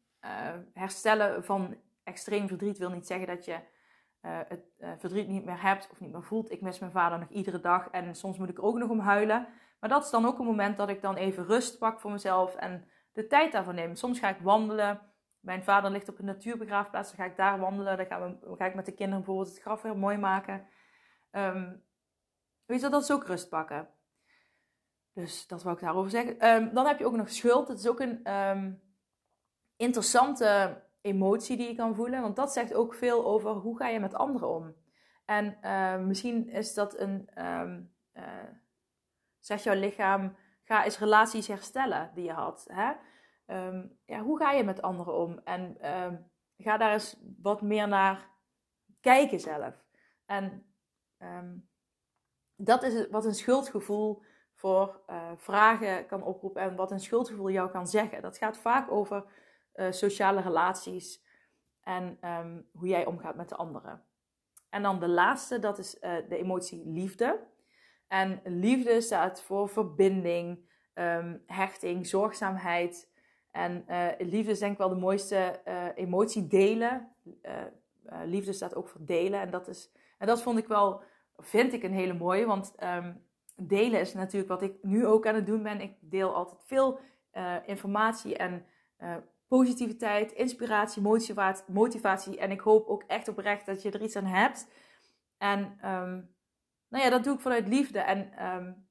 herstellen 0.73 1.45
van 1.45 1.77
extreem 2.05 2.49
verdriet 2.49 2.79
wil 2.79 2.91
niet 2.91 3.07
zeggen 3.07 3.27
dat 3.27 3.45
je 3.45 3.53
uh, 3.53 4.39
het 4.49 4.65
uh, 4.79 4.91
verdriet 4.99 5.29
niet 5.29 5.45
meer 5.45 5.63
hebt 5.63 5.89
of 5.91 6.01
niet 6.01 6.13
meer 6.13 6.23
voelt. 6.23 6.51
Ik 6.51 6.61
mis 6.61 6.79
mijn 6.79 6.93
vader 6.93 7.19
nog 7.19 7.29
iedere 7.29 7.61
dag 7.61 7.89
en 7.91 8.15
soms 8.15 8.39
moet 8.39 8.49
ik 8.49 8.63
ook 8.63 8.77
nog 8.77 8.91
om 8.91 8.99
huilen. 8.99 9.49
Maar 9.81 9.91
dat 9.91 10.05
is 10.05 10.11
dan 10.11 10.27
ook 10.27 10.39
een 10.39 10.45
moment 10.45 10.77
dat 10.77 10.89
ik 10.89 11.03
dan 11.03 11.17
even 11.17 11.47
rust 11.47 11.79
pak 11.79 12.01
voor 12.01 12.11
mezelf 12.11 12.55
en 12.55 12.89
de 13.13 13.27
tijd 13.27 13.53
daarvoor 13.53 13.75
neem. 13.75 13.95
Soms 13.95 14.19
ga 14.19 14.29
ik 14.29 14.41
wandelen. 14.41 15.01
Mijn 15.41 15.65
vader 15.65 15.91
ligt 15.91 16.09
op 16.09 16.19
een 16.19 16.25
natuurbegraafplaats, 16.25 17.09
dan 17.09 17.19
ga 17.19 17.31
ik 17.31 17.37
daar 17.37 17.59
wandelen. 17.59 18.09
Dan, 18.09 18.39
ga 18.57 18.67
ik 18.67 18.75
met 18.75 18.87
de 18.87 18.95
kinderen 18.95 19.25
bijvoorbeeld 19.25 19.55
het 19.55 19.63
graf 19.63 19.83
weer 19.83 19.97
mooi 19.97 20.17
maken. 20.17 20.67
Um, 21.31 21.83
weet 22.67 22.81
je, 22.81 22.89
dat 22.89 23.03
is 23.03 23.13
ook 23.13 23.27
rust 23.27 23.49
pakken. 23.49 23.89
Dus 25.13 25.47
dat 25.47 25.63
wou 25.63 25.77
ik 25.77 25.83
daarover 25.83 26.11
zeggen. 26.11 26.49
Um, 26.49 26.75
dan 26.75 26.87
heb 26.87 26.99
je 26.99 27.07
ook 27.07 27.17
nog 27.17 27.31
schuld. 27.31 27.67
Dat 27.67 27.79
is 27.79 27.89
ook 27.89 28.01
een 28.01 28.33
um, 28.33 28.83
interessante 29.77 30.83
emotie 31.05 31.57
die 31.57 31.69
je 31.69 31.75
kan 31.75 31.95
voelen. 31.95 32.23
Want 32.23 32.37
dat 32.37 32.53
zegt 32.53 32.75
ook 32.75 32.95
veel 32.95 33.27
over 33.27 33.51
hoe 33.51 33.77
ga 33.77 33.89
je 33.89 34.01
met 34.01 34.15
anderen 34.15 34.49
om. 34.49 34.75
En 35.25 35.59
uh, 35.63 35.99
misschien 35.99 36.49
is 36.49 36.75
dat 36.75 36.99
een, 36.99 37.29
um, 37.39 37.93
zegt 39.39 39.63
jouw 39.63 39.75
lichaam, 39.75 40.37
ga 40.63 40.85
eens 40.85 40.99
relaties 40.99 41.47
herstellen 41.47 42.11
die 42.15 42.25
je 42.25 42.33
had. 42.33 42.67
Hè? 42.73 42.93
Um, 43.67 43.99
ja, 44.05 44.21
hoe 44.21 44.39
ga 44.39 44.53
je 44.53 44.65
met 44.65 44.83
anderen 44.83 45.15
om? 45.15 45.41
En 45.45 45.77
ga 46.57 46.77
daar 46.77 46.93
eens 46.93 47.17
wat 47.43 47.63
meer 47.63 47.89
naar 47.89 48.31
kijken 49.01 49.41
zelf. 49.41 49.75
En 50.27 50.67
dat 52.57 52.83
is 52.83 53.09
wat 53.09 53.25
een 53.25 53.35
schuldgevoel 53.35 54.23
voor 54.55 55.01
uh, 55.11 55.31
vragen 55.37 56.07
kan 56.07 56.23
oproepen 56.23 56.63
en 56.63 56.77
wat 56.77 56.91
een 56.91 57.01
schuldgevoel 57.01 57.51
jou 57.51 57.71
kan 57.71 57.87
zeggen. 57.87 58.23
Dat 58.23 58.39
gaat 58.39 58.59
vaak 58.59 58.91
over 58.91 59.25
uh, 59.77 59.91
sociale 59.91 60.41
relaties 60.41 61.23
en 61.83 62.19
um, 62.23 62.69
hoe 62.73 62.89
jij 62.89 63.07
omgaat 63.07 63.37
met 63.37 63.49
de 63.49 63.57
anderen. 63.57 64.03
En 64.71 64.83
dan 64.83 65.01
de 65.01 65.09
laatste, 65.09 65.59
dat 65.59 65.79
is 65.79 65.95
uh, 65.95 66.17
de 66.29 66.37
emotie 66.37 66.83
liefde. 66.87 67.41
En 68.09 68.41
liefde 68.45 69.01
staat 69.01 69.43
voor 69.43 69.69
verbinding, 69.69 70.69
um, 70.95 71.43
hechting, 71.47 72.07
zorgzaamheid. 72.07 73.13
En 73.51 73.85
uh, 73.89 74.09
liefde 74.19 74.51
is 74.51 74.59
denk 74.59 74.73
ik 74.73 74.79
wel 74.79 74.89
de 74.89 74.95
mooiste 74.95 75.61
emotie, 75.95 76.47
delen. 76.47 77.09
liefde 78.25 78.53
staat 78.53 78.75
ook 78.75 78.89
voor 78.89 79.05
delen. 79.05 79.41
En 79.41 79.51
dat, 79.51 79.69
is, 79.69 79.93
en 80.19 80.27
dat 80.27 80.43
vond 80.43 80.59
ik 80.59 80.67
wel, 80.67 81.03
vind 81.39 81.73
ik 81.73 81.83
een 81.83 81.93
hele 81.93 82.15
mooie. 82.15 82.47
Want 82.47 82.75
um, 82.83 83.25
delen 83.57 84.01
is 84.01 84.15
natuurlijk 84.15 84.51
wat 84.51 84.63
ik 84.63 84.75
nu 84.83 85.07
ook 85.07 85.27
aan 85.27 85.35
het 85.35 85.47
doen 85.47 85.63
ben. 85.63 85.81
Ik 85.81 85.97
deel 86.01 86.35
altijd 86.35 86.61
veel 86.65 86.99
informatie 87.67 88.37
en 88.37 88.67
positiviteit, 89.49 90.33
inspiratie, 90.33 91.03
motivatie. 91.67 92.39
En 92.39 92.51
ik 92.51 92.61
hoop 92.61 92.89
ook 92.89 93.03
echt 93.07 93.29
oprecht 93.29 93.67
dat 93.67 93.83
je 93.83 93.91
er 93.91 94.03
iets 94.03 94.17
aan 94.17 94.25
hebt. 94.25 94.69
En 95.39 95.61
um, 95.61 96.35
nou 96.89 97.05
ja, 97.05 97.11
dat 97.11 97.25
doe 97.25 97.35
ik 97.35 97.41
vanuit 97.41 97.69
liefde. 97.69 97.99
En 97.99 98.47
um, 98.47 98.89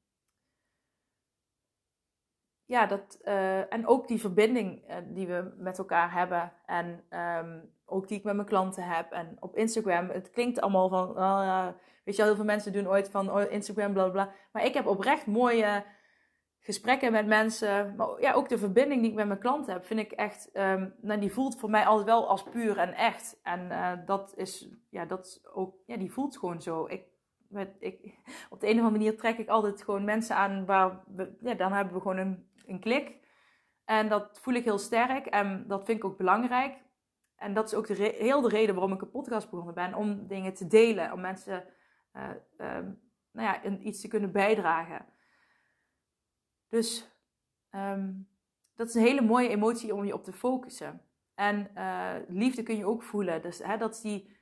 ja, 2.66 2.86
dat, 2.86 3.20
uh, 3.24 3.74
en 3.74 3.88
ook 3.88 4.08
die 4.08 4.20
verbinding 4.20 4.90
uh, 4.90 4.96
die 5.06 5.28
we 5.28 5.54
met 5.58 5.78
elkaar 5.78 6.14
hebben. 6.14 6.54
En 6.66 7.04
um, 7.10 7.74
ook 7.86 8.08
die 8.08 8.18
ik 8.18 8.24
met 8.24 8.36
mijn 8.36 8.48
klanten 8.48 8.84
heb. 8.84 9.12
En 9.12 9.38
op 9.40 9.56
Instagram, 9.56 10.10
het 10.10 10.30
klinkt 10.30 10.62
allemaal 10.62 10.90
van, 10.90 11.18
uh, 11.18 11.68
weet 12.04 12.16
je 12.16 12.22
wel, 12.22 12.26
heel 12.26 12.36
veel 12.36 12.46
mensen 12.46 12.74
doen 12.74 12.88
ooit 12.88 13.10
van 13.10 13.32
oh, 13.32 13.52
Instagram, 13.52 13.94
bla 13.94 14.10
bla. 14.10 14.34
Maar 14.52 14.66
ik 14.66 14.74
heb 14.74 14.86
oprecht 14.86 15.26
mooie 15.26 15.84
gesprekken 16.64 17.12
met 17.12 17.28
mensen, 17.28 17.96
maar 17.96 18.22
ja, 18.22 18.34
ook 18.34 18.50
de 18.50 18.58
verbinding 18.58 19.02
die 19.02 19.10
ik 19.10 19.16
met 19.16 19.28
mijn 19.28 19.40
klanten 19.40 19.74
heb, 19.74 19.86
vind 19.86 20.00
ik 20.00 20.12
echt, 20.12 20.50
um, 20.54 20.94
nou, 21.02 21.20
die 21.20 21.34
voelt 21.34 21.60
voor 21.60 21.70
mij 21.70 21.86
altijd 21.86 22.08
wel 22.08 22.28
als 22.28 22.44
puur 22.44 22.78
en 22.78 22.94
echt. 22.94 23.40
En 23.44 23.68
uh, 23.72 23.92
dat 24.06 24.34
is, 24.36 24.70
ja, 24.90 25.06
dat 25.06 25.26
is 25.26 25.48
ook, 25.54 25.76
ja, 25.86 25.98
die 25.98 26.12
voelt 26.12 26.38
gewoon 26.38 26.62
zo. 26.62 26.86
Ik, 26.86 27.04
met, 27.50 27.76
ik, 27.80 28.00
op 28.50 28.60
de 28.60 28.68
een 28.68 28.80
of 28.80 28.84
andere 28.84 28.98
manier 28.98 29.18
trek 29.18 29.38
ik 29.38 29.48
altijd 29.48 29.84
gewoon 29.84 30.04
mensen 30.04 30.36
aan 30.36 30.66
waar 30.66 31.04
ja, 31.42 31.54
dan 31.54 31.72
hebben 31.72 31.94
we 31.94 32.02
gewoon 32.02 32.18
een, 32.18 32.50
een 32.66 32.80
klik. 32.80 33.22
En 33.86 34.10
dat 34.10 34.40
voel 34.42 34.54
ik 34.54 34.64
heel 34.64 34.78
sterk 34.78 35.26
en 35.26 35.68
dat 35.68 35.86
vind 35.86 35.98
ik 35.98 36.06
ook 36.06 36.18
belangrijk. 36.18 36.82
En 37.36 37.54
dat 37.54 37.66
is 37.66 37.74
ook 37.74 37.88
de 37.88 38.16
heel 38.18 38.42
de 38.42 38.50
reden 38.50 38.76
waarom 38.76 38.94
ik 38.94 39.02
een 39.02 39.12
podcast 39.12 39.50
begonnen 39.50 39.74
ben, 39.74 39.94
om 39.94 40.28
dingen 40.28 40.54
te 40.54 40.68
delen, 40.68 41.12
om 41.12 41.22
mensen 41.22 41.66
uh, 42.14 42.30
um, 42.58 43.02
nou 43.32 43.48
ja, 43.48 43.80
iets 43.80 44.02
te 44.02 44.08
kunnen 44.08 44.32
bijdragen. 44.32 45.06
Dus 46.74 47.08
um, 47.72 48.28
dat 48.76 48.88
is 48.88 48.94
een 48.94 49.02
hele 49.02 49.22
mooie 49.22 49.50
emotie 49.50 49.94
om 49.94 50.06
je 50.06 50.14
op 50.14 50.24
te 50.24 50.34
focussen. 50.34 51.02
En 51.36 51.72
uh, 51.78 52.14
liefde 52.28 52.64
kun 52.64 52.78
je 52.78 52.86
ook 52.86 53.04
voelen. 53.04 53.42
Dus 53.42 53.60
hè, 53.60 53.78
dat 53.78 54.00
die 54.02 54.36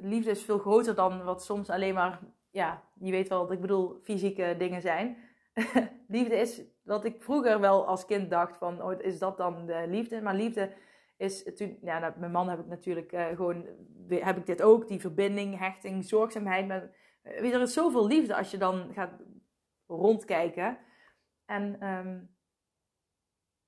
liefde 0.00 0.30
is 0.30 0.42
veel 0.42 0.58
groter 0.58 0.94
dan 0.94 1.24
wat 1.24 1.44
soms 1.44 1.70
alleen 1.70 1.94
maar, 1.94 2.20
ja, 2.50 2.82
je 3.00 3.10
weet 3.10 3.28
wel 3.28 3.40
wat 3.40 3.50
ik 3.50 3.60
bedoel, 3.60 3.98
fysieke 4.02 4.54
dingen 4.58 4.80
zijn. 4.80 5.16
liefde 6.08 6.36
is 6.36 6.62
wat 6.82 7.04
ik 7.04 7.22
vroeger 7.22 7.60
wel 7.60 7.86
als 7.86 8.04
kind 8.04 8.30
dacht 8.30 8.56
van, 8.56 8.82
oh, 8.82 9.00
is 9.00 9.18
dat 9.18 9.36
dan 9.36 9.66
de 9.66 9.84
liefde? 9.88 10.22
Maar 10.22 10.34
liefde 10.34 10.72
is, 11.16 11.54
toen, 11.54 11.78
ja, 11.82 11.98
nou, 11.98 12.12
mijn 12.18 12.32
man 12.32 12.48
heb 12.48 12.58
ik 12.58 12.66
natuurlijk 12.66 13.12
uh, 13.12 13.26
gewoon, 13.26 13.66
heb 14.08 14.36
ik 14.36 14.46
dit 14.46 14.62
ook, 14.62 14.88
die 14.88 15.00
verbinding, 15.00 15.58
hechting, 15.58 16.04
zorgzaamheid. 16.04 16.66
Maar, 16.66 16.90
je, 17.22 17.52
er 17.52 17.60
is 17.60 17.72
zoveel 17.72 18.06
liefde 18.06 18.36
als 18.36 18.50
je 18.50 18.58
dan 18.58 18.92
gaat 18.92 19.12
rondkijken. 19.86 20.78
En 21.44 21.86
um, 21.86 22.36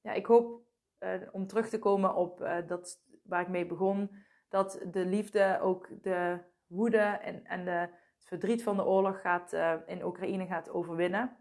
ja, 0.01 0.13
ik 0.13 0.27
hoop 0.27 0.63
uh, 1.01 1.15
om 1.33 1.47
terug 1.47 1.69
te 1.69 1.79
komen 1.79 2.15
op 2.15 2.41
uh, 2.41 2.67
dat 2.67 3.05
waar 3.23 3.41
ik 3.41 3.49
mee 3.49 3.67
begon. 3.67 4.25
Dat 4.49 4.87
de 4.91 5.07
liefde 5.07 5.59
ook 5.61 6.03
de 6.03 6.39
woede 6.67 6.99
en, 6.99 7.45
en 7.45 7.65
de, 7.65 7.71
het 7.71 8.25
verdriet 8.25 8.63
van 8.63 8.77
de 8.77 8.85
oorlog 8.85 9.21
gaat, 9.21 9.53
uh, 9.53 9.75
in 9.87 10.05
Oekraïne 10.05 10.47
gaat 10.47 10.71
overwinnen. 10.71 11.37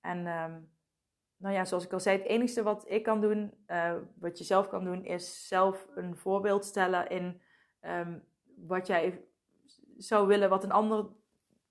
En 0.00 0.18
um, 0.18 0.76
nou 1.36 1.54
ja, 1.54 1.64
zoals 1.64 1.84
ik 1.84 1.92
al 1.92 2.00
zei, 2.00 2.18
het 2.18 2.26
enige 2.26 2.62
wat 2.62 2.90
ik 2.90 3.02
kan 3.02 3.20
doen, 3.20 3.64
wat 4.14 4.38
je 4.38 4.44
zelf 4.44 4.68
kan 4.68 4.84
doen, 4.84 5.04
is 5.04 5.48
zelf 5.48 5.88
een 5.94 6.16
voorbeeld 6.16 6.64
stellen 6.64 7.08
in 7.08 7.42
um, 7.80 8.24
wat 8.56 8.86
jij 8.86 9.24
zou 9.96 10.26
willen, 10.26 10.48
wat 10.48 10.64
een 10.64 10.72
ander, 10.72 11.06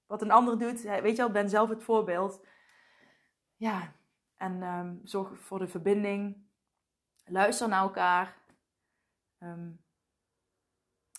wat 0.06 0.22
een 0.22 0.32
ander 0.32 0.60
doet. 0.60 0.82
Weet 0.82 1.16
je 1.16 1.22
wel, 1.22 1.32
ben 1.32 1.50
zelf 1.50 1.70
het 1.70 1.84
voorbeeld 1.84 2.46
ja, 3.58 3.94
en 4.36 4.64
um, 4.64 5.02
zorg 5.04 5.40
voor 5.40 5.60
de 5.60 5.68
verbinding. 5.68 6.46
Luister 7.26 7.68
naar 7.68 7.82
elkaar. 7.82 8.38
Um, 9.40 9.86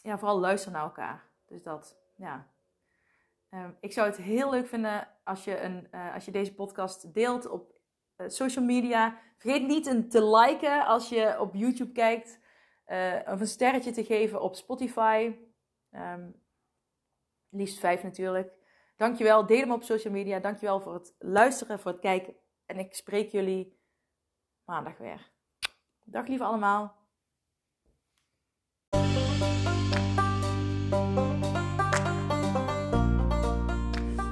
ja, 0.02 0.18
vooral 0.18 0.38
luister 0.38 0.72
naar 0.72 0.82
elkaar. 0.82 1.24
Dus 1.46 1.62
dat. 1.62 1.96
ja, 2.16 2.50
ehm, 3.48 3.70
ik 3.80 3.92
zou 3.92 4.08
het 4.08 4.16
heel 4.16 4.50
leuk 4.50 4.66
vinden 4.66 5.08
als 5.24 5.44
je, 5.44 5.60
een, 5.60 5.90
eh, 5.90 6.14
als 6.14 6.24
je 6.24 6.30
deze 6.30 6.54
podcast 6.54 7.14
deelt 7.14 7.48
op 7.48 7.80
eh, 8.16 8.28
social 8.28 8.64
media. 8.64 9.18
Vergeet 9.38 9.66
niet 9.66 9.86
een 9.86 10.08
te 10.08 10.24
liken 10.24 10.86
als 10.86 11.08
je 11.08 11.40
op 11.40 11.54
YouTube 11.54 11.92
kijkt. 11.92 12.46
of 13.26 13.40
een 13.40 13.46
sterretje 13.46 13.90
te 13.90 14.04
geven 14.04 14.42
op 14.42 14.54
Spotify. 14.54 15.36
Liefst 17.48 17.78
vijf 17.78 18.02
natuurlijk. 18.02 18.57
Dankjewel. 18.98 19.46
Deel 19.46 19.58
hem 19.60 19.72
op 19.72 19.82
social 19.82 20.12
media. 20.12 20.38
Dankjewel 20.38 20.80
voor 20.80 20.94
het 20.94 21.14
luisteren, 21.18 21.80
voor 21.80 21.90
het 21.90 22.00
kijken. 22.00 22.36
En 22.66 22.78
ik 22.78 22.94
spreek 22.94 23.30
jullie 23.30 23.78
maandag 24.64 24.98
weer. 24.98 25.30
Dag 26.04 26.26
lieve 26.26 26.44
allemaal. 26.44 27.07